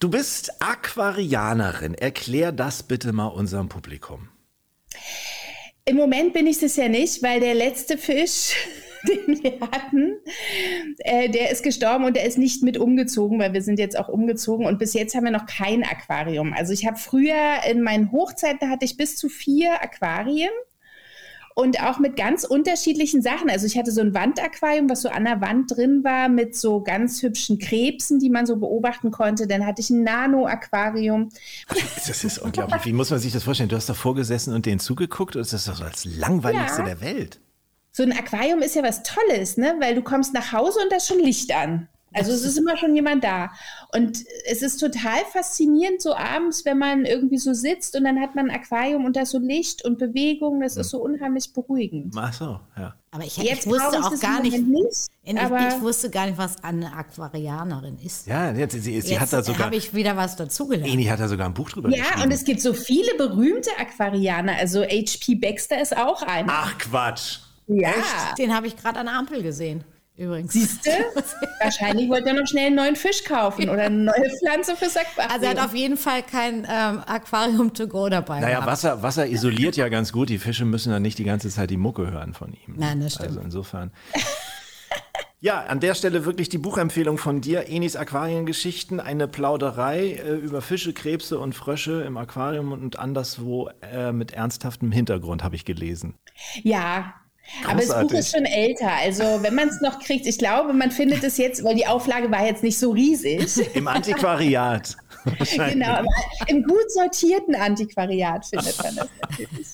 Du 0.00 0.10
bist 0.10 0.62
Aquarianerin. 0.62 1.94
Erklär 1.94 2.52
das 2.52 2.82
bitte 2.82 3.12
mal 3.12 3.26
unserem 3.26 3.68
Publikum. 3.68 4.28
Im 5.84 5.96
Moment 5.96 6.34
bin 6.34 6.46
ich 6.46 6.62
es 6.62 6.76
ja 6.76 6.88
nicht, 6.88 7.22
weil 7.22 7.40
der 7.40 7.54
letzte 7.54 7.96
Fisch, 7.96 8.54
den 9.08 9.42
wir 9.42 9.58
hatten, 9.60 10.18
äh, 10.98 11.30
der 11.30 11.50
ist 11.50 11.62
gestorben 11.62 12.04
und 12.04 12.14
der 12.14 12.24
ist 12.24 12.36
nicht 12.36 12.62
mit 12.62 12.76
umgezogen, 12.76 13.38
weil 13.38 13.54
wir 13.54 13.62
sind 13.62 13.78
jetzt 13.78 13.98
auch 13.98 14.08
umgezogen 14.08 14.66
und 14.66 14.78
bis 14.78 14.92
jetzt 14.92 15.14
haben 15.14 15.24
wir 15.24 15.30
noch 15.30 15.46
kein 15.46 15.84
Aquarium. 15.84 16.52
Also 16.52 16.74
ich 16.74 16.86
habe 16.86 16.98
früher 16.98 17.62
in 17.68 17.82
meinen 17.82 18.12
Hochzeiten 18.12 18.68
hatte 18.68 18.84
ich 18.84 18.98
bis 18.98 19.16
zu 19.16 19.30
vier 19.30 19.82
Aquarien 19.82 20.50
und 21.58 21.82
auch 21.82 21.98
mit 21.98 22.14
ganz 22.14 22.44
unterschiedlichen 22.44 23.20
Sachen. 23.20 23.50
Also 23.50 23.66
ich 23.66 23.76
hatte 23.76 23.90
so 23.90 24.00
ein 24.00 24.14
Wandaquarium, 24.14 24.88
was 24.88 25.02
so 25.02 25.08
an 25.08 25.24
der 25.24 25.40
Wand 25.40 25.76
drin 25.76 26.04
war, 26.04 26.28
mit 26.28 26.54
so 26.54 26.80
ganz 26.80 27.20
hübschen 27.20 27.58
Krebsen, 27.58 28.20
die 28.20 28.30
man 28.30 28.46
so 28.46 28.58
beobachten 28.58 29.10
konnte. 29.10 29.48
Dann 29.48 29.66
hatte 29.66 29.80
ich 29.82 29.90
ein 29.90 30.04
Nano-Aquarium. 30.04 31.30
Das 32.06 32.22
ist 32.22 32.38
unglaublich. 32.38 32.84
Wie 32.84 32.92
muss 32.92 33.10
man 33.10 33.18
sich 33.18 33.32
das 33.32 33.42
vorstellen? 33.42 33.68
Du 33.68 33.74
hast 33.74 33.88
davor 33.88 34.14
gesessen 34.14 34.54
und 34.54 34.66
denen 34.66 34.78
zugeguckt 34.78 35.34
und 35.34 35.42
das 35.42 35.52
ist 35.52 35.66
doch 35.66 35.80
das 35.80 36.04
langweiligste 36.04 36.82
ja. 36.82 36.84
der 36.84 37.00
Welt. 37.00 37.40
So 37.90 38.04
ein 38.04 38.12
Aquarium 38.12 38.60
ist 38.60 38.76
ja 38.76 38.84
was 38.84 39.02
Tolles, 39.02 39.56
ne? 39.56 39.74
Weil 39.80 39.96
du 39.96 40.02
kommst 40.02 40.34
nach 40.34 40.52
Hause 40.52 40.78
und 40.80 40.92
da 40.92 40.98
ist 40.98 41.08
schon 41.08 41.18
Licht 41.18 41.52
an. 41.52 41.88
Also 42.12 42.32
es 42.32 42.44
ist 42.44 42.56
immer 42.56 42.76
schon 42.76 42.94
jemand 42.94 43.24
da. 43.24 43.50
Und 43.94 44.24
es 44.46 44.62
ist 44.62 44.78
total 44.78 45.24
faszinierend, 45.30 46.00
so 46.00 46.14
abends, 46.14 46.64
wenn 46.64 46.78
man 46.78 47.04
irgendwie 47.04 47.38
so 47.38 47.52
sitzt 47.52 47.96
und 47.96 48.04
dann 48.04 48.20
hat 48.20 48.34
man 48.34 48.50
ein 48.50 48.56
Aquarium 48.56 49.04
und 49.04 49.16
da 49.16 49.26
so 49.26 49.38
Licht 49.38 49.84
und 49.84 49.98
Bewegung, 49.98 50.60
das 50.60 50.76
ist 50.76 50.90
so 50.90 50.98
unheimlich 51.02 51.52
beruhigend. 51.52 52.14
Ach 52.16 52.32
so, 52.32 52.60
ja. 52.76 52.94
Aber 53.10 53.24
ich, 53.24 53.36
Jetzt 53.38 53.66
wusste 53.66 54.00
auch 54.02 54.20
gar 54.20 54.42
nicht, 54.42 54.58
nicht 54.58 55.08
ich, 55.24 55.34
ich, 55.34 55.80
wusste 55.80 56.10
gar 56.10 56.26
nicht, 56.26 56.36
was 56.36 56.62
eine 56.62 56.92
Aquarianerin 56.92 57.98
ist. 57.98 58.26
Ja, 58.26 58.52
jetzt, 58.52 58.72
sie, 58.72 58.80
sie 58.80 58.92
jetzt 59.12 59.20
hat 59.20 59.32
da 59.32 59.42
sogar. 59.42 59.66
habe 59.66 59.76
ich 59.76 59.94
wieder 59.94 60.16
was 60.16 60.36
dazugelernt. 60.36 60.92
Eni 60.92 61.04
hat 61.04 61.18
da 61.18 61.26
sogar 61.26 61.46
ein 61.46 61.54
Buch 61.54 61.70
drüber 61.70 61.88
ja, 61.88 61.96
geschrieben. 61.96 62.18
Ja, 62.18 62.24
und 62.24 62.32
es 62.32 62.44
gibt 62.44 62.60
so 62.60 62.74
viele 62.74 63.14
berühmte 63.16 63.70
Aquarianer. 63.78 64.56
Also 64.56 64.82
H.P. 64.82 65.36
Baxter 65.36 65.80
ist 65.80 65.96
auch 65.96 66.22
einer. 66.22 66.52
Ach 66.52 66.76
Quatsch. 66.76 67.38
Ja. 67.66 67.90
Echt? 67.90 68.38
Den 68.38 68.54
habe 68.54 68.66
ich 68.66 68.76
gerade 68.76 68.98
an 68.98 69.06
der 69.06 69.14
Ampel 69.14 69.42
gesehen. 69.42 69.84
Übrigens. 70.18 70.52
Siehst 70.52 70.84
du? 70.84 70.90
Wahrscheinlich 71.60 72.08
wollte 72.08 72.28
er 72.28 72.34
noch 72.34 72.46
schnell 72.46 72.66
einen 72.66 72.76
neuen 72.76 72.96
Fisch 72.96 73.24
kaufen 73.24 73.68
oder 73.68 73.84
eine 73.84 73.96
neue 73.96 74.30
Pflanze 74.38 74.76
fürs 74.76 74.96
Aquarium. 74.96 75.32
Also 75.32 75.46
er 75.46 75.50
hat 75.50 75.64
auf 75.64 75.74
jeden 75.74 75.96
Fall 75.96 76.22
kein 76.22 76.66
ähm, 76.70 77.02
Aquarium 77.06 77.72
to 77.72 77.86
go 77.86 78.08
dabei. 78.08 78.40
Naja, 78.40 78.56
gehabt. 78.56 78.66
Wasser, 78.66 79.02
Wasser 79.02 79.26
isoliert 79.26 79.76
ja 79.76 79.88
ganz 79.88 80.12
gut. 80.12 80.28
Die 80.28 80.38
Fische 80.38 80.64
müssen 80.64 80.90
dann 80.90 81.02
nicht 81.02 81.18
die 81.18 81.24
ganze 81.24 81.48
Zeit 81.48 81.70
die 81.70 81.76
Mucke 81.76 82.10
hören 82.10 82.34
von 82.34 82.52
ihm. 82.52 82.74
Nein, 82.76 83.00
das 83.00 83.14
stimmt. 83.14 83.28
Also 83.28 83.40
insofern. 83.40 83.92
Ja, 85.40 85.62
an 85.66 85.78
der 85.78 85.94
Stelle 85.94 86.24
wirklich 86.24 86.48
die 86.48 86.58
Buchempfehlung 86.58 87.16
von 87.16 87.40
dir, 87.40 87.68
Enis 87.68 87.94
Aquariengeschichten, 87.94 88.98
eine 88.98 89.28
Plauderei 89.28 90.14
äh, 90.14 90.34
über 90.34 90.60
Fische, 90.62 90.92
Krebse 90.92 91.38
und 91.38 91.54
Frösche 91.54 92.02
im 92.02 92.16
Aquarium 92.16 92.72
und 92.72 92.98
anderswo 92.98 93.70
äh, 93.80 94.10
mit 94.10 94.32
ernsthaftem 94.32 94.90
Hintergrund, 94.90 95.44
habe 95.44 95.54
ich 95.54 95.64
gelesen. 95.64 96.16
Ja. 96.64 97.14
Aber 97.66 97.80
das 97.80 98.00
Buch 98.00 98.12
ist 98.12 98.32
schon 98.32 98.44
älter. 98.44 98.90
Also, 98.92 99.42
wenn 99.42 99.54
man 99.54 99.68
es 99.68 99.80
noch 99.80 99.98
kriegt, 100.00 100.26
ich 100.26 100.38
glaube, 100.38 100.72
man 100.72 100.90
findet 100.90 101.24
es 101.24 101.36
jetzt, 101.38 101.64
weil 101.64 101.74
die 101.74 101.86
Auflage 101.86 102.30
war 102.30 102.44
jetzt 102.46 102.62
nicht 102.62 102.78
so 102.78 102.90
riesig. 102.90 103.58
Im 103.74 103.88
Antiquariat. 103.88 104.96
genau, 105.48 106.02
im, 106.46 106.62
gut 106.62 106.90
sortierten 106.90 107.54
Antiquariat 107.54 108.46
findet 108.46 108.82
man 108.82 108.96
das 108.96 109.08
natürlich. 109.20 109.66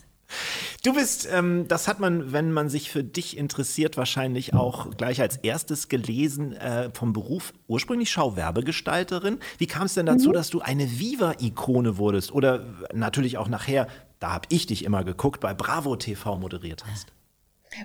Du 0.83 0.95
bist, 0.95 1.29
ähm, 1.33 1.67
das 1.69 1.89
hat 1.89 2.01
man, 2.01 2.33
wenn 2.33 2.53
man 2.53 2.69
sich 2.69 2.91
für 2.91 3.05
dich 3.05 3.37
interessiert, 3.37 3.97
wahrscheinlich 3.97 4.53
auch 4.55 4.91
gleich 4.97 5.21
als 5.21 5.37
erstes 5.39 5.89
gelesen 5.89 6.53
äh, 6.55 6.91
vom 6.93 7.13
Beruf 7.13 7.53
ursprünglich 7.69 8.11
Schauwerbegestalterin. 8.11 9.39
Wie 9.59 9.67
kam 9.67 9.87
es 9.87 9.95
denn 9.95 10.07
dazu, 10.07 10.33
dass 10.33 10.51
du 10.51 10.61
eine 10.61 10.99
Viva-Ikone 10.99 11.99
wurdest 11.99 12.33
oder 12.33 12.67
natürlich 12.93 13.39
auch 13.39 13.49
nachher, 13.49 13.87
da 14.19 14.33
habe 14.33 14.47
ich 14.51 14.67
dich 14.67 14.85
immer 14.85 15.05
geguckt, 15.05 15.41
bei 15.41 15.55
Bravo 15.55 15.97
TV 15.97 16.37
moderiert 16.37 16.85
hast? 16.91 17.13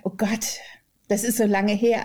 Oh 0.04 0.10
Gott, 0.16 0.60
das 1.10 1.24
ist 1.24 1.38
so 1.38 1.44
lange 1.44 1.72
her. 1.72 2.04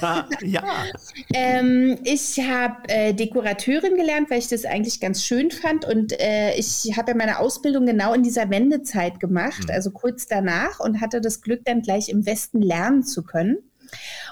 ja. 0.40 0.86
Ähm, 1.34 1.98
ich 2.04 2.38
habe 2.40 2.88
äh, 2.88 3.12
Dekorateurin 3.12 3.94
gelernt, 3.94 4.30
weil 4.30 4.38
ich 4.38 4.48
das 4.48 4.64
eigentlich 4.64 5.00
ganz 5.00 5.22
schön 5.22 5.50
fand. 5.50 5.84
Und 5.84 6.18
äh, 6.18 6.54
ich 6.54 6.94
habe 6.96 7.10
ja 7.10 7.16
meine 7.16 7.40
Ausbildung 7.40 7.84
genau 7.84 8.14
in 8.14 8.22
dieser 8.22 8.48
Wendezeit 8.48 9.20
gemacht, 9.20 9.70
also 9.70 9.90
kurz 9.90 10.26
danach, 10.26 10.80
und 10.80 11.02
hatte 11.02 11.20
das 11.20 11.42
Glück, 11.42 11.66
dann 11.66 11.82
gleich 11.82 12.08
im 12.08 12.24
Westen 12.24 12.62
lernen 12.62 13.02
zu 13.02 13.22
können. 13.22 13.58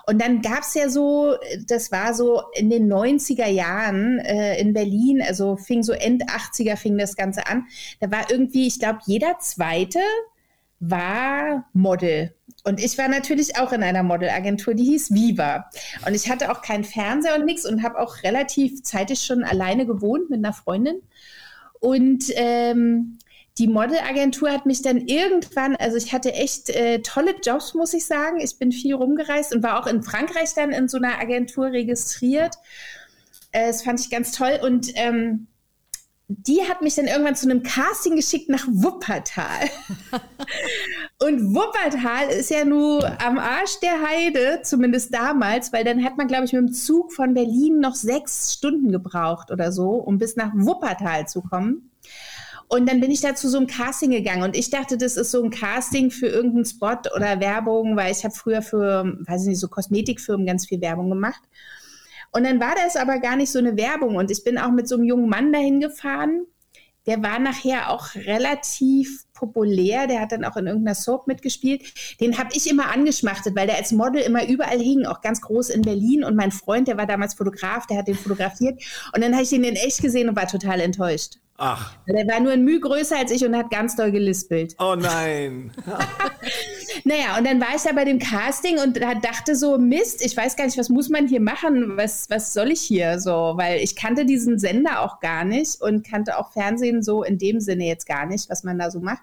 Und 0.07 0.23
dann 0.23 0.41
gab 0.41 0.61
es 0.61 0.73
ja 0.73 0.89
so, 0.89 1.37
das 1.67 1.93
war 1.93 2.15
so 2.15 2.43
in 2.55 2.71
den 2.71 2.91
90er 2.91 3.49
Jahren 3.49 4.19
äh, 4.21 4.59
in 4.59 4.73
Berlin, 4.73 5.21
also 5.21 5.57
fing 5.57 5.83
so 5.83 5.93
End 5.93 6.25
80er 6.25 6.77
fing 6.77 6.97
das 6.97 7.17
Ganze 7.17 7.47
an. 7.47 7.67
Da 8.01 8.11
war 8.11 8.31
irgendwie, 8.31 8.67
ich 8.67 8.79
glaube, 8.79 9.01
jeder 9.07 9.39
zweite 9.41 10.01
war 10.81 11.69
Model. 11.73 12.36
Und 12.67 12.83
ich 12.83 12.99
war 12.99 13.07
natürlich 13.07 13.59
auch 13.61 13.73
in 13.73 13.85
einer 13.85 14.03
Modelagentur, 14.03 14.75
die 14.75 14.83
hieß 14.83 15.15
Viva. 15.15 15.71
Und 16.05 16.15
ich 16.15 16.29
hatte 16.29 16.51
auch 16.51 16.63
keinen 16.63 16.83
Fernseher 16.83 17.37
und 17.37 17.45
nichts 17.45 17.65
und 17.65 17.85
habe 17.85 18.01
auch 18.01 18.25
relativ 18.25 18.83
zeitig 18.83 19.23
schon 19.23 19.45
alleine 19.45 19.87
gewohnt 19.87 20.31
mit 20.31 20.45
einer 20.45 20.53
Freundin. 20.53 21.01
Und 21.79 22.25
ähm, 22.35 23.21
die 23.59 23.69
Modelagentur 23.69 24.51
hat 24.51 24.67
mich 24.67 24.83
dann 24.83 25.07
irgendwann, 25.07 25.77
also 25.77 25.97
ich 25.97 26.13
hatte 26.13 26.33
echt 26.33 26.69
äh, 26.71 27.03
tolle 27.03 27.37
Jobs, 27.41 27.75
muss 27.75 27.95
ich 27.95 28.05
sagen. 28.05 28.41
Ich 28.41 28.59
bin 28.59 28.73
viel 28.73 28.95
rumgereist 28.95 29.55
und 29.55 29.63
war 29.63 29.79
auch 29.79 29.87
in 29.87 30.03
Frankreich 30.03 30.53
dann 30.55 30.73
in 30.73 30.89
so 30.89 30.97
einer 30.97 31.21
Agentur 31.21 31.67
registriert. 31.67 32.57
Äh, 33.53 33.69
das 33.69 33.85
fand 33.85 34.01
ich 34.01 34.11
ganz 34.11 34.33
toll. 34.33 34.59
Und 34.61 34.91
ähm, 34.97 35.47
die 36.27 36.65
hat 36.69 36.83
mich 36.83 36.97
dann 36.97 37.07
irgendwann 37.07 37.37
zu 37.37 37.49
einem 37.49 37.63
Casting 37.63 38.17
geschickt 38.17 38.49
nach 38.49 38.67
Wuppertal. 38.67 39.71
Und 41.19 41.55
Wuppertal 41.55 42.29
ist 42.29 42.51
ja 42.51 42.67
nur 42.67 43.03
am 43.23 43.39
Arsch 43.39 43.81
der 43.81 44.03
Heide, 44.03 44.61
zumindest 44.63 45.15
damals, 45.15 45.73
weil 45.73 45.83
dann 45.83 46.05
hat 46.05 46.19
man, 46.19 46.29
glaube 46.29 46.45
ich, 46.45 46.53
mit 46.53 46.61
dem 46.61 46.73
Zug 46.73 47.13
von 47.13 47.33
Berlin 47.33 47.81
noch 47.81 47.95
sechs 47.95 48.53
Stunden 48.53 48.93
gebraucht 48.93 49.51
oder 49.51 49.73
so, 49.73 49.93
um 49.93 50.19
bis 50.19 50.37
nach 50.37 50.53
Wuppertal 50.55 51.27
zu 51.27 51.41
kommen. 51.41 51.91
Und 52.69 52.89
dann 52.89 53.01
bin 53.01 53.11
ich 53.11 53.21
da 53.21 53.35
zu 53.35 53.49
so 53.49 53.57
einem 53.57 53.67
Casting 53.67 54.11
gegangen 54.11 54.43
und 54.43 54.57
ich 54.57 54.71
dachte, 54.71 54.99
das 54.99 55.17
ist 55.17 55.31
so 55.31 55.43
ein 55.43 55.51
Casting 55.51 56.11
für 56.11 56.27
irgendeinen 56.27 56.65
Spot 56.65 56.99
oder 57.15 57.41
Werbung, 57.41 57.97
weil 57.97 58.13
ich 58.13 58.25
habe 58.25 58.35
früher 58.35 58.61
für, 58.61 59.17
weiß 59.27 59.43
ich 59.43 59.49
nicht, 59.49 59.61
so 59.61 59.69
Kosmetikfirmen 59.69 60.47
ganz 60.47 60.67
viel 60.67 60.81
Werbung 60.81 61.09
gemacht. 61.09 61.41
Und 62.33 62.45
dann 62.45 62.61
war 62.61 62.75
das 62.75 62.97
aber 62.97 63.21
gar 63.21 63.37
nicht 63.37 63.53
so 63.53 63.59
eine 63.59 63.77
Werbung. 63.77 64.17
Und 64.17 64.31
ich 64.31 64.45
bin 64.45 64.59
auch 64.59 64.73
mit 64.73 64.89
so 64.89 64.97
einem 64.97 65.05
jungen 65.05 65.29
Mann 65.31 65.53
dahin 65.53 65.81
gefahren. 65.81 66.45
Der 67.07 67.23
war 67.23 67.39
nachher 67.39 67.91
auch 67.91 68.15
relativ 68.15 69.26
populär. 69.37 70.09
Der 70.09 70.21
hat 70.21 70.33
dann 70.33 70.45
auch 70.45 70.57
in 70.57 70.67
irgendeiner 70.67 70.97
Soap 70.97 71.29
mitgespielt. 71.29 71.83
Den 72.21 72.39
habe 72.39 72.51
ich 72.55 72.69
immer 72.69 72.91
angeschmachtet, 72.91 73.55
weil 73.55 73.69
der 73.69 73.77
als 73.77 73.93
Model 73.93 74.23
immer 74.23 74.49
überall 74.49 74.81
hing, 74.81 75.07
auch 75.07 75.21
ganz 75.21 75.41
groß 75.41 75.71
in 75.71 75.83
Berlin. 75.83 76.25
Und 76.25 76.35
mein 76.35 76.51
Freund, 76.51 76.89
der 76.89 76.97
war 76.97 77.07
damals 77.07 77.35
Fotograf, 77.35 77.87
der 77.87 77.99
hat 77.99 78.09
den 78.09 78.17
fotografiert. 78.17 78.83
Und 79.15 79.23
dann 79.23 79.33
habe 79.35 79.45
ich 79.45 79.51
den 79.51 79.63
in 79.63 79.77
echt 79.77 80.03
gesehen 80.03 80.29
und 80.29 80.37
war 80.37 80.49
total 80.49 80.81
enttäuscht. 80.81 81.37
Ach, 81.59 81.95
Der 82.07 82.27
war 82.29 82.41
nur 82.41 82.53
ein 82.53 82.65
Mühe 82.65 82.81
größer 82.81 83.17
als 83.19 83.31
ich 83.31 83.45
und 83.45 83.57
hat 83.57 83.71
ganz 83.71 83.97
doll 83.97 84.13
gelispelt. 84.13 84.75
oh 84.79 84.95
nein. 84.97 85.73
Naja, 87.05 87.39
und 87.39 87.47
dann 87.47 87.61
war 87.61 87.69
ich 87.77 87.83
da 87.83 87.93
bei 87.93 88.05
dem 88.05 88.19
Casting 88.19 88.79
und 88.81 89.01
da 89.01 89.15
dachte 89.15 89.55
so, 89.55 89.79
Mist, 89.79 90.25
ich 90.25 90.37
weiß 90.37 90.57
gar 90.57 90.65
nicht, 90.65 90.79
was 90.79 90.89
muss 90.89 91.09
man 91.09 91.29
hier 91.29 91.41
machen? 91.41 91.97
Was, 91.97 92.29
was 92.31 92.53
soll 92.53 92.73
ich 92.73 92.81
hier 92.81 93.21
so? 93.21 93.53
Weil 93.55 93.81
ich 93.81 93.95
kannte 93.95 94.25
diesen 94.25 94.59
Sender 94.59 95.03
auch 95.03 95.21
gar 95.21 95.45
nicht 95.45 95.81
und 95.81 96.09
kannte 96.09 96.37
auch 96.39 96.53
Fernsehen 96.53 97.03
so 97.03 97.23
in 97.23 97.39
dem 97.39 97.61
Sinne 97.61 97.87
jetzt 97.87 98.07
gar 98.07 98.27
nicht, 98.27 98.51
was 98.51 98.65
man 98.65 98.79
da 98.79 98.91
so 98.91 98.99
macht. 99.01 99.23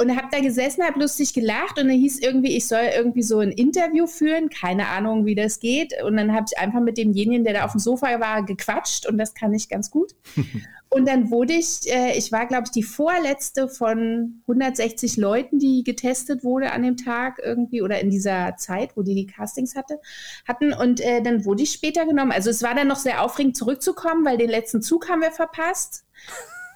Und 0.00 0.16
habe 0.16 0.28
da 0.30 0.38
gesessen, 0.40 0.84
habe 0.84 1.00
lustig 1.00 1.34
gelacht 1.34 1.78
und 1.78 1.88
dann 1.88 1.96
hieß 1.98 2.20
irgendwie, 2.20 2.56
ich 2.56 2.68
soll 2.68 2.88
irgendwie 2.96 3.22
so 3.24 3.40
ein 3.40 3.50
Interview 3.50 4.06
führen, 4.06 4.48
keine 4.48 4.86
Ahnung, 4.88 5.26
wie 5.26 5.34
das 5.34 5.58
geht. 5.60 5.92
Und 6.04 6.16
dann 6.16 6.32
habe 6.32 6.46
ich 6.50 6.58
einfach 6.58 6.80
mit 6.80 6.96
demjenigen, 6.96 7.44
der 7.44 7.54
da 7.54 7.64
auf 7.64 7.72
dem 7.72 7.80
Sofa 7.80 8.18
war, 8.20 8.44
gequatscht 8.44 9.06
und 9.06 9.18
das 9.18 9.34
kann 9.34 9.52
ich 9.52 9.68
ganz 9.68 9.90
gut. 9.90 10.12
Und 10.90 11.06
dann 11.06 11.30
wurde 11.30 11.52
ich, 11.52 11.80
äh, 11.92 12.16
ich 12.16 12.32
war, 12.32 12.46
glaube 12.46 12.64
ich, 12.66 12.70
die 12.70 12.82
vorletzte 12.82 13.68
von 13.68 14.40
160 14.46 15.18
Leuten, 15.18 15.58
die 15.58 15.84
getestet 15.84 16.44
wurde 16.44 16.72
an 16.72 16.82
dem 16.82 16.96
Tag 16.96 17.38
irgendwie 17.42 17.82
oder 17.82 18.00
in 18.00 18.08
dieser 18.10 18.56
Zeit, 18.56 18.96
wo 18.96 19.02
die 19.02 19.14
die 19.14 19.26
Castings 19.26 19.76
hatte, 19.76 20.00
hatten. 20.46 20.72
Und 20.72 21.00
äh, 21.00 21.20
dann 21.22 21.44
wurde 21.44 21.62
ich 21.62 21.72
später 21.72 22.06
genommen. 22.06 22.32
Also 22.32 22.48
es 22.48 22.62
war 22.62 22.74
dann 22.74 22.88
noch 22.88 22.96
sehr 22.96 23.22
aufregend 23.22 23.56
zurückzukommen, 23.56 24.24
weil 24.24 24.38
den 24.38 24.50
letzten 24.50 24.80
Zug 24.80 25.08
haben 25.08 25.20
wir 25.20 25.30
verpasst. 25.30 26.04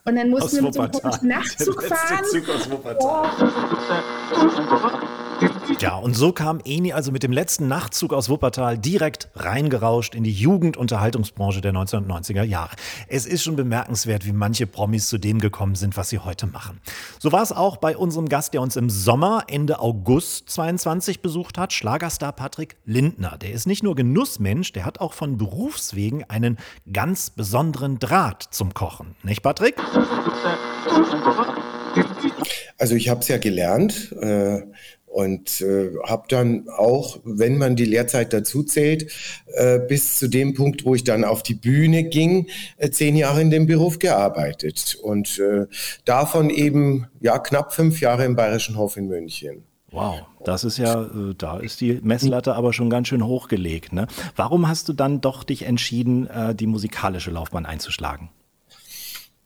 Und 0.05 0.17
dann 0.17 0.31
mussten 0.31 0.45
Aus 0.47 0.55
wir 0.55 0.63
mit 0.63 0.75
Wuppertal. 0.75 1.01
komischen 1.01 1.29
Nachtzug 1.29 1.83
fahren. 1.85 2.25
Zug 2.25 2.49
aus 2.49 2.71
Wuppertal. 2.71 3.31
Ja, 5.79 5.97
und 5.97 6.15
so 6.15 6.33
kam 6.33 6.61
Eni 6.65 6.93
also 6.93 7.13
mit 7.13 7.23
dem 7.23 7.33
letzten 7.33 7.69
Nachtzug 7.69 8.13
aus 8.13 8.29
Wuppertal 8.29 8.79
direkt 8.79 9.29
reingerauscht 9.35 10.15
in 10.15 10.25
die 10.25 10.33
Jugendunterhaltungsbranche 10.33 11.61
der 11.61 11.73
1990er 11.73 12.43
Jahre. 12.43 12.77
Es 13.09 13.27
ist 13.27 13.43
schon 13.43 13.57
bemerkenswert, 13.57 14.27
wie 14.27 14.33
manche 14.33 14.67
Promis 14.67 15.09
zu 15.09 15.19
dem 15.19 15.41
gekommen 15.41 15.75
sind, 15.75 15.97
was 15.97 16.09
sie 16.09 16.19
heute 16.19 16.47
machen. 16.47 16.81
So 17.19 17.33
war 17.33 17.43
es 17.43 17.53
auch 17.53 17.77
bei 17.77 17.97
unserem 17.97 18.29
Gast, 18.29 18.55
der 18.55 18.63
uns 18.63 18.77
im 18.77 18.91
Sommer, 18.91 19.45
Ende 19.49 19.81
August 19.81 20.51
22 20.51 21.21
besucht 21.21 21.59
hat, 21.59 21.73
Schlagerstar 21.73 22.33
Patrick 22.33 22.77
Lindner. 22.85 23.39
Der 23.39 23.53
ist 23.53 23.67
nicht 23.67 23.83
nur 23.83 23.95
Genussmensch, 23.95 24.73
der 24.73 24.85
hat 24.85 25.01
auch 25.01 25.13
von 25.13 25.37
Berufswegen 25.37 26.25
einen 26.25 26.59
ganz 26.93 27.31
besonderen 27.31 27.99
Draht 27.99 28.43
zum 28.51 28.75
Kochen. 28.75 29.17
Nicht, 29.23 29.43
Patrick? 29.43 29.77
Also 32.79 32.95
ich 32.95 33.09
habe 33.09 33.21
es 33.21 33.29
ja 33.29 33.39
gelernt 33.39 34.13
äh, 34.21 34.63
und 35.13 35.61
äh, 35.61 35.91
habe 36.05 36.25
dann 36.29 36.69
auch, 36.69 37.21
wenn 37.25 37.59
man 37.59 37.77
die 37.77 37.85
Lehrzeit 37.85 38.33
dazu 38.33 38.63
zählt, 38.63 39.13
äh, 39.55 39.79
bis 39.79 40.19
zu 40.19 40.29
dem 40.29 40.55
Punkt, 40.55 40.85
wo 40.85 40.95
ich 40.95 41.05
dann 41.05 41.25
auf 41.25 41.43
die 41.43 41.55
Bühne 41.55 42.05
ging, 42.05 42.49
äh, 42.79 42.91
zehn 42.91 43.17
Jahre 43.17 43.43
in 43.43 43.51
dem 43.51 43.67
Beruf 43.67 43.99
gearbeitet 43.99 44.97
und 45.03 45.39
äh, 45.39 45.67
davon 46.05 46.49
eben 46.51 47.09
ja 47.21 47.39
knapp 47.39 47.75
fünf 47.75 48.01
Jahre 48.01 48.25
im 48.25 48.37
Bayerischen 48.37 48.77
Hof 48.77 48.97
in 48.97 49.09
München. 49.09 49.65
Wow, 49.91 50.23
das 50.45 50.65
ist 50.65 50.79
ja, 50.79 51.03
äh, 51.03 51.35
da 51.37 51.59
ist 51.59 51.83
die 51.83 52.01
Messlatte 52.03 52.55
aber 52.55 52.73
schon 52.73 52.89
ganz 52.89 53.09
schön 53.09 53.27
hochgelegt. 53.27 53.93
Ne? 53.93 54.07
Warum 54.35 54.67
hast 54.67 54.89
du 54.89 54.95
dann 54.95 55.21
doch 55.21 55.45
dich 55.45 55.67
entschieden, 55.67 56.27
äh, 56.29 56.55
die 56.55 56.67
musikalische 56.67 57.31
Laufbahn 57.31 57.67
einzuschlagen? 57.67 58.31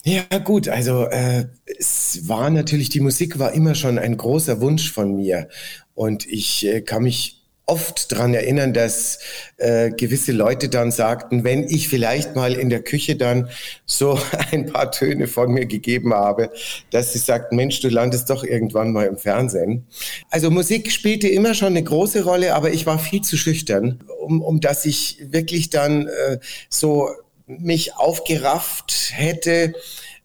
Ja, 0.09 0.23
gut, 0.39 0.69
also 0.69 1.07
äh, 1.07 1.47
es 1.81 2.29
war 2.29 2.49
natürlich, 2.51 2.91
die 2.91 3.01
Musik 3.01 3.41
war 3.41 3.53
immer 3.55 3.75
schon 3.75 3.99
ein 3.99 4.17
großer 4.17 4.61
Wunsch 4.61 4.93
von 4.93 5.17
mir. 5.17 5.49
Und 5.97 6.25
ich 6.27 6.65
äh, 6.65 6.81
kann 6.81 7.03
mich 7.03 7.43
oft 7.67 8.13
dran 8.13 8.33
erinnern, 8.33 8.73
dass 8.73 9.19
äh, 9.57 9.91
gewisse 9.91 10.31
Leute 10.31 10.69
dann 10.69 10.93
sagten, 10.93 11.43
wenn 11.43 11.65
ich 11.65 11.89
vielleicht 11.89 12.37
mal 12.37 12.53
in 12.53 12.71
der 12.71 12.85
Küche 12.85 13.17
dann 13.17 13.49
so 13.85 14.17
ein 14.53 14.67
paar 14.67 14.93
Töne 14.93 15.27
von 15.27 15.51
mir 15.51 15.67
gegeben 15.67 16.15
habe, 16.15 16.53
dass 16.93 17.13
sie 17.13 17.19
sagten, 17.19 17.57
Mensch, 17.57 17.81
du 17.81 17.89
landest 17.89 18.31
doch 18.31 18.45
irgendwann 18.45 18.93
mal 18.93 19.07
im 19.07 19.19
Fernsehen. 19.19 19.89
Also 20.31 20.53
Musik 20.53 20.93
spielte 20.93 21.27
immer 21.27 21.55
schon 21.55 21.71
eine 21.71 21.83
große 21.83 22.23
Rolle, 22.23 22.55
aber 22.55 22.71
ich 22.71 22.87
war 22.87 23.01
viel 23.01 23.23
zu 23.23 23.37
schüchtern, 23.37 24.05
um, 24.21 24.41
um 24.41 24.61
dass 24.61 24.87
ich 24.87 25.19
wirklich 25.33 25.71
dann 25.71 26.07
äh, 26.07 26.39
so 26.69 27.09
mich 27.47 27.97
aufgerafft 27.97 29.13
hätte, 29.13 29.75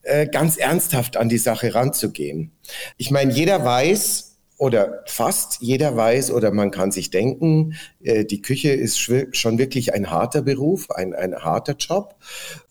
äh, 0.03 0.27
ganz 0.27 0.57
ernsthaft 0.57 1.17
an 1.17 1.29
die 1.29 1.37
Sache 1.37 1.75
ranzugehen. 1.75 2.51
Ich 2.97 3.11
meine, 3.11 3.31
jeder 3.31 3.63
weiß, 3.63 4.31
oder 4.61 5.01
fast 5.07 5.57
jeder 5.61 5.97
weiß 5.97 6.29
oder 6.29 6.51
man 6.51 6.69
kann 6.69 6.91
sich 6.91 7.09
denken, 7.09 7.73
äh, 8.03 8.25
die 8.25 8.43
Küche 8.43 8.69
ist 8.69 8.99
schon 8.99 9.57
wirklich 9.57 9.95
ein 9.95 10.11
harter 10.11 10.43
Beruf, 10.43 10.91
ein, 10.91 11.15
ein 11.15 11.35
harter 11.35 11.75
Job. 11.79 12.15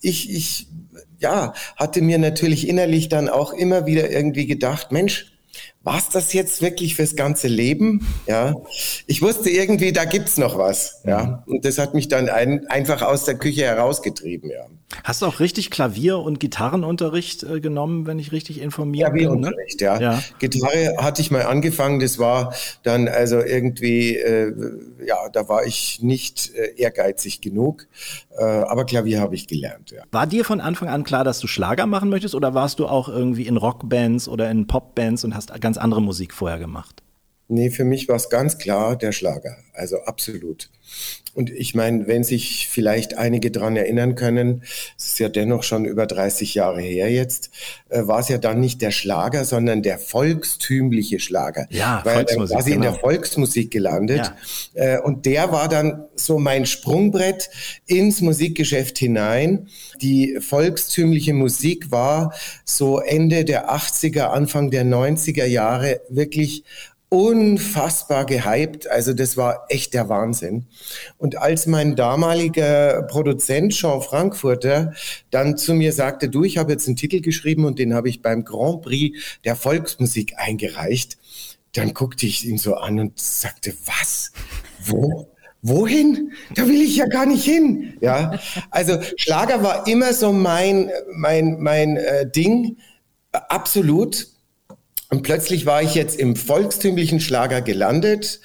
Ich, 0.01 0.33
ich 0.33 0.69
ja, 1.19 1.53
hatte 1.75 2.01
mir 2.01 2.19
natürlich 2.19 2.69
innerlich 2.69 3.09
dann 3.09 3.29
auch 3.29 3.53
immer 3.53 3.87
wieder 3.87 4.09
irgendwie 4.09 4.47
gedacht, 4.47 4.93
Mensch, 4.93 5.33
war 5.83 6.03
das 6.13 6.33
jetzt 6.33 6.61
wirklich 6.61 6.95
fürs 6.95 7.17
ganze 7.17 7.49
Leben? 7.49 8.07
Ja, 8.27 8.55
ich 9.07 9.23
wusste 9.23 9.51
irgendwie, 9.51 9.93
da 9.93 10.05
gibt's 10.05 10.37
noch 10.37 10.59
was. 10.59 11.03
Ja, 11.05 11.43
und 11.47 11.65
das 11.65 11.79
hat 11.79 11.95
mich 11.95 12.09
dann 12.09 12.29
ein, 12.29 12.67
einfach 12.67 13.03
aus 13.03 13.25
der 13.25 13.37
Küche 13.37 13.63
herausgetrieben. 13.63 14.51
Ja. 14.51 14.67
Hast 15.05 15.23
du 15.23 15.27
auch 15.27 15.41
richtig 15.41 15.71
Klavier- 15.71 16.19
und 16.19 16.41
Gitarrenunterricht 16.41 17.43
äh, 17.45 17.61
genommen, 17.61 18.07
wenn 18.07 18.19
ich 18.19 18.33
richtig 18.33 18.61
informiert 18.61 19.13
bin? 19.13 19.23
Klavierunterricht, 19.23 19.81
ja. 19.81 20.01
ja. 20.01 20.23
Gitarre 20.39 20.97
hatte 20.99 21.23
ich 21.23 21.31
mal 21.31 21.43
angefangen, 21.43 22.01
das 22.01 22.19
war 22.19 22.55
dann 22.83 23.09
also 23.09 23.41
irgendwie, 23.41 24.17
äh, 24.17 24.53
ja, 25.05 25.29
da 25.33 25.49
war 25.49 25.65
ich 25.65 26.03
nicht 26.03 26.55
äh, 26.55 26.75
ehrgeizig 26.77 27.41
genug, 27.41 27.87
äh, 28.37 28.45
aber 28.45 28.85
Klavier 28.85 29.21
habe 29.21 29.35
ich 29.35 29.47
gelernt, 29.47 29.91
ja. 29.93 30.03
War 30.11 30.27
dir 30.27 30.45
von 30.45 30.61
Anfang 30.61 30.89
an 30.89 31.05
klar, 31.05 31.25
dass 31.25 31.39
du 31.41 31.47
Schlager 31.47 31.87
machen 31.87 32.11
möchtest 32.11 32.35
oder 32.35 32.55
warst 32.55 32.79
du 32.79 32.87
auch 32.87 33.09
irgendwie 33.09 33.47
in 33.47 33.57
Rockbands 33.57 34.29
oder 34.29 34.51
in 34.51 34.67
Popbands 34.67 35.25
und 35.25 35.35
hast 35.35 35.59
ganz 35.61 35.79
andere 35.79 36.03
Musik 36.03 36.35
vorher 36.35 36.59
gemacht? 36.59 37.00
Nee, 37.51 37.71
für 37.71 37.85
mich 37.85 38.09
war 38.09 38.17
es 38.17 38.31
ganz 38.31 38.59
klar 38.59 38.97
der 38.97 39.13
Schlager, 39.13 39.57
also 39.73 40.03
absolut. 40.03 40.71
Und 41.33 41.51
ich 41.51 41.77
meine, 41.77 42.09
wenn 42.09 42.25
sich 42.25 42.69
vielleicht 42.69 43.17
einige 43.17 43.53
dran 43.53 43.77
erinnern 43.77 44.17
können, 44.17 44.65
es 44.99 45.07
ist 45.07 45.19
ja 45.21 45.29
dennoch 45.29 45.63
schon 45.63 45.85
über 45.85 46.07
30 46.07 46.55
Jahre 46.55 46.81
her 46.81 47.11
jetzt, 47.11 47.51
äh, 47.89 48.07
war 48.07 48.19
es 48.19 48.29
ja 48.29 48.39
dann 48.39 48.59
nicht 48.59 48.83
der 48.83 48.91
Schlager, 48.91 49.45
sondern 49.45 49.83
der 49.83 49.99
volkstümliche 49.99 51.21
Schlager. 51.21 51.69
Ja, 51.71 52.01
Weil 52.05 52.17
Volksmusik, 52.17 52.57
quasi 52.57 52.71
genau. 52.71 52.87
in 52.87 52.93
der 52.93 53.01
Volksmusik 53.01 53.71
gelandet. 53.71 54.33
Ja. 54.75 54.97
Äh, 54.97 55.01
und 55.01 55.25
der 55.25 55.53
war 55.53 55.69
dann 55.69 56.05
so 56.17 56.39
mein 56.39 56.67
Sprungbrett 56.67 57.49
ins 57.87 58.21
Musikgeschäft 58.21 58.99
hinein. 58.99 59.69
Die 60.03 60.39
volkstümliche 60.41 61.33
Musik 61.33 61.93
war 61.93 62.35
so 62.65 62.99
Ende 62.99 63.45
der 63.45 63.71
80er, 63.71 64.25
Anfang 64.31 64.73
der 64.73 64.85
90er 64.85 65.47
Jahre 65.47 66.01
wirklich 66.09 66.65
unfassbar 67.11 68.25
gehypt. 68.25 68.89
Also 68.89 69.13
das 69.13 69.37
war 69.37 69.67
echt 69.69 69.95
der 69.95 70.09
Wahnsinn. 70.09 70.67
Und 71.19 71.37
als 71.37 71.67
mein 71.67 71.97
damaliger 71.97 73.03
Produzent 73.03 73.73
Jean 73.73 74.01
Frankfurter 74.01 74.95
dann 75.31 75.59
zu 75.59 75.75
mir 75.75 75.93
sagte, 75.93 76.29
du, 76.29 76.45
ich 76.45 76.57
habe 76.57 76.73
jetzt 76.73 76.87
einen 76.87 76.97
Titel 76.97 77.21
geschrieben 77.21 77.65
und 77.65 77.79
den 77.79 77.95
habe 77.95 78.09
ich 78.09 78.23
beim 78.23 78.45
Grand 78.45 78.83
Prix 78.83 79.19
der 79.45 79.57
Volksmusik 79.57 80.35
eingereicht, 80.37 81.19
dann 81.73 81.95
guckte 81.95 82.27
ich 82.27 82.47
ihn 82.47 82.59
so 82.59 82.77
an 82.77 83.01
und 83.01 83.19
sagte, 83.19 83.75
was? 83.87 84.33
Wo? 84.85 85.29
Wohin? 85.63 86.33
Da 86.55 86.67
will 86.67 86.81
ich 86.81 86.97
ja 86.97 87.07
gar 87.07 87.27
nicht 87.27 87.45
hin. 87.45 87.95
Ja, 88.01 88.39
also 88.71 88.99
Schlager 89.17 89.63
war 89.63 89.87
immer 89.87 90.15
so 90.15 90.33
mein 90.33 90.91
mein 91.13 91.61
mein 91.61 91.97
äh, 91.97 92.31
Ding, 92.31 92.79
absolut. 93.33 94.29
Und 95.11 95.23
plötzlich 95.23 95.67
war 95.67 95.83
ich 95.83 95.95
jetzt 95.95 96.19
im 96.19 96.37
volkstümlichen 96.37 97.21
Schlager 97.21 97.61
gelandet, 97.61 98.41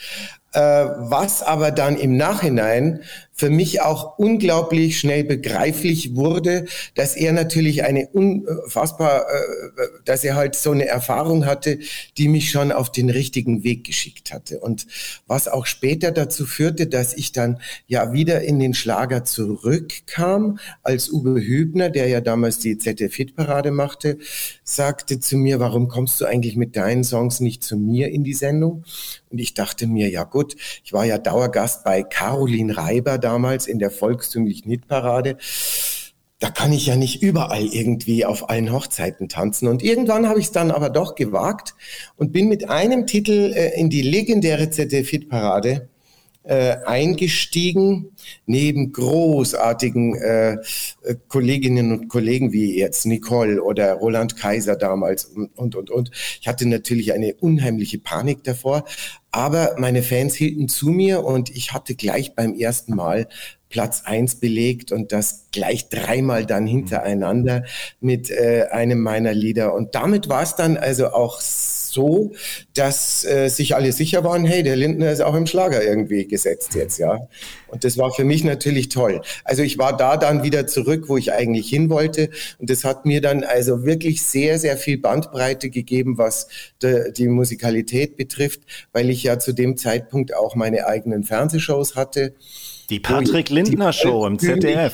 äh, 0.51 0.59
was 0.59 1.43
aber 1.43 1.71
dann 1.71 1.97
im 1.97 2.17
Nachhinein 2.17 3.03
für 3.37 3.49
mich 3.49 3.81
auch 3.81 4.17
unglaublich 4.17 4.97
schnell 4.97 5.25
begreiflich 5.25 6.15
wurde, 6.15 6.65
dass 6.95 7.17
er 7.17 7.33
natürlich 7.33 7.83
eine 7.83 8.07
unfassbar, 8.07 9.25
äh, 9.29 9.87
dass 10.05 10.23
er 10.23 10.35
halt 10.35 10.55
so 10.55 10.71
eine 10.71 10.87
Erfahrung 10.87 11.45
hatte, 11.45 11.79
die 12.17 12.29
mich 12.29 12.49
schon 12.49 12.71
auf 12.71 12.93
den 12.93 13.09
richtigen 13.09 13.65
Weg 13.65 13.83
geschickt 13.83 14.31
hatte. 14.31 14.61
Und 14.61 14.87
was 15.27 15.49
auch 15.49 15.65
später 15.65 16.11
dazu 16.11 16.45
führte, 16.45 16.87
dass 16.87 17.13
ich 17.13 17.33
dann 17.33 17.59
ja 17.87 18.13
wieder 18.13 18.41
in 18.41 18.57
den 18.57 18.73
Schlager 18.73 19.25
zurückkam, 19.25 20.57
als 20.81 21.11
Uwe 21.11 21.41
Hübner, 21.41 21.89
der 21.89 22.07
ja 22.07 22.21
damals 22.21 22.59
die 22.59 22.77
ZDF-Hit-Parade 22.77 23.71
machte, 23.71 24.17
sagte 24.63 25.19
zu 25.19 25.35
mir, 25.35 25.59
warum 25.59 25.89
kommst 25.89 26.21
du 26.21 26.25
eigentlich 26.25 26.55
mit 26.55 26.77
deinen 26.77 27.03
Songs 27.03 27.41
nicht 27.41 27.63
zu 27.63 27.75
mir 27.75 28.07
in 28.11 28.23
die 28.23 28.33
Sendung? 28.33 28.85
Und 29.29 29.39
ich 29.39 29.53
dachte 29.53 29.87
mir, 29.87 30.09
ja 30.09 30.23
gut, 30.23 30.55
ich 30.85 30.93
war 30.93 31.03
ja 31.03 31.17
Dauergast 31.17 31.83
bei 31.83 32.03
Caroline 32.03 32.77
Reiber 32.77 33.17
damals 33.25 33.67
in 33.67 33.79
der 33.79 33.91
volkstümlichen 33.91 34.69
Hitparade. 34.69 35.37
Da 36.39 36.51
kann 36.51 36.71
ich 36.71 36.85
ja 36.85 36.95
nicht 36.95 37.23
überall 37.23 37.65
irgendwie 37.65 38.25
auf 38.25 38.49
allen 38.49 38.71
Hochzeiten 38.71 39.29
tanzen. 39.29 39.67
Und 39.67 39.81
irgendwann 39.81 40.27
habe 40.27 40.39
ich 40.39 40.45
es 40.47 40.51
dann 40.51 40.69
aber 40.69 40.89
doch 40.89 41.15
gewagt 41.15 41.73
und 42.17 42.31
bin 42.31 42.47
mit 42.47 42.69
einem 42.69 43.07
Titel 43.07 43.53
äh, 43.55 43.79
in 43.79 43.89
die 43.89 44.01
legendäre 44.01 44.69
ZDF-Hitparade 44.69 45.89
äh, 46.45 46.77
eingestiegen, 46.85 48.11
neben 48.45 48.91
großartigen 48.91 50.15
äh, 50.15 50.53
äh, 50.53 50.57
Kolleginnen 51.27 51.91
und 51.91 52.07
Kollegen 52.07 52.53
wie 52.53 52.77
jetzt 52.77 53.05
Nicole 53.05 53.61
oder 53.61 53.93
Roland 53.93 54.37
Kaiser 54.37 54.75
damals 54.75 55.25
und, 55.25 55.57
und, 55.57 55.75
und, 55.75 55.89
und. 55.89 56.11
Ich 56.39 56.47
hatte 56.47 56.67
natürlich 56.67 57.13
eine 57.13 57.33
unheimliche 57.35 57.97
Panik 57.97 58.43
davor, 58.43 58.85
aber 59.31 59.75
meine 59.77 60.03
Fans 60.03 60.35
hielten 60.35 60.69
zu 60.69 60.89
mir 60.89 61.23
und 61.23 61.49
ich 61.49 61.73
hatte 61.73 61.95
gleich 61.95 62.35
beim 62.35 62.53
ersten 62.53 62.95
Mal 62.95 63.27
Platz 63.69 64.03
eins 64.05 64.35
belegt 64.35 64.91
und 64.91 65.11
das 65.11 65.47
gleich 65.51 65.89
dreimal 65.89 66.45
dann 66.45 66.65
hintereinander 66.65 67.65
mit 67.99 68.29
äh, 68.29 68.67
einem 68.71 69.01
meiner 69.01 69.33
Lieder. 69.33 69.73
Und 69.73 69.95
damit 69.95 70.29
war 70.29 70.43
es 70.43 70.55
dann 70.55 70.77
also 70.77 71.11
auch 71.11 71.41
so, 71.95 72.33
dass 72.75 73.25
äh, 73.25 73.47
sich 73.49 73.75
alle 73.75 73.91
sicher 73.91 74.23
waren, 74.23 74.45
hey, 74.45 74.61
der 74.61 74.75
Lindner 74.75 75.11
ist 75.11 75.21
auch 75.21 75.33
im 75.33 75.47
Schlager 75.47 75.83
irgendwie 75.83 76.27
gesetzt 76.27 76.75
jetzt, 76.75 76.99
ja. 76.99 77.27
Und 77.67 77.83
das 77.83 77.97
war 77.97 78.11
für 78.11 78.23
mich 78.23 78.43
natürlich 78.43 78.89
toll. 78.89 79.21
Also 79.43 79.63
ich 79.63 79.77
war 79.77 79.97
da 79.97 80.17
dann 80.17 80.43
wieder 80.43 80.67
zurück, 80.67 81.05
wo 81.07 81.17
ich 81.17 81.33
eigentlich 81.33 81.67
hin 81.67 81.89
wollte. 81.89 82.29
Und 82.59 82.69
das 82.69 82.83
hat 82.83 83.05
mir 83.05 83.21
dann 83.21 83.43
also 83.43 83.83
wirklich 83.83 84.21
sehr, 84.21 84.59
sehr 84.59 84.77
viel 84.77 84.97
Bandbreite 84.97 85.69
gegeben, 85.69 86.17
was 86.17 86.47
de, 86.81 87.11
die 87.11 87.27
Musikalität 87.27 88.17
betrifft, 88.17 88.61
weil 88.93 89.09
ich 89.09 89.23
ja 89.23 89.39
zu 89.39 89.53
dem 89.53 89.77
Zeitpunkt 89.77 90.35
auch 90.35 90.55
meine 90.55 90.85
eigenen 90.85 91.23
Fernsehshows 91.23 91.95
hatte. 91.95 92.35
Die 92.89 92.99
Patrick 92.99 93.49
Lindner 93.49 93.91
Show 93.91 94.27
im 94.27 94.37
ZDF. 94.37 94.93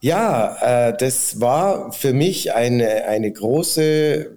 Ja, 0.00 0.90
äh, 0.90 0.96
das 0.96 1.40
war 1.40 1.92
für 1.92 2.12
mich 2.12 2.54
eine, 2.54 3.06
eine 3.06 3.32
große 3.32 4.36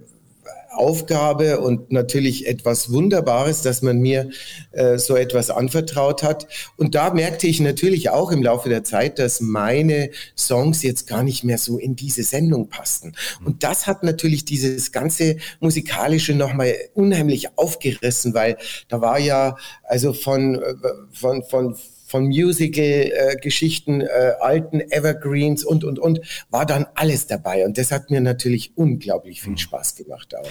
Aufgabe 0.80 1.60
und 1.60 1.92
natürlich 1.92 2.48
etwas 2.48 2.92
Wunderbares, 2.92 3.62
dass 3.62 3.82
man 3.82 4.00
mir 4.00 4.30
äh, 4.72 4.98
so 4.98 5.16
etwas 5.16 5.50
anvertraut 5.50 6.24
hat. 6.24 6.48
Und 6.78 6.96
da 6.96 7.14
merkte 7.14 7.48
ich 7.48 7.60
natürlich 7.60 8.10
auch 8.10 8.32
im 8.32 8.42
Laufe 8.42 8.70
der 8.70 8.84
Zeit, 8.84 9.20
dass 9.20 9.42
meine 9.42 10.10
Songs 10.38 10.82
jetzt 10.82 11.06
gar 11.08 11.24
nicht 11.24 11.44
mehr 11.44 11.58
so 11.58 11.78
in 11.78 11.96
diese 11.96 12.24
Sendung 12.24 12.70
passten. 12.70 13.14
Und 13.44 13.64
das 13.64 13.88
hat 13.88 14.04
natürlich 14.04 14.46
dieses 14.46 14.92
ganze 14.92 15.38
musikalische 15.60 16.34
nochmal 16.34 16.74
unheimlich 16.94 17.58
aufgerissen, 17.58 18.34
weil 18.34 18.58
da 18.88 19.02
war 19.02 19.20
ja 19.20 19.58
also 19.84 20.14
von, 20.14 20.56
äh, 20.56 20.76
von, 21.12 21.44
von 21.44 21.76
von 22.10 22.26
Musical-Geschichten, 22.26 24.02
äh, 24.02 24.34
alten 24.40 24.82
Evergreens 24.82 25.64
und, 25.64 25.84
und, 25.84 26.00
und, 26.00 26.22
war 26.50 26.66
dann 26.66 26.88
alles 26.96 27.28
dabei. 27.28 27.66
Und 27.66 27.78
das 27.78 27.92
hat 27.92 28.10
mir 28.10 28.20
natürlich 28.20 28.72
unglaublich 28.76 29.42
viel 29.42 29.52
mhm. 29.52 29.58
Spaß 29.58 29.96
gemacht, 29.96 30.36
auch 30.36 30.50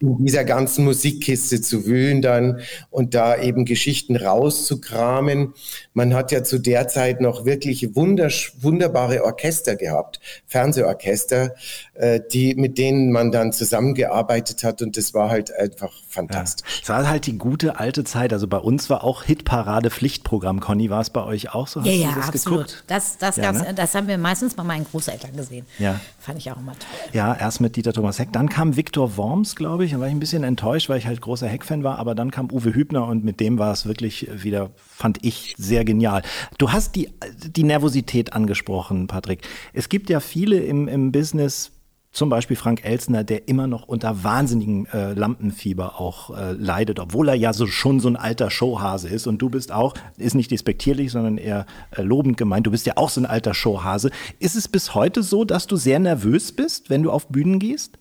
in 0.00 0.24
dieser 0.24 0.44
ganzen 0.44 0.84
Musikkiste 0.84 1.62
zu 1.62 1.86
wühlen 1.86 2.20
dann 2.20 2.60
und 2.90 3.14
da 3.14 3.40
eben 3.40 3.64
Geschichten 3.64 4.16
rauszukramen. 4.16 5.54
Man 5.94 6.14
hat 6.14 6.30
ja 6.30 6.44
zu 6.44 6.58
der 6.58 6.88
Zeit 6.88 7.22
noch 7.22 7.46
wirklich 7.46 7.96
wunderbare 7.96 9.24
Orchester 9.24 9.76
gehabt, 9.76 10.20
Fernsehorchester, 10.46 11.54
äh, 11.94 12.20
die, 12.30 12.54
mit 12.54 12.76
denen 12.76 13.12
man 13.12 13.32
dann 13.32 13.52
zusammengearbeitet 13.52 14.62
hat 14.62 14.82
und 14.82 14.98
das 14.98 15.14
war 15.14 15.30
halt 15.30 15.54
einfach 15.54 15.92
fantastisch. 16.06 16.76
Ja. 16.76 16.80
Es 16.82 16.88
war 16.90 17.08
halt 17.08 17.26
die 17.26 17.38
gute 17.38 17.80
alte 17.80 18.04
Zeit. 18.04 18.34
Also 18.34 18.46
bei 18.46 18.58
uns 18.58 18.90
war 18.90 19.04
auch 19.04 19.22
Hitparade 19.22 19.90
Pflichtprogramm. 19.90 20.60
Conny, 20.60 20.90
war 20.90 20.97
es 21.00 21.10
bei 21.10 21.22
euch 21.22 21.54
auch 21.54 21.66
so? 21.66 21.80
Hast 21.80 21.86
ja, 21.86 21.92
ja, 21.92 22.14
das 22.14 22.28
absolut. 22.28 22.66
Geguckt? 22.66 22.84
Das, 22.86 23.18
das, 23.18 23.36
ja, 23.36 23.52
ne? 23.52 23.74
das 23.74 23.94
haben 23.94 24.08
wir 24.08 24.18
meistens 24.18 24.54
bei 24.54 24.62
meinen 24.62 24.84
Großeltern 24.84 25.36
gesehen. 25.36 25.66
Ja. 25.78 26.00
Fand 26.18 26.38
ich 26.38 26.50
auch 26.50 26.56
immer 26.56 26.72
toll. 26.72 26.88
Ja, 27.12 27.34
erst 27.34 27.60
mit 27.60 27.76
Dieter 27.76 27.92
Thomas 27.92 28.18
Heck. 28.18 28.32
Dann 28.32 28.48
kam 28.48 28.76
Viktor 28.76 29.16
Worms, 29.16 29.56
glaube 29.56 29.84
ich. 29.84 29.92
Da 29.92 30.00
war 30.00 30.06
ich 30.06 30.12
ein 30.12 30.20
bisschen 30.20 30.44
enttäuscht, 30.44 30.88
weil 30.88 30.98
ich 30.98 31.06
halt 31.06 31.20
großer 31.20 31.48
Heck-Fan 31.48 31.84
war. 31.84 31.98
Aber 31.98 32.14
dann 32.14 32.30
kam 32.30 32.50
Uwe 32.50 32.74
Hübner 32.74 33.06
und 33.06 33.24
mit 33.24 33.40
dem 33.40 33.58
war 33.58 33.72
es 33.72 33.86
wirklich 33.86 34.28
wieder, 34.32 34.70
fand 34.76 35.24
ich, 35.24 35.54
sehr 35.58 35.84
genial. 35.84 36.22
Du 36.58 36.72
hast 36.72 36.96
die, 36.96 37.10
die 37.42 37.64
Nervosität 37.64 38.32
angesprochen, 38.32 39.06
Patrick. 39.06 39.46
Es 39.72 39.88
gibt 39.88 40.10
ja 40.10 40.20
viele 40.20 40.58
im, 40.58 40.88
im 40.88 41.12
Business, 41.12 41.72
zum 42.10 42.30
Beispiel 42.30 42.56
Frank 42.56 42.84
Elsner, 42.84 43.22
der 43.22 43.48
immer 43.48 43.66
noch 43.66 43.86
unter 43.86 44.24
wahnsinnigem 44.24 44.86
äh, 44.92 45.12
Lampenfieber 45.12 46.00
auch 46.00 46.36
äh, 46.36 46.52
leidet, 46.52 46.98
obwohl 47.00 47.28
er 47.28 47.34
ja 47.34 47.52
so 47.52 47.66
schon 47.66 48.00
so 48.00 48.08
ein 48.08 48.16
alter 48.16 48.50
Showhase 48.50 49.08
ist. 49.08 49.26
Und 49.26 49.38
du 49.38 49.50
bist 49.50 49.72
auch, 49.72 49.94
ist 50.16 50.34
nicht 50.34 50.50
despektierlich, 50.50 51.12
sondern 51.12 51.38
eher 51.38 51.66
äh, 51.90 52.02
lobend 52.02 52.36
gemeint, 52.36 52.66
du 52.66 52.70
bist 52.70 52.86
ja 52.86 52.94
auch 52.96 53.10
so 53.10 53.20
ein 53.20 53.26
alter 53.26 53.54
Showhase. 53.54 54.10
Ist 54.38 54.56
es 54.56 54.68
bis 54.68 54.94
heute 54.94 55.22
so, 55.22 55.44
dass 55.44 55.66
du 55.66 55.76
sehr 55.76 55.98
nervös 55.98 56.52
bist, 56.52 56.90
wenn 56.90 57.02
du 57.02 57.10
auf 57.10 57.28
Bühnen 57.28 57.58
gehst? 57.58 57.98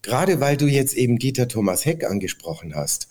Gerade 0.00 0.40
weil 0.40 0.56
du 0.56 0.66
jetzt 0.66 0.94
eben 0.94 1.18
Dieter 1.18 1.46
Thomas 1.46 1.84
Heck 1.84 2.04
angesprochen 2.04 2.74
hast 2.74 3.08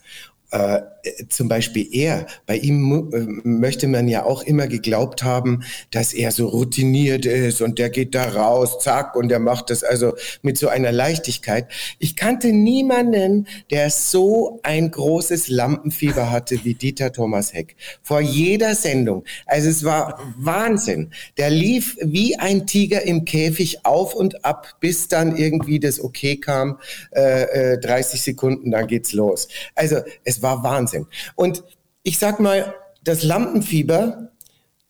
äh, 0.52 0.82
zum 1.30 1.48
Beispiel 1.48 1.88
er, 1.92 2.28
bei 2.46 2.58
ihm 2.58 3.10
äh, 3.14 3.48
möchte 3.48 3.88
man 3.88 4.08
ja 4.08 4.24
auch 4.24 4.44
immer 4.44 4.68
geglaubt 4.68 5.24
haben, 5.24 5.64
dass 5.92 6.14
er 6.14 6.32
so 6.32 6.48
routiniert 6.48 7.26
ist 7.26 7.62
und 7.62 7.80
der 7.80 7.90
geht 7.90 8.14
da 8.14 8.26
raus, 8.30 8.80
zack, 8.80 9.16
und 9.16 9.30
der 9.30 9.40
macht 9.40 9.70
das 9.70 9.84
also 9.84 10.14
mit 10.42 10.58
so 10.58 10.68
einer 10.68 10.92
Leichtigkeit. 10.92 11.68
Ich 12.00 12.16
kannte 12.16 12.52
niemanden, 12.52 13.48
der 13.72 13.90
so 13.90 14.60
ein 14.64 14.92
großes 14.92 15.48
Lampenfieber 15.48 16.32
hatte 16.32 16.60
wie 16.64 16.74
Dieter 16.74 17.12
Thomas 17.12 17.54
Heck. 17.54 17.76
Vor 18.04 18.22
jeder 18.22 18.76
Sendung. 18.76 19.24
Also 19.46 19.70
es 19.70 19.84
war 19.84 20.20
Wahnsinn. 20.38 21.12
Der 21.38 21.50
lief 21.50 21.98
wie 22.02 22.38
ein 22.38 22.68
Tiger 22.68 23.02
im 23.04 23.26
Käfig 23.26 23.86
auf 23.86 24.14
und 24.14 24.46
ab, 24.46 24.76
bis 24.80 25.08
dann 25.08 25.36
irgendwie 25.36 25.80
das 25.80 26.00
Okay 26.00 26.38
kam, 26.38 26.78
äh, 27.16 27.74
äh, 27.74 27.80
30 27.80 28.22
Sekunden, 28.22 28.72
dann 28.72 28.88
geht's 28.88 29.14
los. 29.14 29.48
Also 29.76 29.98
es 30.26 30.41
war 30.42 30.64
Wahnsinn. 30.64 31.08
Und 31.36 31.64
ich 32.04 32.18
sag 32.18 32.40
mal, 32.40 32.74
das 33.04 33.24
Lampenfieber, 33.24 34.32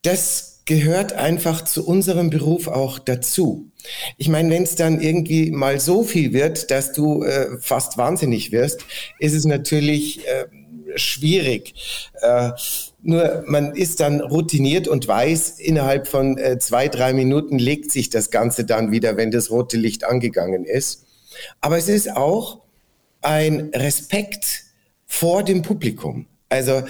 das 0.01 0.61
gehört 0.65 1.13
einfach 1.13 1.63
zu 1.63 1.85
unserem 1.85 2.29
Beruf 2.29 2.67
auch 2.67 2.99
dazu. 2.99 3.71
Ich 4.17 4.29
meine, 4.29 4.49
wenn 4.51 4.63
es 4.63 4.75
dann 4.75 5.01
irgendwie 5.01 5.51
mal 5.51 5.79
so 5.79 6.03
viel 6.03 6.33
wird, 6.33 6.71
dass 6.71 6.93
du 6.93 7.23
äh, 7.23 7.57
fast 7.59 7.97
wahnsinnig 7.97 8.51
wirst, 8.51 8.85
ist 9.19 9.33
es 9.33 9.45
natürlich 9.45 10.25
äh, 10.27 10.45
schwierig. 10.95 11.73
Äh, 12.21 12.51
nur 13.01 13.43
man 13.47 13.75
ist 13.75 13.99
dann 13.99 14.21
routiniert 14.21 14.87
und 14.87 15.07
weiß, 15.07 15.59
innerhalb 15.59 16.07
von 16.07 16.37
äh, 16.37 16.59
zwei, 16.59 16.87
drei 16.87 17.13
Minuten 17.13 17.57
legt 17.57 17.91
sich 17.91 18.09
das 18.09 18.29
Ganze 18.29 18.63
dann 18.63 18.91
wieder, 18.91 19.17
wenn 19.17 19.31
das 19.31 19.49
rote 19.49 19.77
Licht 19.77 20.03
angegangen 20.03 20.65
ist. 20.65 21.05
Aber 21.59 21.77
es 21.77 21.89
ist 21.89 22.15
auch 22.15 22.61
ein 23.21 23.71
Respekt 23.73 24.63
vor 25.11 25.43
dem 25.43 25.61
Publikum. 25.61 26.25
Also 26.47 26.83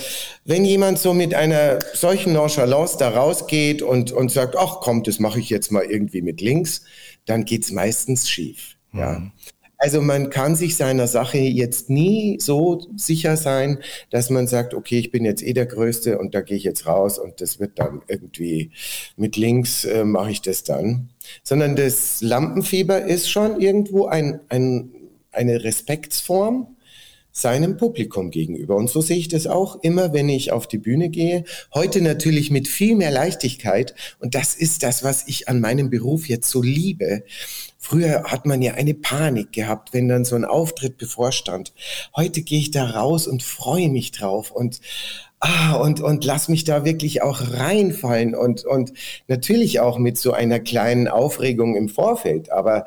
wenn 0.45 0.63
jemand 0.63 0.99
so 0.99 1.11
mit 1.11 1.33
einer 1.33 1.79
solchen 1.95 2.33
Nonchalance 2.33 2.97
da 2.99 3.09
rausgeht 3.09 3.81
und, 3.81 4.11
und 4.11 4.31
sagt, 4.31 4.55
ach 4.55 4.77
komm, 4.79 5.01
das 5.01 5.19
mache 5.19 5.39
ich 5.39 5.49
jetzt 5.49 5.71
mal 5.71 5.83
irgendwie 5.83 6.21
mit 6.21 6.39
links, 6.39 6.83
dann 7.25 7.45
geht's 7.45 7.71
meistens 7.71 8.29
schief. 8.29 8.77
Mhm. 8.91 8.99
Ja. 8.99 9.31
Also 9.77 10.01
man 10.01 10.29
kann 10.29 10.55
sich 10.55 10.75
seiner 10.75 11.07
Sache 11.07 11.39
jetzt 11.39 11.89
nie 11.89 12.37
so 12.39 12.85
sicher 12.95 13.37
sein, 13.37 13.79
dass 14.11 14.29
man 14.29 14.45
sagt, 14.45 14.75
okay, 14.75 14.99
ich 14.99 15.09
bin 15.09 15.25
jetzt 15.25 15.41
eh 15.41 15.53
der 15.53 15.65
Größte 15.65 16.19
und 16.19 16.35
da 16.35 16.41
gehe 16.41 16.57
ich 16.57 16.63
jetzt 16.63 16.85
raus 16.85 17.17
und 17.17 17.41
das 17.41 17.59
wird 17.59 17.79
dann 17.79 18.03
irgendwie 18.07 18.69
mit 19.17 19.35
links 19.35 19.83
äh, 19.83 20.03
mache 20.03 20.29
ich 20.29 20.43
das 20.43 20.63
dann. 20.63 21.09
Sondern 21.41 21.75
das 21.75 22.21
Lampenfieber 22.21 23.01
ist 23.01 23.31
schon 23.31 23.59
irgendwo 23.59 24.05
ein, 24.05 24.41
ein, 24.49 24.91
eine 25.31 25.63
Respektsform 25.63 26.77
seinem 27.31 27.77
Publikum 27.77 28.31
gegenüber. 28.31 28.75
Und 28.75 28.89
so 28.89 29.01
sehe 29.01 29.17
ich 29.17 29.27
das 29.27 29.47
auch 29.47 29.77
immer, 29.81 30.13
wenn 30.13 30.29
ich 30.29 30.51
auf 30.51 30.67
die 30.67 30.77
Bühne 30.77 31.09
gehe. 31.09 31.45
Heute 31.73 32.01
natürlich 32.01 32.51
mit 32.51 32.67
viel 32.67 32.95
mehr 32.95 33.11
Leichtigkeit. 33.11 33.95
Und 34.19 34.35
das 34.35 34.55
ist 34.55 34.83
das, 34.83 35.03
was 35.03 35.27
ich 35.27 35.47
an 35.47 35.61
meinem 35.61 35.89
Beruf 35.89 36.27
jetzt 36.27 36.49
so 36.49 36.61
liebe. 36.61 37.23
Früher 37.77 38.25
hat 38.25 38.45
man 38.45 38.61
ja 38.61 38.73
eine 38.73 38.93
Panik 38.93 39.51
gehabt, 39.53 39.93
wenn 39.93 40.07
dann 40.07 40.25
so 40.25 40.35
ein 40.35 40.45
Auftritt 40.45 40.97
bevorstand. 40.97 41.73
Heute 42.15 42.41
gehe 42.41 42.59
ich 42.59 42.71
da 42.71 42.85
raus 42.85 43.27
und 43.27 43.43
freue 43.43 43.89
mich 43.89 44.11
drauf 44.11 44.51
und 44.51 44.81
ah, 45.39 45.73
und, 45.73 45.99
und 45.99 46.23
lass 46.23 46.47
mich 46.47 46.63
da 46.63 46.85
wirklich 46.85 47.21
auch 47.21 47.41
reinfallen 47.53 48.35
und, 48.35 48.63
und 48.65 48.93
natürlich 49.27 49.79
auch 49.79 49.97
mit 49.97 50.17
so 50.17 50.31
einer 50.31 50.59
kleinen 50.59 51.07
Aufregung 51.07 51.75
im 51.75 51.89
Vorfeld. 51.89 52.51
Aber 52.51 52.85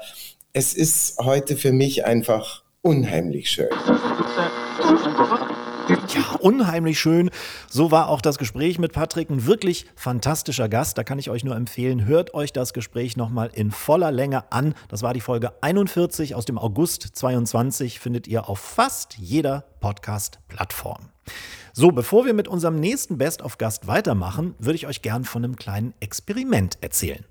es 0.53 0.73
ist 0.75 1.19
heute 1.19 1.57
für 1.57 1.73
mich 1.73 2.05
einfach 2.05 2.64
unheimlich 2.85 3.51
schön. 3.51 3.69
Ja, 5.89 6.37
unheimlich 6.41 6.99
schön. 6.99 7.31
So 7.69 7.91
war 7.91 8.09
auch 8.09 8.21
das 8.21 8.39
Gespräch 8.39 8.79
mit 8.79 8.93
Patrick. 8.93 9.31
Ein 9.31 9.47
wirklich 9.47 9.87
fantastischer 9.97 10.69
Gast. 10.69 10.97
Da 10.97 11.05
kann 11.05 11.19
ich 11.19 11.31
euch 11.31 11.45
nur 11.45 11.57
empfehlen, 11.57 12.07
hört 12.07 12.35
euch 12.35 12.53
das 12.53 12.73
Gespräch 12.73 13.17
nochmal 13.17 13.51
in 13.53 13.71
voller 13.71 14.13
Länge 14.13 14.51
an. 14.53 14.75
Das 14.89 15.03
war 15.03 15.13
die 15.13 15.21
Folge 15.21 15.53
41 15.63 16.35
aus 16.35 16.45
dem 16.45 16.59
August 16.59 17.03
22. 17.03 17.99
Findet 18.01 18.29
ihr 18.29 18.49
auf 18.49 18.61
fast 18.61 19.17
jeder 19.19 19.65
Podcast-Plattform. 19.81 21.11
So, 21.73 21.89
bevor 21.89 22.25
wir 22.25 22.35
mit 22.35 22.49
unserem 22.49 22.79
nächsten 22.81 23.19
Best-of-Gast 23.19 23.87
weitermachen, 23.87 24.55
würde 24.59 24.77
ich 24.77 24.87
euch 24.87 25.03
gern 25.03 25.25
von 25.25 25.45
einem 25.45 25.57
kleinen 25.57 25.95
Experiment 26.01 26.79
erzählen. 26.83 27.25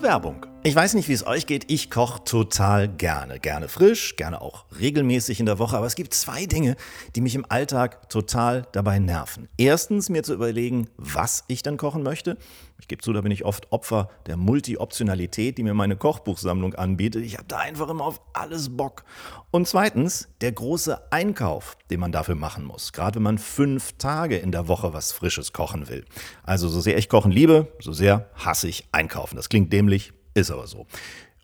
Werbung. 0.00 0.46
Ich 0.66 0.74
weiß 0.74 0.94
nicht, 0.94 1.08
wie 1.08 1.12
es 1.12 1.24
euch 1.24 1.46
geht. 1.46 1.70
Ich 1.70 1.92
koche 1.92 2.24
total 2.24 2.88
gerne. 2.88 3.38
Gerne 3.38 3.68
frisch, 3.68 4.16
gerne 4.16 4.42
auch 4.42 4.64
regelmäßig 4.80 5.38
in 5.38 5.46
der 5.46 5.60
Woche. 5.60 5.76
Aber 5.76 5.86
es 5.86 5.94
gibt 5.94 6.12
zwei 6.12 6.46
Dinge, 6.46 6.74
die 7.14 7.20
mich 7.20 7.36
im 7.36 7.46
Alltag 7.48 8.10
total 8.10 8.66
dabei 8.72 8.98
nerven. 8.98 9.48
Erstens, 9.58 10.08
mir 10.08 10.24
zu 10.24 10.34
überlegen, 10.34 10.88
was 10.96 11.44
ich 11.46 11.62
dann 11.62 11.76
kochen 11.76 12.02
möchte. 12.02 12.36
Ich 12.80 12.88
gebe 12.88 13.00
zu, 13.00 13.12
da 13.12 13.20
bin 13.20 13.30
ich 13.30 13.44
oft 13.44 13.70
Opfer 13.70 14.10
der 14.26 14.36
Multi-Optionalität, 14.36 15.56
die 15.56 15.62
mir 15.62 15.72
meine 15.72 15.94
Kochbuchsammlung 15.94 16.74
anbietet. 16.74 17.24
Ich 17.24 17.34
habe 17.34 17.46
da 17.46 17.58
einfach 17.58 17.88
immer 17.88 18.04
auf 18.04 18.20
alles 18.32 18.76
Bock. 18.76 19.04
Und 19.52 19.68
zweitens, 19.68 20.28
der 20.40 20.50
große 20.50 21.12
Einkauf, 21.12 21.78
den 21.92 22.00
man 22.00 22.10
dafür 22.10 22.34
machen 22.34 22.64
muss. 22.64 22.92
Gerade 22.92 23.14
wenn 23.14 23.22
man 23.22 23.38
fünf 23.38 23.92
Tage 23.98 24.36
in 24.36 24.50
der 24.50 24.66
Woche 24.66 24.92
was 24.92 25.12
Frisches 25.12 25.52
kochen 25.52 25.88
will. 25.88 26.04
Also 26.42 26.68
so 26.68 26.80
sehr 26.80 26.98
ich 26.98 27.08
kochen 27.08 27.30
liebe, 27.30 27.68
so 27.78 27.92
sehr 27.92 28.28
hasse 28.34 28.66
ich 28.66 28.88
einkaufen. 28.90 29.36
Das 29.36 29.48
klingt 29.48 29.72
dämlich, 29.72 30.12
ist 30.36 30.50
aber 30.50 30.66
so. 30.66 30.86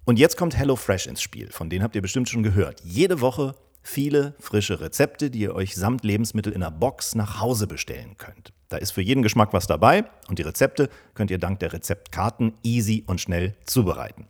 Und 0.05 0.19
jetzt 0.19 0.37
kommt 0.37 0.57
HelloFresh 0.57 1.07
ins 1.07 1.23
Spiel. 1.23 1.51
Von 1.51 1.71
denen 1.71 1.83
habt 1.83 1.95
ihr 1.95 2.03
bestimmt 2.03 2.29
schon 2.29 2.43
gehört. 2.43 2.81
Jede 2.85 3.21
Woche 3.21 3.55
viele 3.83 4.35
frische 4.39 4.81
Rezepte, 4.81 5.31
die 5.31 5.41
ihr 5.41 5.55
euch 5.55 5.75
samt 5.75 6.05
Lebensmittel 6.05 6.53
in 6.53 6.63
einer 6.63 6.71
Box 6.71 7.15
nach 7.15 7.41
Hause 7.41 7.67
bestellen 7.67 8.17
könnt. 8.17 8.53
Da 8.73 8.79
ist 8.79 8.93
für 8.93 9.03
jeden 9.03 9.23
Geschmack 9.23 9.53
was 9.53 9.67
dabei 9.67 10.05
und 10.29 10.39
die 10.39 10.43
Rezepte 10.43 10.89
könnt 11.15 11.31
ihr 11.31 11.39
dank 11.39 11.59
der 11.59 11.75
Rezeptkarten 11.75 12.55
easy 12.63 13.05
und 13.07 13.21
schnell 13.21 13.55
zubereiten. 13.67 14.27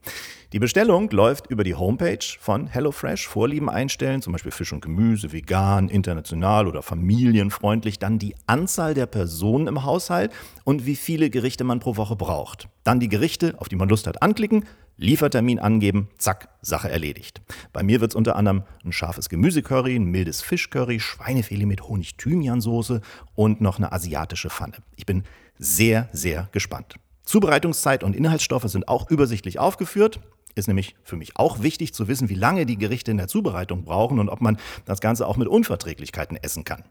Die 0.52 0.58
Bestellung 0.58 1.08
läuft 1.10 1.46
über 1.46 1.62
die 1.64 1.76
Homepage 1.76 2.18
von 2.38 2.66
HelloFresh. 2.66 3.26
Vorlieben 3.26 3.70
einstellen, 3.70 4.20
zum 4.20 4.32
Beispiel 4.32 4.50
Fisch 4.50 4.72
und 4.72 4.82
Gemüse, 4.82 5.32
vegan, 5.32 5.88
international 5.88 6.66
oder 6.66 6.82
familienfreundlich. 6.82 8.00
Dann 8.00 8.18
die 8.18 8.34
Anzahl 8.46 8.94
der 8.94 9.06
Personen 9.06 9.68
im 9.68 9.84
Haushalt 9.84 10.32
und 10.64 10.84
wie 10.84 10.96
viele 10.96 11.30
Gerichte 11.30 11.64
man 11.64 11.80
pro 11.80 11.96
Woche 11.96 12.16
braucht. 12.16 12.68
Dann 12.84 13.00
die 13.00 13.08
Gerichte, 13.08 13.54
auf 13.58 13.68
die 13.68 13.76
man 13.76 13.88
Lust 13.88 14.06
hat, 14.06 14.22
anklicken 14.22 14.66
Liefertermin 14.96 15.58
angeben, 15.58 16.08
zack, 16.18 16.48
Sache 16.60 16.90
erledigt. 16.90 17.40
Bei 17.72 17.82
mir 17.82 18.00
wird 18.00 18.12
es 18.12 18.14
unter 18.14 18.36
anderem 18.36 18.62
ein 18.84 18.92
scharfes 18.92 19.28
Gemüsecurry, 19.28 19.96
ein 19.96 20.04
mildes 20.04 20.42
Fischcurry, 20.42 21.00
Schweinefilet 21.00 21.66
mit 21.66 21.82
Honig-Thymian-Soße 21.82 23.00
und 23.34 23.60
noch 23.60 23.78
eine 23.78 23.92
asiatische 23.92 24.50
Pfanne. 24.50 24.76
Ich 24.96 25.06
bin 25.06 25.24
sehr, 25.58 26.08
sehr 26.12 26.48
gespannt. 26.52 26.96
Zubereitungszeit 27.24 28.04
und 28.04 28.14
Inhaltsstoffe 28.14 28.68
sind 28.68 28.88
auch 28.88 29.10
übersichtlich 29.10 29.58
aufgeführt. 29.58 30.20
Ist 30.54 30.68
nämlich 30.68 30.96
für 31.02 31.16
mich 31.16 31.36
auch 31.36 31.62
wichtig 31.62 31.94
zu 31.94 32.08
wissen, 32.08 32.28
wie 32.28 32.34
lange 32.34 32.66
die 32.66 32.76
Gerichte 32.76 33.10
in 33.10 33.16
der 33.16 33.28
Zubereitung 33.28 33.84
brauchen 33.84 34.18
und 34.18 34.28
ob 34.28 34.40
man 34.40 34.58
das 34.84 35.00
Ganze 35.00 35.26
auch 35.26 35.36
mit 35.36 35.48
Unverträglichkeiten 35.48 36.36
essen 36.36 36.64
kann. 36.64 36.84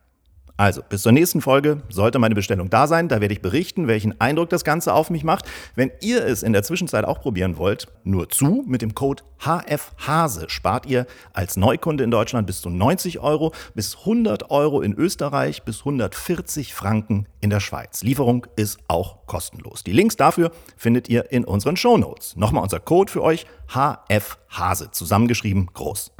Also, 0.62 0.84
bis 0.88 1.02
zur 1.02 1.12
nächsten 1.12 1.42
Folge 1.42 1.82
sollte 1.90 2.20
meine 2.20 2.36
Bestellung 2.36 2.70
da 2.70 2.86
sein. 2.86 3.08
Da 3.08 3.20
werde 3.20 3.34
ich 3.34 3.42
berichten, 3.42 3.88
welchen 3.88 4.22
Eindruck 4.22 4.50
das 4.50 4.64
Ganze 4.64 4.94
auf 4.94 5.10
mich 5.10 5.24
macht. 5.24 5.46
Wenn 5.74 5.90
ihr 6.02 6.24
es 6.24 6.44
in 6.44 6.54
der 6.54 6.62
Zwischenzeit 6.62 7.04
auch 7.04 7.20
probieren 7.20 7.58
wollt, 7.58 7.88
nur 8.04 8.30
zu 8.30 8.64
mit 8.68 8.84
dem 8.84 8.94
Code 8.94 9.24
HFHASE 9.40 10.52
spart 10.52 10.86
ihr 10.86 11.08
als 11.34 11.58
Neukunde 11.58 12.04
in 12.04 12.12
Deutschland 12.12 12.46
bis 12.46 12.62
zu 12.62 12.70
90 12.70 13.18
Euro, 13.22 13.54
bis 13.74 13.98
100 14.02 14.52
Euro 14.52 14.82
in 14.82 14.94
Österreich, 14.94 15.64
bis 15.64 15.80
140 15.80 16.76
Franken 16.76 17.26
in 17.40 17.50
der 17.50 17.60
Schweiz. 17.60 18.04
Lieferung 18.04 18.46
ist 18.56 18.78
auch 18.88 19.26
kostenlos. 19.26 19.84
Die 19.84 19.94
Links 19.94 20.16
dafür 20.16 20.52
findet 20.78 21.10
ihr 21.10 21.32
in 21.32 21.44
unseren 21.44 21.76
Shownotes. 21.76 22.36
Nochmal 22.36 22.62
unser 22.62 22.80
Code 22.80 23.12
für 23.12 23.24
euch 23.24 23.48
HFHASE, 23.68 24.92
zusammengeschrieben 24.92 25.72
groß. 25.74 26.12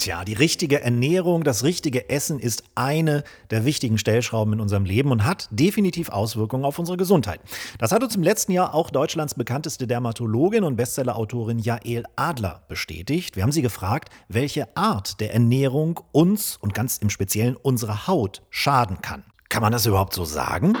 Tja, 0.00 0.24
die 0.24 0.32
richtige 0.32 0.80
Ernährung, 0.80 1.44
das 1.44 1.62
richtige 1.62 2.08
Essen 2.08 2.38
ist 2.38 2.64
eine 2.74 3.22
der 3.50 3.66
wichtigen 3.66 3.98
Stellschrauben 3.98 4.54
in 4.54 4.60
unserem 4.60 4.86
Leben 4.86 5.12
und 5.12 5.26
hat 5.26 5.46
definitiv 5.50 6.08
Auswirkungen 6.08 6.64
auf 6.64 6.78
unsere 6.78 6.96
Gesundheit. 6.96 7.38
Das 7.76 7.92
hat 7.92 8.02
uns 8.02 8.16
im 8.16 8.22
letzten 8.22 8.52
Jahr 8.52 8.72
auch 8.72 8.88
Deutschlands 8.88 9.34
bekannteste 9.34 9.86
Dermatologin 9.86 10.64
und 10.64 10.76
Bestsellerautorin 10.76 11.58
Jael 11.58 12.04
Adler 12.16 12.62
bestätigt. 12.66 13.36
Wir 13.36 13.42
haben 13.42 13.52
sie 13.52 13.60
gefragt, 13.60 14.08
welche 14.26 14.74
Art 14.74 15.20
der 15.20 15.34
Ernährung 15.34 16.00
uns 16.12 16.56
und 16.56 16.72
ganz 16.72 16.96
im 16.96 17.10
Speziellen 17.10 17.56
unserer 17.56 18.06
Haut 18.06 18.40
schaden 18.48 19.02
kann. 19.02 19.24
Kann 19.50 19.60
man 19.60 19.70
das 19.70 19.84
überhaupt 19.84 20.14
so 20.14 20.24
sagen? 20.24 20.78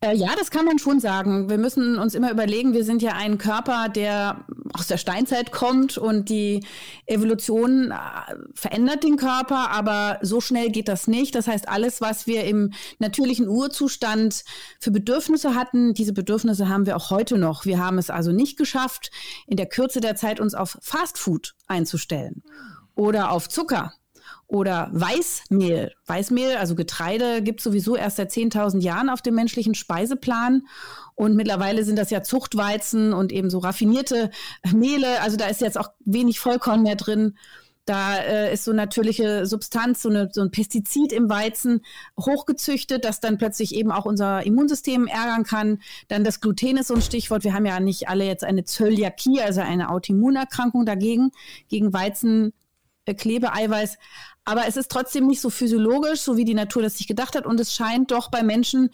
Äh, 0.00 0.14
ja, 0.14 0.28
das 0.38 0.52
kann 0.52 0.64
man 0.64 0.78
schon 0.78 1.00
sagen. 1.00 1.50
Wir 1.50 1.58
müssen 1.58 1.98
uns 1.98 2.14
immer 2.14 2.30
überlegen, 2.30 2.72
wir 2.72 2.84
sind 2.84 3.02
ja 3.02 3.14
ein 3.14 3.36
Körper, 3.36 3.88
der 3.88 4.44
aus 4.72 4.86
der 4.86 4.96
Steinzeit 4.96 5.50
kommt 5.50 5.98
und 5.98 6.28
die 6.28 6.64
Evolution 7.06 7.90
äh, 7.90 7.96
verändert 8.54 9.02
den 9.02 9.16
Körper, 9.16 9.70
aber 9.70 10.20
so 10.22 10.40
schnell 10.40 10.70
geht 10.70 10.86
das 10.86 11.08
nicht. 11.08 11.34
Das 11.34 11.48
heißt, 11.48 11.68
alles, 11.68 12.00
was 12.00 12.28
wir 12.28 12.44
im 12.44 12.72
natürlichen 13.00 13.48
Urzustand 13.48 14.44
für 14.78 14.92
Bedürfnisse 14.92 15.56
hatten, 15.56 15.94
diese 15.94 16.12
Bedürfnisse 16.12 16.68
haben 16.68 16.86
wir 16.86 16.96
auch 16.96 17.10
heute 17.10 17.36
noch. 17.36 17.64
Wir 17.64 17.80
haben 17.80 17.98
es 17.98 18.08
also 18.08 18.30
nicht 18.30 18.56
geschafft, 18.56 19.10
in 19.48 19.56
der 19.56 19.66
Kürze 19.66 20.00
der 20.00 20.14
Zeit 20.14 20.38
uns 20.38 20.54
auf 20.54 20.78
Fastfood 20.80 21.56
einzustellen 21.66 22.44
oder 22.94 23.32
auf 23.32 23.48
Zucker 23.48 23.94
oder 24.48 24.88
Weißmehl. 24.92 25.92
Weißmehl, 26.06 26.56
also 26.56 26.74
Getreide, 26.74 27.42
gibt 27.42 27.60
sowieso 27.60 27.96
erst 27.96 28.16
seit 28.16 28.32
10.000 28.32 28.80
Jahren 28.80 29.10
auf 29.10 29.20
dem 29.20 29.34
menschlichen 29.34 29.74
Speiseplan. 29.74 30.66
Und 31.14 31.36
mittlerweile 31.36 31.84
sind 31.84 31.96
das 31.96 32.10
ja 32.10 32.22
Zuchtweizen 32.22 33.12
und 33.12 33.30
eben 33.30 33.50
so 33.50 33.58
raffinierte 33.58 34.30
Mehle. 34.72 35.20
Also 35.20 35.36
da 35.36 35.46
ist 35.46 35.60
jetzt 35.60 35.78
auch 35.78 35.90
wenig 36.04 36.40
Vollkorn 36.40 36.82
mehr 36.82 36.96
drin. 36.96 37.36
Da 37.84 38.16
äh, 38.16 38.52
ist 38.52 38.64
so 38.64 38.72
natürliche 38.72 39.46
Substanz, 39.46 40.02
so, 40.02 40.08
eine, 40.08 40.28
so 40.32 40.42
ein 40.42 40.50
Pestizid 40.50 41.12
im 41.12 41.28
Weizen 41.28 41.82
hochgezüchtet, 42.18 43.04
das 43.04 43.20
dann 43.20 43.38
plötzlich 43.38 43.74
eben 43.74 43.92
auch 43.92 44.04
unser 44.04 44.44
Immunsystem 44.44 45.06
ärgern 45.06 45.44
kann. 45.44 45.80
Dann 46.08 46.24
das 46.24 46.40
Gluten 46.40 46.78
ist 46.78 46.88
so 46.88 46.94
ein 46.94 47.02
Stichwort. 47.02 47.44
Wir 47.44 47.54
haben 47.54 47.66
ja 47.66 47.80
nicht 47.80 48.08
alle 48.08 48.24
jetzt 48.24 48.44
eine 48.44 48.64
Zöliakie, 48.64 49.40
also 49.42 49.60
eine 49.60 49.90
Autoimmunerkrankung 49.90 50.86
dagegen, 50.86 51.32
gegen 51.68 51.92
Weizen, 51.92 52.52
Klebeeiweiß. 53.14 53.96
Aber 54.48 54.66
es 54.66 54.78
ist 54.78 54.90
trotzdem 54.90 55.26
nicht 55.26 55.42
so 55.42 55.50
physiologisch, 55.50 56.22
so 56.22 56.38
wie 56.38 56.46
die 56.46 56.54
Natur 56.54 56.80
das 56.80 56.96
sich 56.96 57.06
gedacht 57.06 57.36
hat. 57.36 57.44
Und 57.44 57.60
es 57.60 57.74
scheint 57.74 58.12
doch 58.12 58.30
bei 58.30 58.42
Menschen 58.42 58.88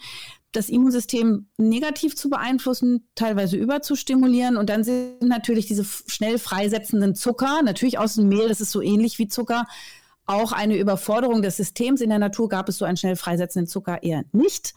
das 0.51 0.67
Immunsystem 0.67 1.47
negativ 1.55 2.13
zu 2.17 2.29
beeinflussen, 2.29 3.07
teilweise 3.15 3.55
überzustimulieren. 3.55 4.57
Und 4.57 4.69
dann 4.69 4.83
sind 4.83 5.21
natürlich 5.21 5.65
diese 5.65 5.85
schnell 5.85 6.39
freisetzenden 6.39 7.15
Zucker, 7.15 7.61
natürlich 7.63 7.97
aus 7.97 8.15
dem 8.15 8.27
Mehl, 8.27 8.49
das 8.49 8.59
ist 8.59 8.73
so 8.73 8.81
ähnlich 8.81 9.17
wie 9.17 9.29
Zucker, 9.29 9.65
auch 10.25 10.51
eine 10.51 10.75
Überforderung 10.75 11.41
des 11.41 11.55
Systems. 11.55 12.01
In 12.01 12.09
der 12.09 12.19
Natur 12.19 12.49
gab 12.49 12.67
es 12.67 12.77
so 12.77 12.83
einen 12.83 12.97
schnell 12.97 13.15
freisetzenden 13.15 13.69
Zucker 13.69 14.03
eher 14.03 14.25
nicht. 14.33 14.73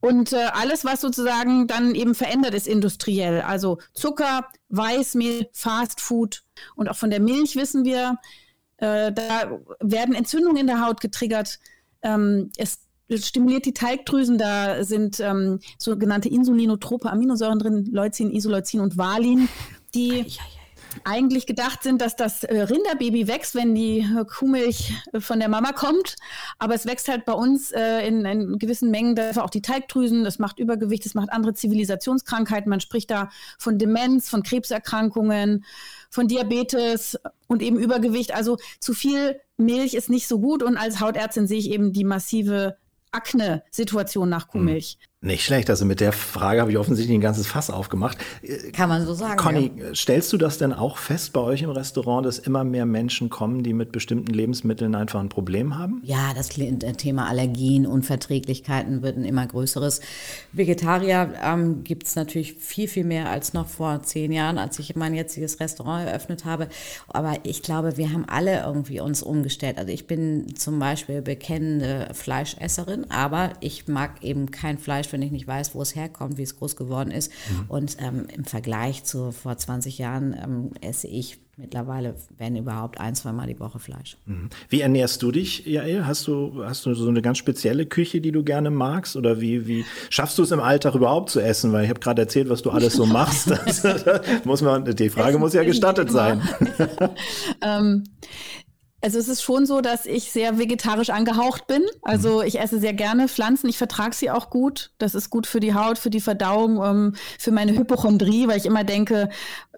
Und 0.00 0.32
äh, 0.32 0.48
alles, 0.54 0.86
was 0.86 1.02
sozusagen 1.02 1.66
dann 1.66 1.94
eben 1.94 2.14
verändert 2.14 2.54
ist 2.54 2.66
industriell, 2.66 3.42
also 3.42 3.80
Zucker, 3.92 4.48
Weißmehl, 4.70 5.50
Fastfood 5.52 6.42
und 6.74 6.88
auch 6.88 6.96
von 6.96 7.10
der 7.10 7.20
Milch 7.20 7.54
wissen 7.54 7.84
wir, 7.84 8.16
äh, 8.80 9.12
da 9.12 9.60
werden 9.80 10.14
Entzündungen 10.14 10.56
in 10.56 10.66
der 10.66 10.84
Haut 10.84 11.00
getriggert. 11.00 11.58
Ähm, 12.02 12.50
es 12.56 12.80
stimuliert 13.14 13.66
die 13.66 13.74
Teigdrüsen, 13.74 14.38
da 14.38 14.84
sind 14.84 15.20
ähm, 15.20 15.60
sogenannte 15.78 16.28
insulinotrope 16.28 17.10
Aminosäuren 17.10 17.58
drin, 17.58 17.88
Leucin, 17.92 18.30
Isoleucin 18.30 18.80
und 18.80 18.96
Valin, 18.96 19.48
die 19.94 20.26
eigentlich 21.04 21.46
gedacht 21.46 21.82
sind, 21.82 22.00
dass 22.00 22.16
das 22.16 22.44
äh, 22.44 22.62
Rinderbaby 22.62 23.28
wächst, 23.28 23.54
wenn 23.54 23.74
die 23.74 23.98
äh, 23.98 24.24
Kuhmilch 24.24 24.92
äh, 25.12 25.20
von 25.20 25.38
der 25.38 25.48
Mama 25.48 25.72
kommt. 25.72 26.16
Aber 26.58 26.74
es 26.74 26.86
wächst 26.86 27.08
halt 27.08 27.24
bei 27.24 27.32
uns 27.32 27.70
in, 27.70 28.24
in, 28.24 28.58
gewissen 28.58 28.90
Mengen 28.90 29.14
dafür 29.14 29.44
auch 29.44 29.50
die 29.50 29.62
Teigdrüsen. 29.62 30.24
Das 30.24 30.38
macht 30.38 30.58
Übergewicht, 30.58 31.04
das 31.04 31.14
macht 31.14 31.30
andere 31.30 31.54
Zivilisationskrankheiten. 31.54 32.68
Man 32.68 32.80
spricht 32.80 33.10
da 33.10 33.30
von 33.58 33.78
Demenz, 33.78 34.28
von 34.28 34.42
Krebserkrankungen, 34.42 35.64
von 36.10 36.28
Diabetes 36.28 37.18
und 37.46 37.62
eben 37.62 37.78
Übergewicht. 37.78 38.34
Also 38.34 38.58
zu 38.80 38.92
viel 38.92 39.40
Milch 39.56 39.94
ist 39.94 40.10
nicht 40.10 40.26
so 40.26 40.40
gut. 40.40 40.62
Und 40.62 40.76
als 40.76 41.00
Hautärztin 41.00 41.46
sehe 41.46 41.58
ich 41.58 41.70
eben 41.70 41.92
die 41.92 42.04
massive 42.04 42.76
Akne-Situation 43.12 44.28
nach 44.28 44.48
Kuhmilch. 44.48 44.98
Hm. 45.00 45.09
Nicht 45.22 45.44
schlecht. 45.44 45.68
Also 45.68 45.84
mit 45.84 46.00
der 46.00 46.12
Frage 46.12 46.62
habe 46.62 46.70
ich 46.70 46.78
offensichtlich 46.78 47.14
ein 47.14 47.20
ganzes 47.20 47.46
Fass 47.46 47.68
aufgemacht. 47.68 48.16
Kann 48.72 48.88
man 48.88 49.04
so 49.04 49.12
sagen. 49.12 49.36
Conny, 49.36 49.70
ja. 49.76 49.94
stellst 49.94 50.32
du 50.32 50.38
das 50.38 50.56
denn 50.56 50.72
auch 50.72 50.96
fest 50.96 51.34
bei 51.34 51.40
euch 51.40 51.60
im 51.60 51.68
Restaurant, 51.68 52.24
dass 52.24 52.38
immer 52.38 52.64
mehr 52.64 52.86
Menschen 52.86 53.28
kommen, 53.28 53.62
die 53.62 53.74
mit 53.74 53.92
bestimmten 53.92 54.32
Lebensmitteln 54.32 54.94
einfach 54.94 55.20
ein 55.20 55.28
Problem 55.28 55.76
haben? 55.76 56.00
Ja, 56.04 56.32
das 56.32 56.48
Thema 56.48 57.28
Allergien, 57.28 57.86
Unverträglichkeiten 57.86 59.02
wird 59.02 59.18
ein 59.18 59.26
immer 59.26 59.46
größeres. 59.46 60.00
Vegetarier 60.52 61.34
ähm, 61.44 61.84
gibt 61.84 62.06
es 62.06 62.16
natürlich 62.16 62.54
viel, 62.54 62.88
viel 62.88 63.04
mehr 63.04 63.28
als 63.28 63.52
noch 63.52 63.68
vor 63.68 64.02
zehn 64.02 64.32
Jahren, 64.32 64.56
als 64.56 64.78
ich 64.78 64.96
mein 64.96 65.12
jetziges 65.12 65.60
Restaurant 65.60 66.08
eröffnet 66.08 66.46
habe. 66.46 66.66
Aber 67.08 67.34
ich 67.42 67.60
glaube, 67.60 67.98
wir 67.98 68.10
haben 68.10 68.24
alle 68.26 68.62
irgendwie 68.64 69.00
uns 69.00 69.22
umgestellt. 69.22 69.76
Also 69.76 69.92
ich 69.92 70.06
bin 70.06 70.56
zum 70.56 70.78
Beispiel 70.78 71.20
bekennende 71.20 72.08
Fleischesserin, 72.14 73.10
aber 73.10 73.50
ich 73.60 73.86
mag 73.86 74.24
eben 74.24 74.50
kein 74.50 74.78
Fleisch 74.78 75.09
wenn 75.12 75.22
ich 75.22 75.30
nicht 75.30 75.46
weiß, 75.46 75.74
wo 75.74 75.82
es 75.82 75.94
herkommt, 75.94 76.38
wie 76.38 76.42
es 76.42 76.56
groß 76.56 76.76
geworden 76.76 77.10
ist. 77.10 77.30
Mhm. 77.50 77.64
Und 77.68 77.96
ähm, 78.00 78.26
im 78.34 78.44
Vergleich 78.44 79.04
zu 79.04 79.32
vor 79.32 79.56
20 79.56 79.98
Jahren 79.98 80.34
ähm, 80.42 80.70
esse 80.80 81.06
ich 81.06 81.38
mittlerweile, 81.60 82.14
wenn 82.38 82.56
überhaupt, 82.56 82.98
ein, 83.00 83.14
zweimal 83.14 83.46
die 83.46 83.60
Woche 83.60 83.78
Fleisch. 83.78 84.16
Mhm. 84.26 84.48
Wie 84.68 84.80
ernährst 84.80 85.22
du 85.22 85.30
dich, 85.30 85.66
Jael? 85.66 86.06
Hast 86.06 86.26
du, 86.26 86.64
hast 86.64 86.86
du 86.86 86.94
so 86.94 87.08
eine 87.08 87.22
ganz 87.22 87.38
spezielle 87.38 87.86
Küche, 87.86 88.20
die 88.20 88.32
du 88.32 88.42
gerne 88.42 88.70
magst? 88.70 89.16
Oder 89.16 89.40
wie, 89.40 89.66
wie 89.66 89.84
schaffst 90.08 90.38
du 90.38 90.42
es 90.42 90.50
im 90.50 90.60
Alltag 90.60 90.94
überhaupt 90.94 91.30
zu 91.30 91.40
essen? 91.40 91.72
Weil 91.72 91.84
ich 91.84 91.90
habe 91.90 92.00
gerade 92.00 92.22
erzählt, 92.22 92.48
was 92.48 92.62
du 92.62 92.70
alles 92.70 92.94
so 92.94 93.06
machst. 93.06 93.52
muss 94.44 94.62
man, 94.62 94.84
die 94.84 95.10
Frage 95.10 95.38
muss 95.38 95.52
ja 95.52 95.62
gestattet 95.62 96.10
sein. 96.10 96.42
ähm, 97.62 98.04
also 99.02 99.18
es 99.18 99.28
ist 99.28 99.42
schon 99.42 99.66
so, 99.66 99.80
dass 99.80 100.06
ich 100.06 100.30
sehr 100.30 100.58
vegetarisch 100.58 101.10
angehaucht 101.10 101.66
bin. 101.66 101.84
Also 102.02 102.40
mhm. 102.40 102.46
ich 102.46 102.60
esse 102.60 102.78
sehr 102.78 102.92
gerne 102.92 103.28
Pflanzen. 103.28 103.68
Ich 103.68 103.78
vertrage 103.78 104.14
sie 104.14 104.30
auch 104.30 104.50
gut. 104.50 104.90
Das 104.98 105.14
ist 105.14 105.30
gut 105.30 105.46
für 105.46 105.60
die 105.60 105.74
Haut, 105.74 105.98
für 105.98 106.10
die 106.10 106.20
Verdauung, 106.20 106.82
ähm, 106.84 107.14
für 107.38 107.50
meine 107.50 107.72
Hypochondrie, 107.72 108.46
weil 108.48 108.58
ich 108.58 108.66
immer 108.66 108.84
denke, 108.84 109.30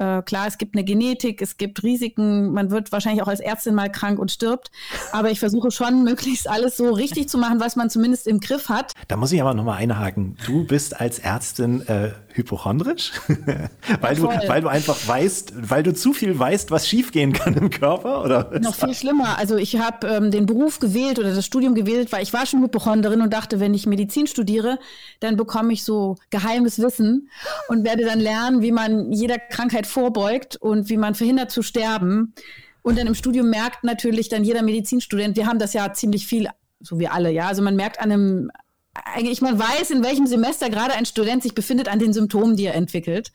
äh, 0.03 0.23
klar, 0.23 0.47
es 0.49 0.59
gibt 0.59 0.75
eine 0.75 0.85
Genetik, 0.85 1.41
es 1.41 1.57
gibt 1.57 1.83
Risiken. 1.83 2.53
Man 2.53 2.71
wird 2.71 2.91
wahrscheinlich 2.93 3.23
auch 3.23 3.29
als 3.29 3.41
Ärztin 3.41 3.75
mal 3.75 3.91
krank 3.91 4.19
und 4.19 4.31
stirbt. 4.33 4.71
Aber 5.13 5.31
ich 5.31 5.39
versuche 5.39 5.71
schon, 5.71 6.03
möglichst 6.05 6.49
alles 6.49 6.77
so 6.77 6.91
richtig 6.91 7.29
zu 7.29 7.39
machen, 7.39 7.61
was 7.61 7.77
man 7.77 7.91
zumindest 7.91 8.27
im 8.27 8.41
Griff 8.41 8.69
hat. 8.69 8.93
Da 9.09 9.17
muss 9.17 9.33
ich 9.33 9.41
aber 9.41 9.55
nochmal 9.55 9.79
einhaken. 9.79 10.37
Du 10.47 10.65
bist 10.67 11.01
als 11.01 11.21
Ärztin 11.21 11.87
äh, 11.87 12.11
hypochondrisch? 12.35 13.13
weil, 14.01 14.17
du, 14.17 14.25
weil 14.25 14.63
du 14.63 14.69
einfach 14.69 14.97
weißt, 15.07 15.55
weil 15.57 15.83
du 15.83 15.95
zu 15.95 16.13
viel 16.13 16.39
weißt, 16.39 16.71
was 16.71 16.89
schiefgehen 16.89 17.33
kann 17.33 17.55
im 17.55 17.71
Körper? 17.71 18.25
Oder? 18.25 18.59
Noch 18.61 18.75
viel 18.75 18.95
schlimmer 18.95 19.13
schlimmer. 19.13 19.39
Also 19.39 19.57
ich 19.57 19.79
habe 19.79 20.07
ähm, 20.07 20.31
den 20.31 20.47
Beruf 20.47 20.79
gewählt 20.79 21.19
oder 21.19 21.35
das 21.35 21.45
Studium 21.45 21.75
gewählt, 21.75 22.13
weil 22.13 22.23
ich 22.23 22.33
war 22.33 22.47
schon 22.47 22.63
Hypochonderin 22.63 23.21
und 23.21 23.33
dachte, 23.33 23.61
wenn 23.61 23.75
ich 23.75 23.87
Medizin 23.87 24.27
studiere, 24.27 24.79
dann 25.21 25.37
bekomme 25.37 25.73
ich 25.73 25.85
so 25.85 26.17
geheimes 26.31 26.81
Wissen 26.81 27.29
und 27.69 27.85
werde 27.85 28.05
dann 28.05 28.21
lernen, 28.21 28.63
wie 28.63 28.73
man 28.73 29.13
jeder 29.13 29.39
Krankheit 29.39 29.87
vorbeugt 29.93 30.57
und 30.57 30.89
wie 30.89 30.97
man 30.97 31.15
verhindert 31.15 31.51
zu 31.51 31.63
sterben. 31.63 32.35
Und 32.83 32.99
dann 32.99 33.07
im 33.07 33.15
Studium 33.15 33.49
merkt 33.49 33.85
natürlich 33.85 34.29
dann 34.29 34.43
jeder 34.43 34.63
Medizinstudent, 34.63 35.37
wir 35.37 35.47
haben 35.47 35.59
das 35.59 35.73
ja 35.73 35.93
ziemlich 35.93 36.27
viel, 36.27 36.49
so 36.81 36.99
wie 36.99 37.07
alle, 37.07 37.31
ja. 37.31 37.47
Also 37.47 37.63
man 37.63 37.77
merkt 37.77 38.01
an 38.01 38.11
einem, 38.11 38.51
eigentlich, 38.95 39.41
man 39.41 39.59
weiß, 39.59 39.91
in 39.91 40.03
welchem 40.03 40.27
Semester 40.27 40.69
gerade 40.69 40.95
ein 40.95 41.07
Student 41.07 41.43
sich 41.43 41.55
befindet 41.55 41.89
an 41.89 41.99
den 41.99 42.13
Symptomen, 42.13 42.57
die 42.57 42.67
er 42.67 42.75
entwickelt. 42.75 43.33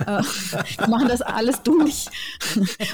Äh, 0.00 0.22
wir 0.78 0.88
machen 0.88 1.08
das 1.08 1.22
alles 1.22 1.62
durch 1.62 2.06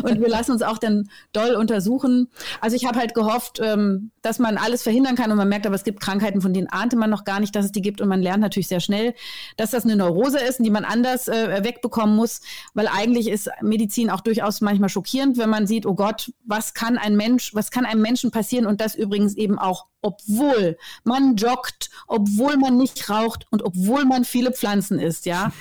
und 0.03 0.21
wir 0.21 0.29
lassen 0.29 0.53
uns 0.53 0.63
auch 0.63 0.79
dann 0.79 1.09
doll 1.33 1.55
untersuchen. 1.55 2.29
Also 2.61 2.77
ich 2.77 2.87
habe 2.87 2.99
halt 2.99 3.15
gehofft, 3.15 3.61
ähm, 3.63 4.11
dass 4.23 4.39
man 4.39 4.57
alles 4.57 4.83
verhindern 4.83 5.17
kann 5.17 5.31
und 5.31 5.37
man 5.37 5.49
merkt 5.49 5.67
aber, 5.67 5.75
es 5.75 5.85
gibt 5.85 6.01
Krankheiten, 6.01 6.41
von 6.41 6.53
denen 6.53 6.69
ahnte 6.69 6.97
man 6.97 7.11
noch 7.11 7.25
gar 7.25 7.41
nicht, 7.41 7.55
dass 7.55 7.67
es 7.67 7.73
die 7.73 7.83
gibt 7.83 8.01
und 8.01 8.09
man 8.09 8.23
lernt 8.23 8.41
natürlich 8.41 8.69
sehr 8.69 8.81
schnell, 8.81 9.15
dass 9.57 9.71
das 9.71 9.85
eine 9.85 9.97
Neurose 9.97 10.39
ist, 10.39 10.59
die 10.59 10.71
man 10.71 10.85
anders 10.85 11.29
äh, 11.29 11.63
wegbekommen 11.65 12.17
muss, 12.17 12.41
weil 12.75 12.89
eigentlich 12.89 13.29
ist 13.29 13.51
Medizin 13.63 14.11
auch 14.11 14.21
durchaus 14.21 14.61
manchmal 14.61 14.89
schockierend, 14.89 15.39
wenn 15.39 15.51
man 15.51 15.67
sieht, 15.67 15.87
oh 15.87 15.95
Gott, 15.95 16.33
was 16.45 16.75
kann 16.75 16.99
ein 16.99 17.17
Mensch, 17.17 17.55
was 17.55 17.71
kann 17.71 17.85
einem 17.85 18.03
Menschen 18.03 18.31
passieren 18.31 18.67
und 18.67 18.81
das 18.81 18.95
übrigens 18.95 19.37
eben 19.37 19.59
auch, 19.59 19.87
obwohl 20.03 20.77
man 21.03 21.37
joggt, 21.37 21.91
obwohl 22.07 22.57
man 22.57 22.77
nicht 22.77 23.09
raucht 23.09 23.47
und 23.51 23.63
obwohl 23.63 24.05
man 24.05 24.25
viele 24.25 24.53
Pflanzen 24.53 24.99
isst, 24.99 25.27
ja. 25.27 25.53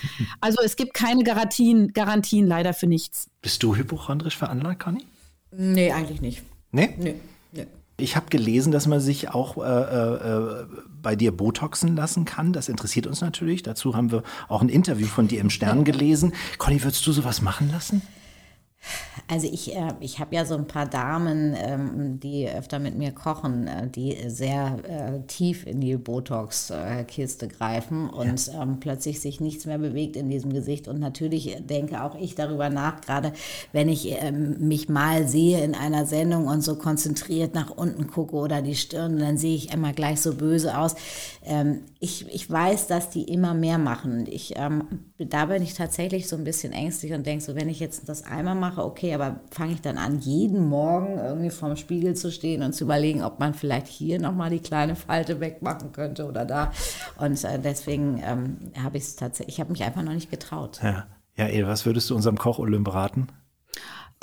Also 0.41 0.61
es 0.63 0.75
gibt 0.75 0.93
keine 1.13 1.23
Garantien, 1.23 1.93
Garantien 1.93 2.47
leider 2.47 2.73
für 2.73 2.87
nichts. 2.87 3.27
Bist 3.41 3.61
du 3.61 3.75
hypochondrisch 3.75 4.35
veranlagt, 4.35 4.81
Conny? 4.81 5.05
Nee, 5.55 5.91
eigentlich 5.91 6.21
nicht. 6.21 6.41
Nee? 6.71 6.89
Nee. 6.97 7.15
nee. 7.51 7.67
Ich 7.97 8.15
habe 8.15 8.25
gelesen, 8.31 8.71
dass 8.71 8.87
man 8.87 8.99
sich 8.99 9.29
auch 9.29 9.57
äh, 9.57 9.61
äh, 9.61 10.65
bei 11.03 11.15
dir 11.15 11.31
Botoxen 11.31 11.95
lassen 11.95 12.25
kann. 12.25 12.51
Das 12.51 12.67
interessiert 12.67 13.05
uns 13.05 13.21
natürlich. 13.21 13.61
Dazu 13.61 13.95
haben 13.95 14.11
wir 14.11 14.23
auch 14.47 14.63
ein 14.63 14.69
Interview 14.69 15.05
von 15.05 15.27
dir 15.27 15.39
im 15.39 15.51
Stern 15.51 15.83
gelesen. 15.83 16.33
Conny, 16.57 16.83
würdest 16.83 17.05
du 17.05 17.11
sowas 17.11 17.43
machen 17.43 17.69
lassen? 17.69 18.01
Also 19.27 19.47
ich, 19.51 19.75
äh, 19.75 19.93
ich 19.99 20.19
habe 20.19 20.35
ja 20.35 20.45
so 20.45 20.55
ein 20.55 20.67
paar 20.67 20.85
Damen, 20.85 21.55
ähm, 21.57 22.19
die 22.19 22.47
öfter 22.47 22.79
mit 22.79 22.97
mir 22.97 23.11
kochen, 23.11 23.67
äh, 23.67 23.87
die 23.87 24.17
sehr 24.27 24.77
äh, 24.83 25.19
tief 25.27 25.65
in 25.65 25.79
die 25.79 25.95
Botox-Kiste 25.95 27.47
greifen 27.47 28.09
und 28.09 28.47
ja. 28.47 28.61
ähm, 28.61 28.79
plötzlich 28.79 29.21
sich 29.21 29.39
nichts 29.39 29.65
mehr 29.65 29.77
bewegt 29.77 30.15
in 30.15 30.29
diesem 30.29 30.51
Gesicht. 30.51 30.87
Und 30.87 30.99
natürlich 30.99 31.57
denke 31.61 32.03
auch 32.03 32.15
ich 32.15 32.35
darüber 32.35 32.69
nach, 32.69 33.01
gerade 33.01 33.33
wenn 33.71 33.89
ich 33.89 34.11
ähm, 34.21 34.67
mich 34.67 34.89
mal 34.89 35.27
sehe 35.27 35.63
in 35.63 35.75
einer 35.75 36.05
Sendung 36.05 36.47
und 36.47 36.61
so 36.61 36.75
konzentriert 36.75 37.55
nach 37.55 37.69
unten 37.69 38.07
gucke 38.07 38.35
oder 38.35 38.61
die 38.61 38.75
Stirn, 38.75 39.17
dann 39.17 39.37
sehe 39.37 39.55
ich 39.55 39.73
immer 39.73 39.93
gleich 39.93 40.21
so 40.21 40.35
böse 40.35 40.77
aus. 40.77 40.95
Ähm, 41.45 41.81
ich, 41.99 42.27
ich 42.33 42.49
weiß, 42.49 42.87
dass 42.87 43.09
die 43.09 43.23
immer 43.23 43.53
mehr 43.53 43.77
machen. 43.77 44.25
Ich, 44.29 44.55
ähm, 44.57 44.83
da 45.17 45.45
bin 45.45 45.63
ich 45.63 45.73
tatsächlich 45.73 46.27
so 46.27 46.35
ein 46.35 46.43
bisschen 46.43 46.73
ängstlich 46.73 47.13
und 47.13 47.25
denke 47.25 47.43
so, 47.43 47.55
wenn 47.55 47.69
ich 47.69 47.79
jetzt 47.79 48.09
das 48.09 48.23
einmal 48.23 48.55
mache, 48.55 48.72
okay, 48.77 49.13
aber 49.13 49.41
fange 49.51 49.73
ich 49.73 49.81
dann 49.81 49.97
an, 49.97 50.19
jeden 50.19 50.67
Morgen 50.67 51.17
irgendwie 51.17 51.49
vorm 51.49 51.75
Spiegel 51.75 52.15
zu 52.15 52.31
stehen 52.31 52.63
und 52.63 52.73
zu 52.73 52.85
überlegen, 52.85 53.23
ob 53.23 53.39
man 53.39 53.53
vielleicht 53.53 53.87
hier 53.87 54.19
nochmal 54.19 54.49
die 54.49 54.59
kleine 54.59 54.95
Falte 54.95 55.39
wegmachen 55.39 55.91
könnte 55.91 56.25
oder 56.25 56.45
da. 56.45 56.71
Und 57.17 57.43
äh, 57.43 57.59
deswegen 57.59 58.21
ähm, 58.23 58.71
habe 58.81 58.97
ich 58.97 59.03
es 59.03 59.15
tatsächlich, 59.15 59.55
ich 59.55 59.59
habe 59.59 59.71
mich 59.71 59.83
einfach 59.83 60.03
noch 60.03 60.13
nicht 60.13 60.31
getraut. 60.31 60.79
Ja, 60.83 61.05
ja 61.35 61.45
El, 61.45 61.67
was 61.67 61.85
würdest 61.85 62.09
du 62.09 62.15
unserem 62.15 62.37
Koch 62.37 62.59
Olymp 62.59 62.93
raten? 62.93 63.27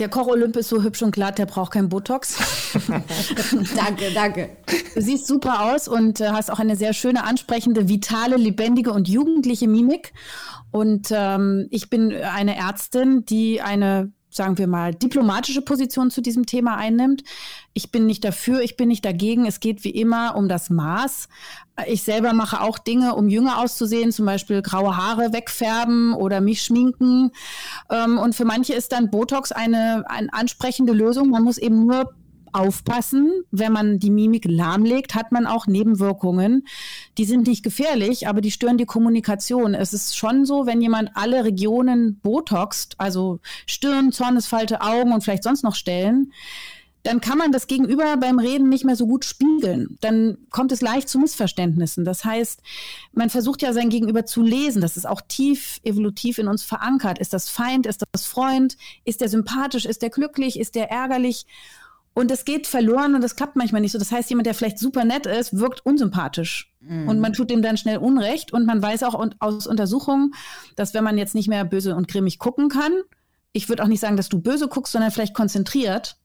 Der 0.00 0.08
Koch 0.08 0.28
Olymp 0.28 0.56
ist 0.56 0.70
so 0.70 0.82
hübsch 0.82 1.02
und 1.02 1.10
glatt, 1.10 1.36
der 1.36 1.44
braucht 1.44 1.72
kein 1.72 1.90
Botox. 1.90 2.72
danke, 3.76 4.10
danke. 4.14 4.56
Du 4.94 5.02
siehst 5.02 5.26
super 5.26 5.74
aus 5.74 5.88
und 5.88 6.20
äh, 6.20 6.30
hast 6.30 6.50
auch 6.50 6.58
eine 6.58 6.74
sehr 6.76 6.94
schöne, 6.94 7.24
ansprechende, 7.24 7.86
vitale, 7.86 8.36
lebendige 8.36 8.92
und 8.92 9.08
jugendliche 9.08 9.68
Mimik. 9.68 10.14
Und 10.70 11.08
ähm, 11.10 11.66
ich 11.70 11.90
bin 11.90 12.14
eine 12.14 12.56
Ärztin, 12.56 13.26
die 13.26 13.60
eine 13.60 14.12
sagen 14.30 14.58
wir 14.58 14.66
mal, 14.66 14.94
diplomatische 14.94 15.60
Position 15.60 16.10
zu 16.10 16.20
diesem 16.20 16.46
Thema 16.46 16.76
einnimmt. 16.76 17.24
Ich 17.74 17.90
bin 17.90 18.06
nicht 18.06 18.24
dafür, 18.24 18.60
ich 18.62 18.76
bin 18.76 18.88
nicht 18.88 19.04
dagegen. 19.04 19.44
Es 19.44 19.60
geht 19.60 19.84
wie 19.84 19.90
immer 19.90 20.36
um 20.36 20.48
das 20.48 20.70
Maß. 20.70 21.28
Ich 21.86 22.02
selber 22.02 22.32
mache 22.32 22.60
auch 22.60 22.78
Dinge, 22.78 23.14
um 23.14 23.28
jünger 23.28 23.58
auszusehen, 23.58 24.12
zum 24.12 24.26
Beispiel 24.26 24.62
graue 24.62 24.96
Haare 24.96 25.32
wegfärben 25.32 26.14
oder 26.14 26.40
mich 26.40 26.62
schminken. 26.62 27.32
Ähm, 27.90 28.18
und 28.18 28.34
für 28.34 28.44
manche 28.44 28.74
ist 28.74 28.92
dann 28.92 29.10
Botox 29.10 29.50
eine, 29.50 30.04
eine 30.08 30.32
ansprechende 30.32 30.92
Lösung. 30.92 31.30
Man 31.30 31.42
muss 31.42 31.58
eben 31.58 31.86
nur 31.86 32.14
aufpassen. 32.52 33.44
Wenn 33.50 33.72
man 33.72 33.98
die 33.98 34.10
Mimik 34.10 34.44
lahmlegt, 34.46 35.14
hat 35.14 35.32
man 35.32 35.46
auch 35.46 35.66
Nebenwirkungen. 35.66 36.66
Die 37.18 37.24
sind 37.24 37.46
nicht 37.46 37.62
gefährlich, 37.62 38.28
aber 38.28 38.40
die 38.40 38.50
stören 38.50 38.78
die 38.78 38.86
Kommunikation. 38.86 39.74
Es 39.74 39.92
ist 39.92 40.16
schon 40.16 40.44
so, 40.44 40.66
wenn 40.66 40.80
jemand 40.80 41.10
alle 41.14 41.44
Regionen 41.44 42.18
botoxt, 42.22 42.94
also 42.98 43.40
Stirn, 43.66 44.12
Zornesfalte, 44.12 44.80
Augen 44.80 45.12
und 45.12 45.22
vielleicht 45.22 45.44
sonst 45.44 45.64
noch 45.64 45.74
Stellen, 45.74 46.32
dann 47.02 47.20
kann 47.20 47.38
man 47.38 47.50
das 47.52 47.66
Gegenüber 47.66 48.16
beim 48.18 48.38
Reden 48.38 48.68
nicht 48.68 48.84
mehr 48.84 48.96
so 48.96 49.06
gut 49.06 49.24
spiegeln. 49.24 49.96
Dann 50.00 50.36
kommt 50.50 50.70
es 50.70 50.82
leicht 50.82 51.08
zu 51.08 51.18
Missverständnissen. 51.18 52.04
Das 52.04 52.24
heißt, 52.24 52.60
man 53.12 53.30
versucht 53.30 53.62
ja 53.62 53.72
sein 53.72 53.88
Gegenüber 53.88 54.26
zu 54.26 54.42
lesen. 54.42 54.82
Das 54.82 54.96
ist 54.96 55.06
auch 55.06 55.22
tief 55.22 55.80
evolutiv 55.82 56.38
in 56.38 56.48
uns 56.48 56.62
verankert. 56.62 57.18
Ist 57.18 57.32
das 57.32 57.48
Feind? 57.48 57.86
Ist 57.86 58.04
das 58.12 58.26
Freund? 58.26 58.76
Ist 59.04 59.22
der 59.22 59.30
sympathisch? 59.30 59.86
Ist 59.86 60.02
der 60.02 60.10
glücklich? 60.10 60.58
Ist 60.58 60.74
der 60.74 60.90
ärgerlich? 60.90 61.46
Und 62.12 62.30
es 62.30 62.44
geht 62.44 62.66
verloren 62.66 63.14
und 63.14 63.22
das 63.22 63.36
klappt 63.36 63.56
manchmal 63.56 63.80
nicht 63.80 63.92
so. 63.92 63.98
Das 63.98 64.10
heißt, 64.10 64.30
jemand, 64.30 64.46
der 64.46 64.54
vielleicht 64.54 64.78
super 64.78 65.04
nett 65.04 65.26
ist, 65.26 65.58
wirkt 65.58 65.86
unsympathisch. 65.86 66.72
Mhm. 66.80 67.08
Und 67.08 67.20
man 67.20 67.32
tut 67.32 67.50
dem 67.50 67.62
dann 67.62 67.76
schnell 67.76 67.98
Unrecht. 67.98 68.52
Und 68.52 68.66
man 68.66 68.82
weiß 68.82 69.04
auch 69.04 69.28
aus 69.38 69.66
Untersuchungen, 69.66 70.34
dass 70.76 70.92
wenn 70.92 71.04
man 71.04 71.18
jetzt 71.18 71.34
nicht 71.34 71.48
mehr 71.48 71.64
böse 71.64 71.94
und 71.94 72.08
grimmig 72.08 72.38
gucken 72.38 72.68
kann, 72.68 72.92
ich 73.52 73.68
würde 73.68 73.82
auch 73.82 73.88
nicht 73.88 74.00
sagen, 74.00 74.16
dass 74.16 74.28
du 74.28 74.40
böse 74.40 74.68
guckst, 74.68 74.92
sondern 74.92 75.10
vielleicht 75.10 75.34
konzentriert, 75.34 76.16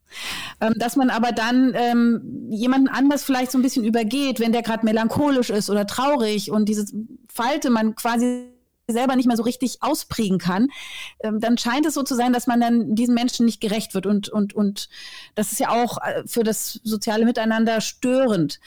ähm, 0.61 0.73
dass 0.77 0.95
man 0.95 1.09
aber 1.09 1.31
dann 1.31 1.73
ähm, 1.75 2.47
jemanden 2.49 2.87
anders 2.87 3.23
vielleicht 3.23 3.51
so 3.51 3.57
ein 3.57 3.63
bisschen 3.63 3.83
übergeht, 3.83 4.39
wenn 4.39 4.51
der 4.51 4.61
gerade 4.61 4.85
melancholisch 4.85 5.49
ist 5.49 5.69
oder 5.69 5.87
traurig 5.87 6.51
und 6.51 6.69
diese 6.69 6.85
Falte 7.31 7.69
man 7.69 7.95
quasi 7.95 8.54
selber 8.87 9.15
nicht 9.15 9.27
mehr 9.27 9.37
so 9.37 9.43
richtig 9.43 9.81
ausprägen 9.81 10.37
kann, 10.37 10.67
ähm, 11.21 11.39
dann 11.39 11.57
scheint 11.57 11.85
es 11.85 11.93
so 11.93 12.03
zu 12.03 12.15
sein, 12.15 12.33
dass 12.33 12.47
man 12.47 12.61
dann 12.61 12.95
diesen 12.95 13.15
Menschen 13.15 13.45
nicht 13.45 13.61
gerecht 13.61 13.93
wird. 13.93 14.05
Und, 14.05 14.29
und, 14.29 14.53
und 14.53 14.89
das 15.33 15.51
ist 15.51 15.59
ja 15.59 15.69
auch 15.69 15.97
äh, 15.97 16.23
für 16.25 16.43
das 16.43 16.79
soziale 16.83 17.25
Miteinander 17.25 17.81
störend. 17.81 18.59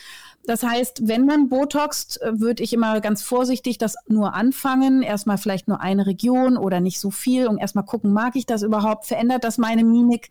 Das 0.45 0.63
heißt, 0.63 1.07
wenn 1.07 1.27
man 1.27 1.49
Botoxt, 1.49 2.23
äh, 2.23 2.41
würde 2.41 2.63
ich 2.63 2.73
immer 2.73 3.01
ganz 3.01 3.23
vorsichtig 3.23 3.79
das 3.79 3.97
nur 4.09 4.35
anfangen. 4.35 5.03
Erstmal 5.03 5.39
vielleicht 5.39 5.69
nur 5.69 5.81
eine 5.81 6.07
Region 6.07 6.57
oder 6.57 6.81
nicht 6.81 7.01
so 7.01 7.11
viel 7.11 7.47
und 7.47 7.59
erstmal 7.59 7.85
gucken, 7.85 8.13
mag 8.13 8.35
ich 8.35 8.47
das 8.47 8.63
überhaupt? 8.63 9.07
Verändert 9.07 9.45
das 9.45 9.59
meine 9.59 9.85
Mimik? 9.85 10.31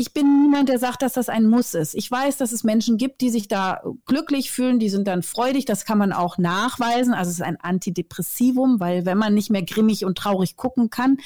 Ich 0.00 0.12
bin 0.14 0.42
niemand, 0.42 0.68
der 0.68 0.78
sagt, 0.78 1.02
dass 1.02 1.14
das 1.14 1.28
ein 1.28 1.46
Muss 1.46 1.74
ist. 1.74 1.96
Ich 1.96 2.08
weiß, 2.08 2.36
dass 2.36 2.52
es 2.52 2.62
Menschen 2.62 2.98
gibt, 2.98 3.20
die 3.20 3.30
sich 3.30 3.48
da 3.48 3.82
glücklich 4.06 4.52
fühlen, 4.52 4.78
die 4.78 4.90
sind 4.90 5.08
dann 5.08 5.24
freudig, 5.24 5.64
das 5.64 5.84
kann 5.84 5.98
man 5.98 6.12
auch 6.12 6.38
nachweisen. 6.38 7.14
Also 7.14 7.30
es 7.30 7.38
ist 7.38 7.42
ein 7.42 7.60
Antidepressivum, 7.60 8.78
weil 8.78 9.06
wenn 9.06 9.18
man 9.18 9.34
nicht 9.34 9.50
mehr 9.50 9.64
grimmig 9.64 10.04
und 10.04 10.16
traurig 10.16 10.56
gucken 10.56 10.88
kann, 10.88 11.18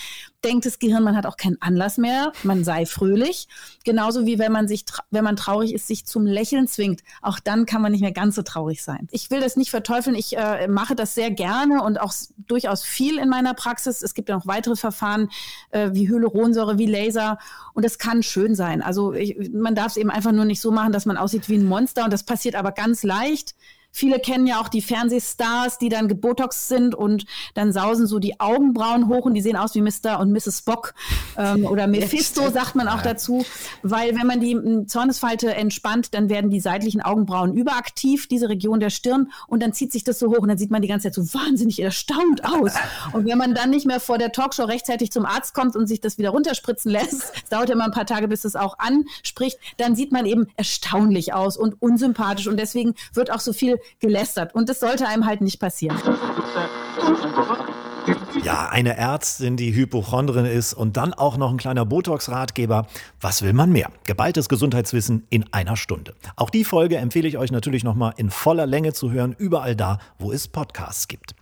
denkt 0.44 0.66
das 0.66 0.78
Gehirn, 0.78 1.02
man 1.02 1.16
hat 1.16 1.26
auch 1.26 1.36
keinen 1.36 1.60
Anlass 1.60 1.98
mehr, 1.98 2.32
man 2.42 2.64
sei 2.64 2.86
fröhlich. 2.86 3.48
Genauso 3.84 4.26
wie 4.26 4.38
wenn 4.38 4.52
man 4.52 4.68
sich, 4.68 4.84
wenn 5.10 5.24
man 5.24 5.36
traurig 5.36 5.72
ist, 5.72 5.86
sich 5.86 6.04
zum 6.04 6.26
Lächeln 6.26 6.66
zwingt. 6.66 7.02
Auch 7.20 7.38
dann 7.38 7.66
kann 7.66 7.82
man 7.82 7.92
nicht 7.92 8.00
mehr 8.00 8.12
ganz 8.12 8.34
so 8.34 8.42
traurig 8.42 8.82
sein. 8.82 9.08
Ich 9.10 9.30
will 9.30 9.40
das 9.40 9.56
nicht 9.56 9.70
verteufeln. 9.70 10.16
Ich 10.16 10.36
äh, 10.36 10.68
mache 10.68 10.94
das 10.94 11.14
sehr 11.14 11.30
gerne 11.30 11.82
und 11.82 12.00
auch 12.00 12.12
durchaus 12.36 12.82
viel 12.82 13.18
in 13.18 13.28
meiner 13.28 13.54
Praxis. 13.54 14.02
Es 14.02 14.14
gibt 14.14 14.28
ja 14.28 14.36
noch 14.36 14.46
weitere 14.46 14.76
Verfahren 14.76 15.30
äh, 15.70 15.90
wie 15.92 16.08
Hyaluronsäure, 16.08 16.78
wie 16.78 16.86
Laser 16.86 17.38
und 17.74 17.84
das 17.84 17.98
kann 17.98 18.22
schön 18.22 18.54
sein. 18.54 18.82
Also 18.82 19.12
ich, 19.12 19.50
man 19.52 19.74
darf 19.74 19.88
es 19.88 19.96
eben 19.96 20.10
einfach 20.10 20.32
nur 20.32 20.44
nicht 20.44 20.60
so 20.60 20.70
machen, 20.70 20.92
dass 20.92 21.06
man 21.06 21.16
aussieht 21.16 21.48
wie 21.48 21.56
ein 21.56 21.66
Monster 21.66 22.04
und 22.04 22.12
das 22.12 22.24
passiert 22.24 22.54
aber 22.54 22.72
ganz 22.72 23.02
leicht. 23.02 23.54
Viele 23.94 24.18
kennen 24.18 24.46
ja 24.46 24.60
auch 24.60 24.68
die 24.68 24.80
Fernsehstars, 24.80 25.78
die 25.78 25.90
dann 25.90 26.08
gebotox 26.08 26.66
sind 26.68 26.94
und 26.94 27.26
dann 27.54 27.72
sausen 27.72 28.06
so 28.06 28.18
die 28.18 28.40
Augenbrauen 28.40 29.06
hoch 29.08 29.26
und 29.26 29.34
die 29.34 29.42
sehen 29.42 29.56
aus 29.56 29.74
wie 29.74 29.82
Mr. 29.82 30.18
und 30.18 30.32
Mrs. 30.32 30.58
Spock 30.58 30.94
ähm, 31.36 31.66
oder 31.66 31.86
Mephisto, 31.86 32.50
sagt 32.50 32.74
man 32.74 32.88
auch 32.88 33.02
dazu. 33.02 33.44
Weil 33.82 34.16
wenn 34.16 34.26
man 34.26 34.40
die 34.40 34.86
Zornesfalte 34.86 35.54
entspannt, 35.54 36.14
dann 36.14 36.30
werden 36.30 36.50
die 36.50 36.60
seitlichen 36.60 37.02
Augenbrauen 37.02 37.52
überaktiv, 37.54 38.28
diese 38.28 38.48
Region 38.48 38.80
der 38.80 38.90
Stirn, 38.90 39.30
und 39.46 39.62
dann 39.62 39.74
zieht 39.74 39.92
sich 39.92 40.04
das 40.04 40.18
so 40.18 40.28
hoch 40.30 40.38
und 40.38 40.48
dann 40.48 40.58
sieht 40.58 40.70
man 40.70 40.80
die 40.80 40.88
ganze 40.88 41.10
Zeit 41.10 41.14
so 41.14 41.38
wahnsinnig 41.38 41.82
erstaunt 41.82 42.44
aus. 42.44 42.72
Und 43.12 43.26
wenn 43.26 43.36
man 43.36 43.54
dann 43.54 43.70
nicht 43.70 43.86
mehr 43.86 44.00
vor 44.00 44.16
der 44.16 44.32
Talkshow 44.32 44.64
rechtzeitig 44.64 45.12
zum 45.12 45.26
Arzt 45.26 45.52
kommt 45.52 45.76
und 45.76 45.86
sich 45.86 46.00
das 46.00 46.16
wieder 46.16 46.30
runterspritzen 46.30 46.90
lässt, 46.90 47.12
es 47.34 47.48
dauert 47.50 47.68
immer 47.68 47.84
ein 47.84 47.90
paar 47.90 48.06
Tage, 48.06 48.26
bis 48.26 48.46
es 48.46 48.56
auch 48.56 48.78
anspricht, 48.78 49.58
dann 49.76 49.94
sieht 49.94 50.12
man 50.12 50.24
eben 50.24 50.46
erstaunlich 50.56 51.34
aus 51.34 51.58
und 51.58 51.80
unsympathisch. 51.82 52.46
Und 52.46 52.56
deswegen 52.56 52.94
wird 53.12 53.30
auch 53.30 53.40
so 53.40 53.52
viel 53.52 53.78
gelästert. 54.00 54.54
Und 54.54 54.68
das 54.68 54.80
sollte 54.80 55.06
einem 55.06 55.26
halt 55.26 55.40
nicht 55.40 55.60
passieren. 55.60 55.96
Ja, 58.42 58.68
eine 58.68 58.96
Ärztin, 58.96 59.56
die 59.56 59.74
Hypochondrin 59.74 60.44
ist 60.44 60.74
und 60.74 60.96
dann 60.96 61.14
auch 61.14 61.36
noch 61.36 61.50
ein 61.50 61.56
kleiner 61.56 61.84
Botox-Ratgeber. 61.84 62.86
Was 63.20 63.42
will 63.42 63.52
man 63.52 63.70
mehr? 63.70 63.90
Geballtes 64.04 64.48
Gesundheitswissen 64.48 65.26
in 65.30 65.44
einer 65.52 65.76
Stunde. 65.76 66.14
Auch 66.34 66.50
die 66.50 66.64
Folge 66.64 66.96
empfehle 66.96 67.28
ich 67.28 67.38
euch 67.38 67.52
natürlich 67.52 67.84
nochmal 67.84 68.14
in 68.16 68.30
voller 68.30 68.66
Länge 68.66 68.92
zu 68.92 69.12
hören, 69.12 69.36
überall 69.38 69.76
da, 69.76 69.98
wo 70.18 70.32
es 70.32 70.48
Podcasts 70.48 71.06
gibt. 71.06 71.34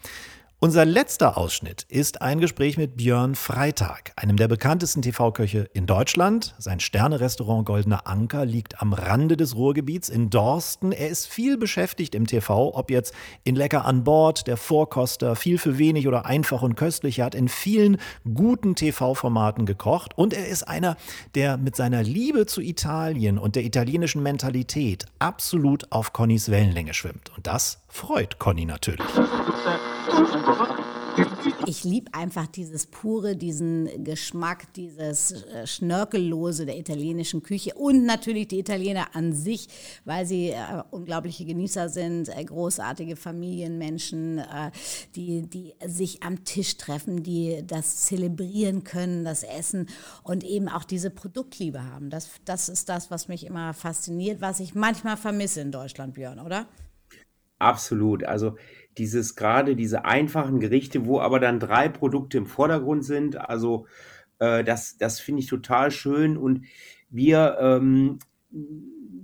Unser 0.63 0.85
letzter 0.85 1.39
Ausschnitt 1.39 1.87
ist 1.89 2.21
ein 2.21 2.39
Gespräch 2.39 2.77
mit 2.77 2.99
Björn 2.99 3.35
Freitag, 3.35 4.13
einem 4.17 4.37
der 4.37 4.47
bekanntesten 4.47 5.01
TV-Köche 5.01 5.71
in 5.73 5.87
Deutschland. 5.87 6.55
Sein 6.59 6.81
Sternerestaurant 6.81 7.65
Goldener 7.65 8.07
Anker 8.07 8.45
liegt 8.45 8.83
am 8.83 8.93
Rande 8.93 9.39
des 9.39 9.57
Ruhrgebiets 9.57 10.11
in 10.11 10.29
Dorsten. 10.29 10.93
Er 10.93 11.09
ist 11.09 11.27
viel 11.29 11.57
beschäftigt 11.57 12.15
im 12.15 12.27
TV, 12.27 12.75
ob 12.75 12.91
jetzt 12.91 13.15
in 13.43 13.57
Lecker 13.57 13.87
an 13.87 14.05
Bord, 14.05 14.47
der 14.49 14.59
Vorkoster, 14.59 15.35
viel 15.35 15.57
für 15.57 15.79
wenig 15.79 16.07
oder 16.07 16.27
einfach 16.27 16.61
und 16.61 16.75
köstlich. 16.75 17.21
Er 17.21 17.25
hat 17.25 17.35
in 17.35 17.49
vielen 17.49 17.97
guten 18.35 18.75
TV-Formaten 18.75 19.65
gekocht 19.65 20.13
und 20.19 20.35
er 20.35 20.47
ist 20.47 20.65
einer, 20.65 20.99
der 21.35 21.57
mit 21.57 21.75
seiner 21.75 22.03
Liebe 22.03 22.45
zu 22.45 22.61
Italien 22.61 23.39
und 23.39 23.57
der 23.57 23.65
italienischen 23.65 24.23
Mentalität 24.23 25.07
absolut 25.21 25.91
auf 25.91 26.13
Connys 26.13 26.51
Wellenlänge 26.51 26.93
schwimmt. 26.93 27.35
Und 27.35 27.47
das 27.47 27.81
freut 27.89 28.39
Conny 28.39 28.67
natürlich. 28.67 29.07
Ich 31.67 31.85
liebe 31.85 32.13
einfach 32.15 32.47
dieses 32.47 32.87
pure, 32.87 33.37
diesen 33.37 34.05
Geschmack, 34.05 34.73
dieses 34.75 35.33
äh, 35.33 35.67
Schnörkellose 35.67 36.67
der 36.67 36.79
italienischen 36.79 37.43
Küche 37.43 37.75
und 37.75 38.05
natürlich 38.05 38.49
die 38.49 38.59
Italiener 38.59 39.15
an 39.15 39.33
sich, 39.33 39.69
weil 40.05 40.27
sie 40.27 40.51
äh, 40.51 40.57
unglaubliche 40.91 41.45
Genießer 41.45 41.89
sind, 41.89 42.29
äh, 42.29 42.45
großartige 42.45 43.17
Familienmenschen, 43.17 44.39
äh, 44.39 44.71
die, 45.15 45.43
die 45.43 45.75
sich 45.87 46.23
am 46.23 46.45
Tisch 46.45 46.77
treffen, 46.77 47.23
die 47.23 47.63
das 47.67 48.03
zelebrieren 48.07 48.85
können, 48.85 49.25
das 49.25 49.43
Essen 49.43 49.89
und 50.23 50.45
eben 50.45 50.69
auch 50.69 50.85
diese 50.85 51.11
Produktliebe 51.11 51.85
haben. 51.85 52.11
Das, 52.11 52.31
das 52.45 52.69
ist 52.69 52.89
das, 52.89 53.11
was 53.11 53.29
mich 53.29 53.47
immer 53.47 53.75
fasziniert, 53.75 54.41
was 54.41 54.61
ich 54.61 54.75
manchmal 54.75 55.17
vermisse 55.17 55.61
in 55.61 55.73
Deutschland, 55.73 56.15
Björn, 56.15 56.41
oder? 56.41 56.67
Absolut. 57.61 58.25
Also 58.25 58.57
dieses 58.99 59.37
gerade 59.37 59.77
diese 59.77 60.05
einfachen 60.05 60.61
Gerichte, 60.61 61.07
wo 61.07 61.21
aber 61.21 61.41
dann 61.41 61.61
drei 61.61 61.89
Produkte 61.89 62.39
im 62.39 62.47
Vordergrund 62.47 63.05
sind. 63.05 63.37
Also 63.37 63.87
Äh, 64.41 64.65
das 64.65 64.97
das 64.99 65.21
finde 65.21 65.43
ich 65.43 65.49
total 65.49 65.91
schön 65.91 66.37
und 66.37 66.65
wir 67.11 67.59
ähm, 67.61 68.19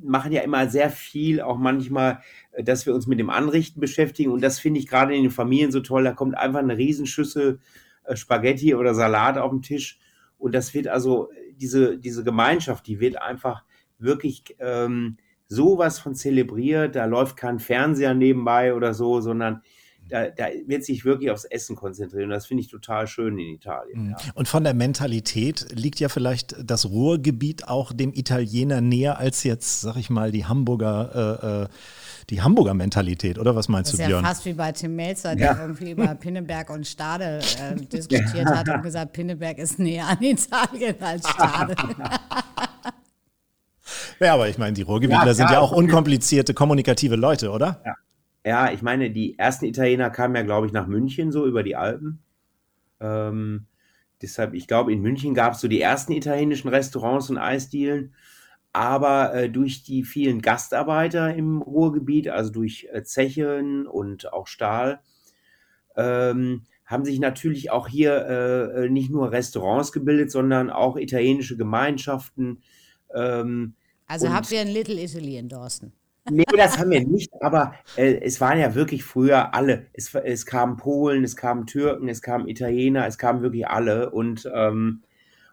machen 0.03 0.33
ja 0.33 0.43
immer 0.43 0.69
sehr 0.69 0.91
viel, 0.91 1.41
auch 1.41 1.59
manchmal, 1.59 2.21
äh, 2.53 2.63
dass 2.63 2.87
wir 2.87 2.95
uns 2.95 3.07
mit 3.07 3.19
dem 3.19 3.31
Anrichten 3.31 3.81
beschäftigen. 3.81 4.31
Und 4.31 4.43
das 4.43 4.59
finde 4.59 4.81
ich 4.81 4.87
gerade 4.87 5.15
in 5.17 5.23
den 5.23 5.31
Familien 5.31 5.73
so 5.73 5.81
toll. 5.81 6.05
Da 6.05 6.13
kommt 6.13 6.37
einfach 6.37 6.61
eine 6.61 6.77
Riesenschüssel 6.77 7.61
äh, 8.05 8.17
Spaghetti 8.17 8.75
oder 8.75 8.95
Salat 8.95 9.39
auf 9.39 9.51
den 9.51 9.63
Tisch. 9.63 9.99
Und 10.39 10.55
das 10.55 10.75
wird 10.75 10.89
also, 10.89 11.31
diese, 11.57 11.99
diese 11.99 12.23
Gemeinschaft, 12.25 12.87
die 12.87 13.01
wird 13.01 13.21
einfach 13.21 13.65
wirklich 13.99 14.45
ähm, 14.59 15.17
sowas 15.49 15.99
von 15.99 16.15
zelebriert. 16.15 16.97
Da 16.97 17.05
läuft 17.05 17.37
kein 17.37 17.59
Fernseher 17.59 18.15
nebenbei 18.15 18.75
oder 18.75 18.95
so, 18.95 19.21
sondern 19.21 19.63
da, 20.09 20.29
da, 20.29 20.47
wird 20.67 20.85
sich 20.85 21.05
wirklich 21.05 21.31
aufs 21.31 21.45
Essen 21.45 21.75
konzentrieren. 21.75 22.31
Das 22.31 22.47
finde 22.47 22.63
ich 22.63 22.69
total 22.69 23.07
schön 23.07 23.39
in 23.39 23.55
Italien. 23.55 24.05
Mhm. 24.05 24.11
Ja. 24.11 24.17
Und 24.35 24.49
von 24.49 24.65
der 24.65 24.75
Mentalität 24.75 25.67
liegt 25.73 26.01
ja 26.01 26.09
vielleicht 26.09 26.57
das 26.65 26.87
Ruhrgebiet 26.87 27.69
auch 27.69 27.93
dem 27.93 28.13
Italiener 28.13 28.81
näher 28.81 29.19
als 29.19 29.43
jetzt, 29.43 29.81
sag 29.81 29.97
ich 29.97 30.11
mal, 30.11 30.31
die 30.31 30.47
Hamburger. 30.47 31.41
Äh, 31.43 31.65
äh 31.65 31.69
die 32.31 32.43
Hamburger 32.43 32.75
Mentalität, 32.75 33.39
oder 33.39 33.55
was 33.55 33.69
meinst 33.69 33.93
das 33.93 33.99
du, 33.99 34.03
ist 34.03 34.09
Björn? 34.09 34.25
ja 34.25 34.29
fast 34.31 34.45
wie 34.45 34.53
bei 34.53 34.73
Tim 34.73 34.97
Melzer, 34.97 35.37
der 35.37 35.57
irgendwie 35.61 35.93
über 35.93 36.13
Pinneberg 36.17 36.71
und 36.71 36.85
Stade 36.85 37.41
äh, 37.61 37.77
diskutiert 37.93 38.47
hat 38.47 38.69
und 38.69 38.83
gesagt, 38.83 39.13
Pinneberg 39.13 39.59
ist 39.59 39.79
näher 39.79 40.09
an 40.09 40.21
Italien 40.21 40.97
als 41.01 41.29
Stade. 41.31 41.77
ja, 44.21 44.35
aber 44.35 44.49
ich 44.49 44.59
meine, 44.59 44.75
die 44.75 44.83
Ruhrgebietler 44.83 45.27
ja, 45.27 45.35
sind 45.35 45.51
ja 45.51 45.61
auch 45.61 45.73
unkomplizierte, 45.73 46.55
kommunikative 46.55 47.17
Leute, 47.17 47.51
oder? 47.51 47.81
Ja. 47.85 47.95
Ja, 48.47 48.71
ich 48.71 48.81
meine, 48.81 49.11
die 49.11 49.37
ersten 49.37 49.65
Italiener 49.65 50.09
kamen 50.09 50.37
ja, 50.37 50.43
glaube 50.43 50.69
ich, 50.69 50.73
nach 50.73 50.87
München 50.87 51.33
so 51.33 51.47
über 51.47 51.65
die 51.65 51.75
Alpen. 51.75 52.23
Ähm, 53.01 53.67
deshalb, 54.23 54.55
ich 54.55 54.69
glaube, 54.69 54.93
in 54.93 55.03
München 55.03 55.35
gab 55.35 55.55
es 55.55 55.61
so 55.61 55.67
die 55.67 55.81
ersten 55.81 56.13
italienischen 56.13 56.69
Restaurants 56.69 57.29
und 57.29 57.39
Eisdielen. 57.39 58.15
Aber 58.73 59.35
äh, 59.35 59.51
durch 59.51 59.83
die 59.83 60.05
vielen 60.05 60.43
Gastarbeiter 60.43 61.35
im 61.35 61.61
Ruhrgebiet, 61.61 62.29
also 62.29 62.53
durch 62.53 62.87
äh, 62.93 63.03
Zechen 63.03 63.89
und 63.89 64.33
auch 64.33 64.47
Stahl, 64.47 65.01
ähm, 65.97 66.63
haben 66.85 67.05
sich 67.05 67.19
natürlich 67.19 67.73
auch 67.73 67.89
hier 67.89 68.27
äh, 68.29 68.89
nicht 68.89 69.11
nur 69.11 69.33
Restaurants 69.33 69.91
gebildet, 69.91 70.31
sondern 70.31 70.71
auch 70.71 70.97
italienische 70.97 71.57
Gemeinschaften. 71.57 72.63
Ähm, 73.13 73.75
also 74.07 74.33
habt 74.33 74.51
ihr 74.53 74.61
ein 74.61 74.69
Little 74.69 75.01
Italy 75.01 75.37
in 75.37 75.49
Dorsten? 75.49 75.93
Nee, 76.29 76.45
das 76.57 76.79
haben 76.79 76.91
wir 76.91 77.07
nicht, 77.07 77.31
aber 77.41 77.75
äh, 77.97 78.21
es 78.21 78.41
waren 78.41 78.59
ja 78.59 78.75
wirklich 78.75 79.05
früher 79.05 79.55
alle. 79.55 79.87
Es, 79.93 80.13
es 80.15 80.45
kamen 80.45 80.77
Polen, 80.77 81.23
es 81.23 81.37
kamen 81.37 81.67
Türken, 81.67 82.09
es 82.09 82.21
kamen 82.21 82.49
Italiener, 82.49 83.07
es 83.07 83.17
kamen 83.17 83.43
wirklich 83.43 83.69
alle 83.69 84.11
und, 84.11 84.51
ähm, 84.53 85.03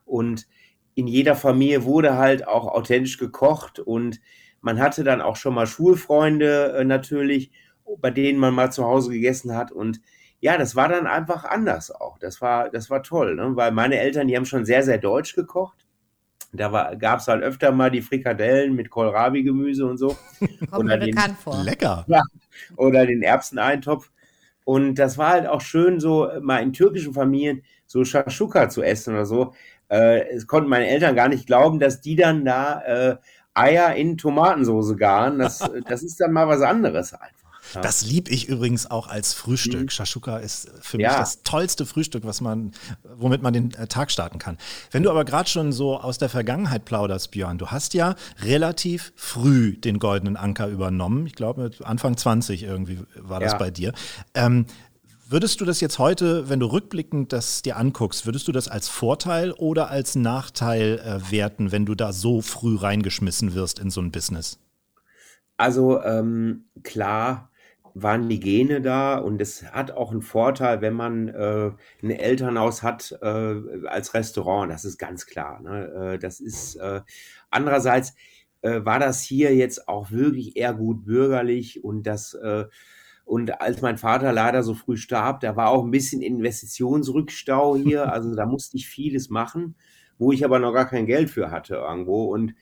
und 0.05 0.47
in 0.95 1.05
jeder 1.05 1.35
Familie 1.35 1.83
wurde 1.83 2.17
halt 2.17 2.47
auch 2.47 2.67
authentisch 2.67 3.19
gekocht 3.19 3.79
und 3.79 4.19
man 4.61 4.79
hatte 4.79 5.03
dann 5.03 5.21
auch 5.21 5.35
schon 5.35 5.53
mal 5.53 5.67
Schulfreunde 5.67 6.73
äh, 6.77 6.83
natürlich, 6.85 7.51
bei 7.99 8.09
denen 8.09 8.39
man 8.39 8.55
mal 8.55 8.71
zu 8.71 8.83
Hause 8.85 9.11
gegessen 9.11 9.55
hat 9.55 9.71
und 9.71 10.01
ja, 10.39 10.57
das 10.57 10.75
war 10.75 10.89
dann 10.89 11.07
einfach 11.07 11.45
anders 11.45 11.89
auch. 11.91 12.17
Das 12.17 12.41
war, 12.41 12.69
das 12.69 12.89
war 12.89 13.03
toll, 13.03 13.35
ne? 13.35 13.51
weil 13.55 13.71
meine 13.71 13.99
Eltern, 13.99 14.27
die 14.27 14.35
haben 14.35 14.45
schon 14.45 14.65
sehr, 14.65 14.83
sehr 14.83 14.97
deutsch 14.97 15.35
gekocht 15.35 15.82
da 16.53 16.93
gab 16.93 17.19
es 17.19 17.27
halt 17.27 17.43
öfter 17.43 17.71
mal 17.71 17.89
die 17.89 18.01
Frikadellen 18.01 18.75
mit 18.75 18.89
Kohlrabi-Gemüse 18.89 19.85
und 19.85 19.97
so. 19.97 20.15
Kommt 20.71 20.85
mir 20.85 20.97
bekannt 20.97 21.37
vor. 21.37 21.63
Lecker. 21.63 22.05
Ja, 22.07 22.21
oder 22.75 23.05
den 23.05 23.23
Erbseneintopf. 23.23 24.11
Und 24.63 24.95
das 24.95 25.17
war 25.17 25.29
halt 25.29 25.47
auch 25.47 25.61
schön, 25.61 25.99
so 25.99 26.29
mal 26.41 26.59
in 26.59 26.71
türkischen 26.71 27.13
Familien 27.13 27.63
so 27.85 28.05
Shashuka 28.05 28.69
zu 28.69 28.81
essen 28.81 29.13
oder 29.15 29.25
so. 29.25 29.53
Äh, 29.89 30.29
es 30.29 30.47
konnten 30.47 30.69
meine 30.69 30.87
Eltern 30.87 31.15
gar 31.15 31.27
nicht 31.27 31.47
glauben, 31.47 31.79
dass 31.79 32.01
die 32.01 32.15
dann 32.15 32.45
da 32.45 32.81
äh, 32.81 33.17
Eier 33.53 33.95
in 33.95 34.17
Tomatensauce 34.17 34.95
garen. 34.95 35.39
Das, 35.39 35.59
das 35.87 36.03
ist 36.03 36.19
dann 36.19 36.31
mal 36.31 36.47
was 36.47 36.61
anderes 36.61 37.13
einfach. 37.13 37.42
Ja. 37.73 37.81
Das 37.81 38.05
lieb 38.05 38.29
ich 38.29 38.47
übrigens 38.47 38.89
auch 38.89 39.07
als 39.07 39.33
Frühstück. 39.33 39.83
Mhm. 39.83 39.89
Shashuka 39.89 40.37
ist 40.37 40.69
für 40.81 40.97
mich 40.97 41.07
das 41.07 41.43
tollste 41.43 41.85
Frühstück, 41.85 42.25
was 42.25 42.41
man, 42.41 42.71
womit 43.17 43.41
man 43.41 43.53
den 43.53 43.73
äh, 43.73 43.87
Tag 43.87 44.11
starten 44.11 44.39
kann. 44.39 44.57
Wenn 44.91 45.03
du 45.03 45.09
aber 45.09 45.25
gerade 45.25 45.49
schon 45.49 45.71
so 45.71 45.99
aus 45.99 46.17
der 46.17 46.29
Vergangenheit 46.29 46.85
plauderst, 46.85 47.31
Björn, 47.31 47.57
du 47.57 47.67
hast 47.67 47.93
ja 47.93 48.15
relativ 48.41 49.13
früh 49.15 49.77
den 49.77 49.99
goldenen 49.99 50.37
Anker 50.37 50.67
übernommen. 50.67 51.25
Ich 51.27 51.33
glaube, 51.33 51.71
Anfang 51.83 52.17
20 52.17 52.63
irgendwie 52.63 52.99
war 53.15 53.39
das 53.39 53.53
ja. 53.53 53.57
bei 53.57 53.71
dir. 53.71 53.93
Ähm, 54.33 54.65
Würdest 55.33 55.61
du 55.61 55.65
das 55.65 55.81
jetzt 55.81 55.97
heute, 55.97 56.47
wenn 56.49 56.59
du 56.59 56.67
rückblickend 56.67 57.33
das 57.33 57.63
dir 57.63 57.77
anguckst, 57.77 58.27
würdest 58.27 58.47
du 58.47 58.51
das 58.51 58.67
als 58.67 58.87
Vorteil 58.87 59.51
oder 59.53 59.89
als 59.89 60.13
Nachteil 60.13 60.99
äh, 60.99 61.31
werten, 61.31 61.71
wenn 61.71 61.87
du 61.87 61.95
da 61.95 62.13
so 62.13 62.43
früh 62.43 62.75
reingeschmissen 62.75 63.55
wirst 63.55 63.79
in 63.79 63.89
so 63.89 63.99
ein 63.99 64.11
Business? 64.11 64.59
Also 65.57 66.03
ähm, 66.03 66.65
klar, 66.83 67.49
waren 67.95 68.27
die 68.27 68.39
Gene 68.39 68.81
da 68.81 69.17
und 69.17 69.41
es 69.41 69.71
hat 69.71 69.91
auch 69.91 70.11
einen 70.11 70.21
Vorteil, 70.21 70.81
wenn 70.81 70.93
man 70.93 71.27
äh, 71.27 71.71
ein 72.01 72.11
Elternhaus 72.11 72.81
hat 72.81 73.17
äh, 73.21 73.55
als 73.87 74.13
Restaurant, 74.13 74.71
das 74.71 74.85
ist 74.85 74.97
ganz 74.97 75.25
klar. 75.25 75.61
Ne? 75.61 76.13
Äh, 76.13 76.19
das 76.19 76.39
ist 76.39 76.75
äh, 76.75 77.01
andererseits 77.51 78.15
äh, 78.61 78.83
war 78.83 78.99
das 78.99 79.21
hier 79.21 79.55
jetzt 79.55 79.87
auch 79.87 80.11
wirklich 80.11 80.57
eher 80.57 80.73
gut 80.73 81.05
bürgerlich 81.05 81.83
und 81.83 82.03
das 82.07 82.33
äh, 82.33 82.65
und 83.25 83.61
als 83.61 83.81
mein 83.81 83.97
Vater 83.97 84.33
leider 84.33 84.63
so 84.63 84.73
früh 84.73 84.97
starb, 84.97 85.39
da 85.39 85.55
war 85.55 85.69
auch 85.69 85.83
ein 85.83 85.91
bisschen 85.91 86.21
Investitionsrückstau 86.21 87.77
hier, 87.77 88.11
also 88.13 88.35
da 88.35 88.45
musste 88.45 88.77
ich 88.77 88.87
vieles 88.87 89.29
machen, 89.29 89.75
wo 90.17 90.31
ich 90.31 90.43
aber 90.43 90.59
noch 90.59 90.73
gar 90.73 90.87
kein 90.87 91.05
Geld 91.05 91.29
für 91.29 91.51
hatte 91.51 91.75
irgendwo 91.75 92.25
und 92.33 92.55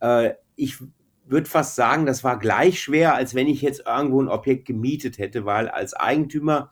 äh, 0.00 0.34
ich 0.56 0.78
würde 1.26 1.48
fast 1.48 1.76
sagen, 1.76 2.06
das 2.06 2.24
war 2.24 2.38
gleich 2.38 2.80
schwer, 2.80 3.14
als 3.14 3.34
wenn 3.34 3.46
ich 3.46 3.62
jetzt 3.62 3.84
irgendwo 3.86 4.20
ein 4.20 4.28
Objekt 4.28 4.66
gemietet 4.66 5.18
hätte, 5.18 5.44
weil 5.44 5.68
als 5.68 5.94
Eigentümer 5.94 6.70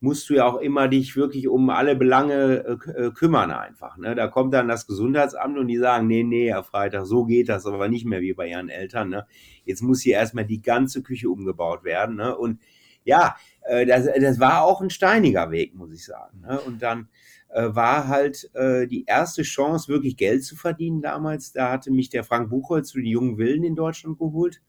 musst 0.00 0.30
du 0.30 0.34
ja 0.34 0.46
auch 0.46 0.56
immer 0.56 0.88
dich 0.88 1.14
wirklich 1.14 1.46
um 1.46 1.68
alle 1.68 1.94
Belange 1.94 2.78
äh, 2.86 2.90
äh, 2.90 3.10
kümmern 3.10 3.50
einfach. 3.50 3.98
Ne? 3.98 4.14
Da 4.14 4.28
kommt 4.28 4.54
dann 4.54 4.66
das 4.66 4.86
Gesundheitsamt 4.86 5.58
und 5.58 5.68
die 5.68 5.76
sagen, 5.76 6.06
nee, 6.06 6.22
nee, 6.22 6.48
Herr 6.48 6.64
Freitag, 6.64 7.04
so 7.04 7.26
geht 7.26 7.50
das 7.50 7.66
aber 7.66 7.88
nicht 7.88 8.06
mehr 8.06 8.22
wie 8.22 8.32
bei 8.32 8.48
Ihren 8.48 8.70
Eltern. 8.70 9.10
Ne? 9.10 9.26
Jetzt 9.64 9.82
muss 9.82 10.00
hier 10.00 10.14
erstmal 10.14 10.46
die 10.46 10.62
ganze 10.62 11.02
Küche 11.02 11.28
umgebaut 11.28 11.84
werden. 11.84 12.16
Ne? 12.16 12.34
Und 12.34 12.60
ja, 13.04 13.36
äh, 13.62 13.84
das, 13.84 14.06
das 14.18 14.40
war 14.40 14.62
auch 14.62 14.80
ein 14.80 14.90
steiniger 14.90 15.50
Weg, 15.50 15.74
muss 15.74 15.92
ich 15.92 16.04
sagen. 16.04 16.40
Ne? 16.40 16.58
Und 16.60 16.80
dann 16.80 17.08
war 17.54 18.08
halt 18.08 18.50
äh, 18.54 18.86
die 18.86 19.04
erste 19.06 19.42
Chance, 19.42 19.88
wirklich 19.88 20.16
Geld 20.16 20.44
zu 20.44 20.56
verdienen 20.56 21.02
damals. 21.02 21.52
Da 21.52 21.70
hatte 21.70 21.90
mich 21.90 22.08
der 22.08 22.24
Frank 22.24 22.50
Buchholz 22.50 22.90
zu 22.90 22.98
den 22.98 23.06
jungen 23.06 23.38
Willen 23.38 23.64
in 23.64 23.74
Deutschland 23.74 24.18
geholt, 24.18 24.62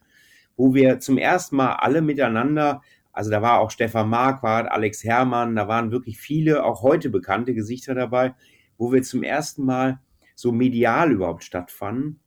wo 0.55 0.73
wir 0.73 0.99
zum 0.99 1.17
ersten 1.17 1.55
Mal 1.55 1.73
alle 1.73 2.01
miteinander, 2.01 2.81
also 3.13 3.29
da 3.29 3.41
war 3.41 3.59
auch 3.59 3.71
Stefan 3.71 4.09
Marquardt, 4.09 4.71
Alex 4.71 5.03
Herrmann, 5.03 5.55
da 5.55 5.67
waren 5.67 5.91
wirklich 5.91 6.19
viele, 6.19 6.63
auch 6.63 6.81
heute 6.81 7.09
bekannte 7.09 7.53
Gesichter 7.53 7.93
dabei, 7.93 8.33
wo 8.77 8.91
wir 8.91 9.03
zum 9.03 9.23
ersten 9.23 9.63
Mal 9.63 9.99
so 10.35 10.51
medial 10.51 11.11
überhaupt 11.11 11.43
stattfanden. 11.43 12.19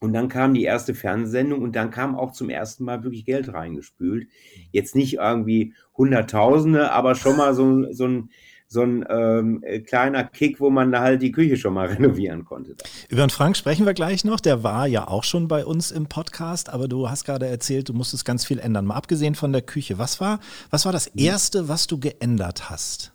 Und 0.00 0.12
dann 0.12 0.28
kam 0.28 0.54
die 0.54 0.62
erste 0.62 0.94
Fernsehsendung 0.94 1.60
und 1.60 1.74
dann 1.74 1.90
kam 1.90 2.14
auch 2.14 2.30
zum 2.30 2.50
ersten 2.50 2.84
Mal 2.84 3.02
wirklich 3.02 3.24
Geld 3.24 3.52
reingespült. 3.52 4.28
Jetzt 4.70 4.94
nicht 4.94 5.14
irgendwie 5.14 5.74
Hunderttausende, 5.96 6.92
aber 6.92 7.16
schon 7.16 7.36
mal 7.36 7.52
so, 7.52 7.92
so 7.92 8.06
ein, 8.06 8.30
so 8.70 8.82
ein 8.82 9.04
ähm, 9.08 9.62
äh, 9.62 9.80
kleiner 9.80 10.24
Kick, 10.24 10.60
wo 10.60 10.68
man 10.68 10.92
da 10.92 11.00
halt 11.00 11.22
die 11.22 11.32
Küche 11.32 11.56
schon 11.56 11.72
mal 11.72 11.86
renovieren 11.88 12.44
konnte. 12.44 12.76
Über 13.08 13.26
den 13.26 13.30
Frank 13.30 13.56
sprechen 13.56 13.86
wir 13.86 13.94
gleich 13.94 14.24
noch. 14.24 14.40
Der 14.40 14.62
war 14.62 14.86
ja 14.86 15.08
auch 15.08 15.24
schon 15.24 15.48
bei 15.48 15.64
uns 15.64 15.90
im 15.90 16.06
Podcast, 16.06 16.68
aber 16.68 16.86
du 16.86 17.08
hast 17.08 17.24
gerade 17.24 17.46
erzählt, 17.46 17.88
du 17.88 17.94
musstest 17.94 18.26
ganz 18.26 18.44
viel 18.44 18.58
ändern. 18.58 18.84
Mal 18.84 18.96
abgesehen 18.96 19.34
von 19.34 19.52
der 19.52 19.62
Küche, 19.62 19.98
was 19.98 20.20
war, 20.20 20.38
was 20.70 20.84
war 20.84 20.92
das 20.92 21.06
Erste, 21.08 21.68
was 21.68 21.86
du 21.86 21.98
geändert 21.98 22.68
hast? 22.68 23.12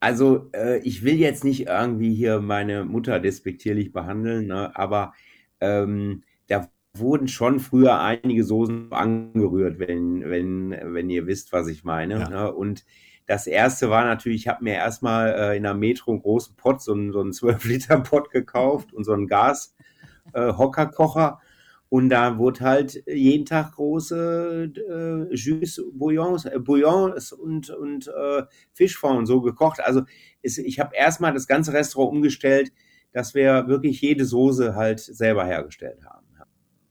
Also 0.00 0.50
äh, 0.52 0.78
ich 0.78 1.04
will 1.04 1.14
jetzt 1.14 1.44
nicht 1.44 1.68
irgendwie 1.68 2.14
hier 2.14 2.40
meine 2.40 2.84
Mutter 2.84 3.20
despektierlich 3.20 3.92
behandeln, 3.92 4.48
ne, 4.48 4.74
aber 4.74 5.12
ähm, 5.60 6.24
da 6.48 6.68
wurden 6.94 7.28
schon 7.28 7.60
früher 7.60 8.00
einige 8.00 8.44
Soßen 8.44 8.92
angerührt, 8.92 9.78
wenn, 9.78 10.28
wenn, 10.28 10.76
wenn 10.82 11.08
ihr 11.08 11.26
wisst, 11.26 11.52
was 11.52 11.68
ich 11.68 11.84
meine. 11.84 12.18
Ja. 12.18 12.28
Ne? 12.28 12.52
Und 12.52 12.84
das 13.32 13.46
erste 13.46 13.88
war 13.88 14.04
natürlich, 14.04 14.42
ich 14.42 14.48
habe 14.48 14.62
mir 14.62 14.74
erstmal 14.74 15.32
äh, 15.32 15.56
in 15.56 15.62
der 15.62 15.72
Metro 15.72 16.10
einen 16.10 16.20
großen 16.20 16.54
Pott, 16.54 16.82
so 16.82 16.92
einen, 16.92 17.12
so 17.12 17.20
einen 17.20 17.32
12-Liter-Pott 17.32 18.30
gekauft 18.30 18.92
und 18.92 19.04
so 19.04 19.14
einen 19.14 19.26
Gas-Hockerkocher. 19.26 21.38
Äh, 21.40 21.44
und 21.88 22.10
da 22.10 22.36
wurde 22.36 22.60
halt 22.60 23.02
jeden 23.06 23.46
Tag 23.46 23.72
große 23.72 24.70
äh, 24.76 25.34
Jus, 25.34 25.80
Bouillons, 25.94 26.44
äh, 26.44 26.58
Bouillons 26.58 27.32
und, 27.32 27.70
und 27.70 28.08
äh, 28.08 28.42
Fischfond 28.74 29.20
und 29.20 29.26
so 29.26 29.40
gekocht. 29.40 29.80
Also 29.80 30.02
es, 30.42 30.58
ich 30.58 30.78
habe 30.78 30.94
erstmal 30.94 31.32
das 31.32 31.46
ganze 31.46 31.72
Restaurant 31.72 32.12
umgestellt, 32.12 32.70
dass 33.12 33.34
wir 33.34 33.66
wirklich 33.66 34.02
jede 34.02 34.26
Soße 34.26 34.74
halt 34.74 35.00
selber 35.00 35.46
hergestellt 35.46 36.04
haben. 36.04 36.21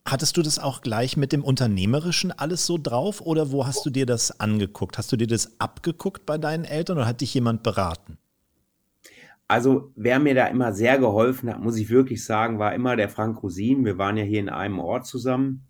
Hattest 0.06 0.36
du 0.36 0.41
das 0.41 0.60
auch 0.60 0.82
gleich 0.82 1.16
mit 1.16 1.32
dem 1.32 1.43
Unternehmerischen 1.43 2.32
alles 2.32 2.66
so 2.66 2.78
drauf 2.82 3.22
oder 3.22 3.52
wo 3.52 3.68
hast 3.68 3.86
du 3.86 3.89
dir 3.89 4.06
das 4.06 4.39
angeguckt? 4.39 4.97
Hast 4.97 5.12
du 5.12 5.18
dir 5.18 5.28
das 5.28 5.60
abgeguckt 5.60 6.26
bei 6.26 6.38
deinen 6.38 6.66
Eltern 6.66 6.97
oder 6.97 7.08
hat 7.08 7.22
dich 7.22 7.34
jemand 7.34 7.64
beraten? 7.64 8.18
also 9.52 9.91
wer 9.97 10.18
mir 10.20 10.34
da 10.34 10.45
immer 10.45 10.72
sehr 10.72 10.97
geholfen 10.97 11.49
hat, 11.49 11.60
muss 11.60 11.76
ich 11.76 11.89
wirklich 11.89 12.24
sagen, 12.24 12.58
war 12.58 12.74
immer 12.74 12.95
der 12.95 13.10
Frank 13.10 13.43
Rosin. 13.43 13.84
Wir 13.84 13.97
waren 13.97 14.16
ja 14.16 14.24
hier 14.24 14.39
in 14.39 14.47
einem 14.47 14.80
Ort 14.80 15.06
zusammen 15.06 15.68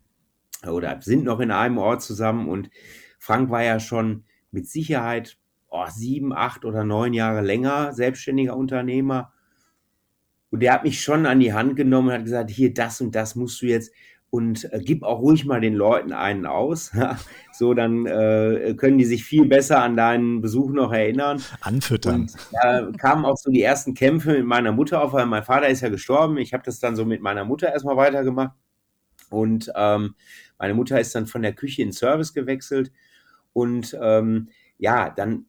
oder 0.70 1.02
sind 1.02 1.24
noch 1.24 1.40
in 1.40 1.50
einem 1.50 1.80
Ort 1.80 2.04
zusammen 2.04 2.48
und 2.48 2.70
Frank 3.18 3.50
war 3.50 3.64
ja 3.64 3.80
schon 3.80 4.26
mit 4.52 4.68
Sicherheit 4.68 5.40
oh, 5.68 5.88
sieben, 5.90 6.32
acht 6.32 6.64
oder 6.64 6.84
neun 6.84 7.16
Jahre 7.16 7.42
länger 7.42 7.92
selbstständiger 7.94 8.56
Unternehmer. 8.56 9.34
Und 10.52 10.60
der 10.60 10.74
hat 10.74 10.84
mich 10.84 11.02
schon 11.02 11.26
an 11.26 11.40
die 11.40 11.54
Hand 11.54 11.76
genommen 11.76 12.10
und 12.10 12.14
hat 12.14 12.26
gesagt, 12.26 12.52
hier, 12.52 12.72
das 12.76 13.02
und 13.02 13.16
das 13.16 13.36
musst 13.36 13.60
du 13.64 13.66
jetzt 13.66 13.92
und 14.32 14.72
äh, 14.74 14.80
gib 14.84 15.04
auch 15.04 15.20
ruhig 15.20 15.46
mal 15.46 15.60
den 15.60 15.76
Leuten 15.76 16.14
einen 16.14 16.46
aus. 16.46 16.92
so, 17.52 17.74
dann 17.74 18.06
äh, 18.06 18.74
können 18.78 18.98
die 18.98 19.06
sich 19.06 19.26
viel 19.26 19.46
besser 19.46 19.84
an 19.84 19.98
deinen 19.98 20.42
Besuch 20.42 20.72
noch 20.72 20.94
erinnern. 20.94 21.44
Anfüttern. 21.60 22.32
Da 22.54 22.80
äh, 22.80 22.92
kamen 22.94 23.26
auch 23.26 23.36
so 23.36 23.52
die 23.52 23.62
ersten 23.62 23.94
Kämpfe 23.94 24.32
mit 24.32 24.46
meiner 24.46 24.72
Mutter 24.72 25.04
auf, 25.04 25.12
weil 25.12 25.26
mein 25.26 25.44
Vater 25.44 25.68
ist 25.68 25.82
ja 25.82 25.90
gestorben. 25.90 26.38
Ich 26.38 26.54
habe 26.54 26.64
das 26.64 26.80
dann 26.80 26.96
so 26.96 27.06
mit 27.06 27.22
meiner 27.22 27.44
Mutter 27.44 27.72
erstmal 27.72 27.98
weitergemacht. 27.98 28.56
Und 29.30 29.72
ähm, 29.76 30.16
meine 30.58 30.74
Mutter 30.74 31.00
ist 31.00 31.14
dann 31.14 31.28
von 31.28 31.42
der 31.42 31.54
Küche 31.54 31.82
in 31.82 31.92
Service 31.92 32.34
gewechselt. 32.34 32.92
Und 33.52 33.98
ähm, 34.02 34.48
ja, 34.78 35.10
dann 35.10 35.46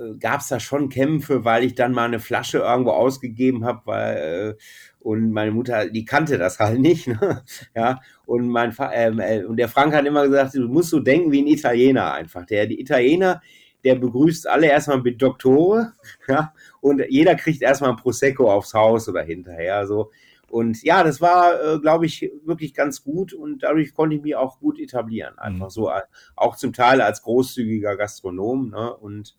äh, 0.00 0.16
gab 0.18 0.40
es 0.40 0.48
da 0.48 0.60
schon 0.60 0.88
Kämpfe, 0.88 1.44
weil 1.44 1.64
ich 1.64 1.74
dann 1.74 1.92
mal 1.92 2.06
eine 2.06 2.20
Flasche 2.20 2.58
irgendwo 2.58 2.92
ausgegeben 2.92 3.64
habe, 3.64 3.82
weil 3.84 4.16
äh, 4.16 4.62
und 5.00 5.32
meine 5.32 5.50
Mutter, 5.50 5.88
die 5.88 6.04
kannte 6.04 6.38
das 6.38 6.58
halt 6.58 6.80
nicht, 6.80 7.06
ne? 7.08 7.42
ja. 7.74 8.00
Und 8.26 8.48
mein 8.48 8.74
ähm, 8.92 9.20
äh, 9.20 9.44
und 9.44 9.56
der 9.56 9.68
Frank 9.68 9.94
hat 9.94 10.06
immer 10.06 10.26
gesagt, 10.26 10.54
du 10.54 10.68
musst 10.68 10.90
so 10.90 11.00
denken 11.00 11.32
wie 11.32 11.42
ein 11.42 11.46
Italiener 11.46 12.12
einfach. 12.12 12.46
Der 12.46 12.66
die 12.66 12.80
Italiener, 12.80 13.40
der 13.84 13.96
begrüßt 13.96 14.46
alle 14.46 14.68
erstmal 14.68 15.00
mit 15.00 15.20
Doktore, 15.20 15.92
ja. 16.28 16.52
Und 16.80 17.02
jeder 17.08 17.34
kriegt 17.34 17.62
erstmal 17.62 17.90
ein 17.90 17.96
Prosecco 17.96 18.50
aufs 18.50 18.74
Haus 18.74 19.08
oder 19.08 19.22
hinterher 19.22 19.86
so. 19.86 20.10
Und 20.50 20.82
ja, 20.82 21.04
das 21.04 21.20
war, 21.20 21.62
äh, 21.62 21.78
glaube 21.78 22.06
ich, 22.06 22.28
wirklich 22.44 22.74
ganz 22.74 23.04
gut 23.04 23.32
und 23.32 23.62
dadurch 23.62 23.94
konnte 23.94 24.16
ich 24.16 24.22
mich 24.22 24.34
auch 24.34 24.58
gut 24.58 24.80
etablieren. 24.80 25.38
Einfach 25.38 25.66
mhm. 25.66 25.70
so, 25.70 25.92
auch 26.34 26.56
zum 26.56 26.72
Teil 26.72 27.00
als 27.00 27.22
großzügiger 27.22 27.96
Gastronom. 27.96 28.70
Ne? 28.70 28.92
Und 28.96 29.36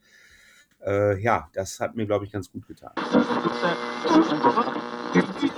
äh, 0.85 1.19
ja, 1.19 1.49
das 1.53 1.79
hat 1.79 1.95
mir, 1.95 2.05
glaube 2.05 2.25
ich, 2.25 2.31
ganz 2.31 2.51
gut 2.51 2.67
getan. 2.67 2.91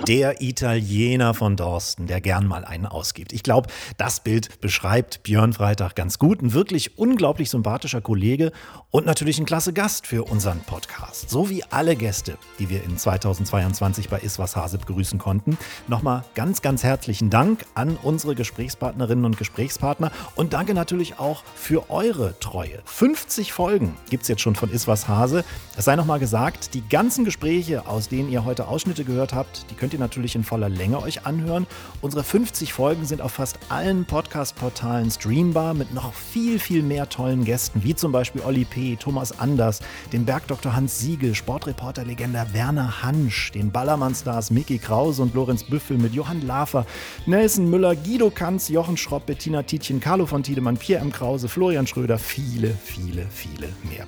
Der 0.06 0.42
Italiener 0.42 1.32
von 1.32 1.56
Dorsten, 1.56 2.06
der 2.06 2.20
gern 2.20 2.46
mal 2.46 2.66
einen 2.66 2.84
ausgibt. 2.84 3.32
Ich 3.32 3.42
glaube, 3.42 3.70
das 3.96 4.20
Bild 4.20 4.60
beschreibt 4.60 5.22
Björn 5.22 5.54
Freitag 5.54 5.96
ganz 5.96 6.18
gut. 6.18 6.42
Ein 6.42 6.52
wirklich 6.52 6.98
unglaublich 6.98 7.48
sympathischer 7.48 8.02
Kollege 8.02 8.52
und 8.90 9.06
natürlich 9.06 9.38
ein 9.38 9.46
klasse 9.46 9.72
Gast 9.72 10.06
für 10.06 10.24
unseren 10.24 10.60
Podcast. 10.60 11.30
So 11.30 11.48
wie 11.48 11.64
alle 11.64 11.96
Gäste, 11.96 12.36
die 12.58 12.68
wir 12.68 12.84
in 12.84 12.98
2022 12.98 14.10
bei 14.10 14.18
Iswas 14.18 14.56
Hase 14.56 14.76
begrüßen 14.76 15.18
konnten. 15.18 15.56
Nochmal 15.88 16.24
ganz, 16.34 16.60
ganz 16.60 16.82
herzlichen 16.82 17.30
Dank 17.30 17.64
an 17.74 17.96
unsere 18.02 18.34
Gesprächspartnerinnen 18.34 19.24
und 19.24 19.38
Gesprächspartner 19.38 20.12
und 20.34 20.52
danke 20.52 20.74
natürlich 20.74 21.18
auch 21.18 21.44
für 21.54 21.88
eure 21.88 22.38
Treue. 22.40 22.82
50 22.84 23.54
Folgen 23.54 23.96
gibt 24.10 24.24
es 24.24 24.28
jetzt 24.28 24.42
schon 24.42 24.54
von 24.54 24.70
Iswas 24.70 25.08
Hase. 25.08 25.44
Es 25.78 25.86
sei 25.86 25.96
nochmal 25.96 26.18
gesagt, 26.18 26.74
die 26.74 26.86
ganzen 26.86 27.24
Gespräche, 27.24 27.86
aus 27.86 28.10
denen 28.10 28.30
ihr 28.30 28.44
heute 28.44 28.68
Ausschnitte 28.68 29.04
gehört 29.04 29.32
habt, 29.32 29.64
die 29.70 29.74
könnt 29.74 29.93
ihr 29.94 29.98
natürlich 29.98 30.34
in 30.34 30.44
voller 30.44 30.68
Länge 30.68 31.00
euch 31.00 31.24
anhören. 31.24 31.66
Unsere 32.02 32.22
50 32.22 32.72
Folgen 32.72 33.06
sind 33.06 33.22
auf 33.22 33.32
fast 33.32 33.58
allen 33.70 34.04
Podcast-Portalen 34.04 35.10
streambar 35.10 35.72
mit 35.72 35.94
noch 35.94 36.12
viel, 36.12 36.58
viel 36.58 36.82
mehr 36.82 37.08
tollen 37.08 37.44
Gästen, 37.44 37.82
wie 37.82 37.94
zum 37.94 38.12
Beispiel 38.12 38.42
Olli 38.42 38.64
P., 38.64 38.96
Thomas 38.96 39.38
Anders, 39.38 39.80
den 40.12 40.24
Bergdoktor 40.24 40.74
Hans 40.74 40.98
Siegel, 40.98 41.34
Sportreporter-Legende 41.34 42.46
Werner 42.52 43.02
Hansch, 43.02 43.52
den 43.52 43.70
Ballermann-Stars 43.70 44.50
Mickey 44.50 44.78
Krause 44.78 45.22
und 45.22 45.34
Lorenz 45.34 45.64
Büffel 45.64 45.96
mit 45.96 46.12
Johann 46.12 46.46
Lafer, 46.46 46.84
Nelson 47.26 47.70
Müller, 47.70 47.96
Guido 47.96 48.30
Kanz, 48.30 48.68
Jochen 48.68 48.96
Schropp, 48.96 49.26
Bettina 49.26 49.62
Tietjen, 49.62 50.00
Carlo 50.00 50.26
von 50.26 50.42
Tiedemann, 50.42 50.76
Pierre 50.76 51.00
M. 51.02 51.12
Krause, 51.12 51.48
Florian 51.48 51.86
Schröder, 51.86 52.18
viele, 52.18 52.76
viele, 52.84 53.26
viele 53.30 53.68
mehr. 53.88 54.06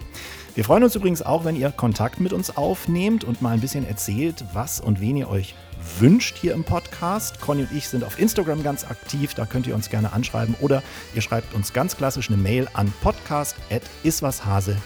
Wir 0.57 0.65
freuen 0.65 0.85
uns 0.85 0.95
übrigens 0.95 1.21
auch, 1.21 1.45
wenn 1.45 1.55
ihr 1.55 1.71
Kontakt 1.71 2.19
mit 2.19 2.33
uns 2.33 2.57
aufnehmt 2.57 3.25
und 3.25 3.43
mal 3.43 3.51
ein 3.51 3.61
bisschen 3.61 3.87
erzählt, 3.87 4.43
was 4.55 4.81
und 4.81 5.03
wen 5.03 5.19
ihr 5.19 5.29
euch 5.29 5.55
wünscht 6.01 6.37
hier 6.37 6.55
im 6.55 6.65
Podcast. 6.65 7.41
Conny 7.41 7.63
und 7.63 7.73
ich 7.73 7.89
sind 7.89 8.05
auf 8.05 8.19
Instagram 8.19 8.63
ganz 8.63 8.85
aktiv, 8.85 9.35
da 9.35 9.47
könnt 9.47 9.67
ihr 9.67 9.75
uns 9.75 9.91
gerne 9.91 10.13
anschreiben 10.13 10.55
oder 10.61 10.83
ihr 11.15 11.23
schreibt 11.23 11.55
uns 11.55 11.73
ganz 11.73 11.97
klassisch 11.97 12.29
eine 12.29 12.37
Mail 12.37 12.69
an 12.75 12.93
podcast.iswashase.de. 13.03 14.77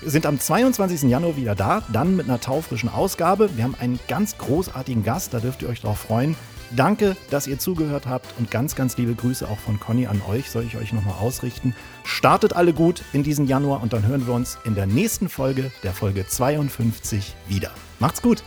Wir 0.00 0.10
sind 0.10 0.26
am 0.26 0.38
22. 0.38 1.02
Januar 1.02 1.36
wieder 1.36 1.54
da, 1.54 1.82
dann 1.92 2.16
mit 2.16 2.26
einer 2.26 2.40
taufrischen 2.40 2.88
Ausgabe. 2.88 3.50
Wir 3.56 3.64
haben 3.64 3.74
einen 3.78 3.98
ganz 4.08 4.38
großartigen 4.38 5.02
Gast, 5.02 5.34
da 5.34 5.40
dürft 5.40 5.62
ihr 5.62 5.68
euch 5.68 5.80
drauf 5.80 5.98
freuen. 6.00 6.36
Danke, 6.76 7.16
dass 7.30 7.48
ihr 7.48 7.58
zugehört 7.58 8.06
habt 8.06 8.32
und 8.38 8.50
ganz, 8.50 8.76
ganz 8.76 8.96
liebe 8.96 9.14
Grüße 9.14 9.48
auch 9.48 9.58
von 9.58 9.80
Conny 9.80 10.06
an 10.06 10.22
euch, 10.28 10.50
soll 10.50 10.62
ich 10.64 10.76
euch 10.76 10.92
nochmal 10.92 11.16
ausrichten. 11.18 11.74
Startet 12.04 12.54
alle 12.54 12.72
gut 12.72 13.02
in 13.12 13.24
diesen 13.24 13.48
Januar 13.48 13.82
und 13.82 13.92
dann 13.92 14.06
hören 14.06 14.26
wir 14.26 14.34
uns 14.34 14.56
in 14.64 14.76
der 14.76 14.86
nächsten 14.86 15.28
Folge, 15.28 15.72
der 15.82 15.92
Folge 15.92 16.26
52, 16.26 17.34
wieder. 17.48 17.72
Macht's 17.98 18.22
gut! 18.22 18.44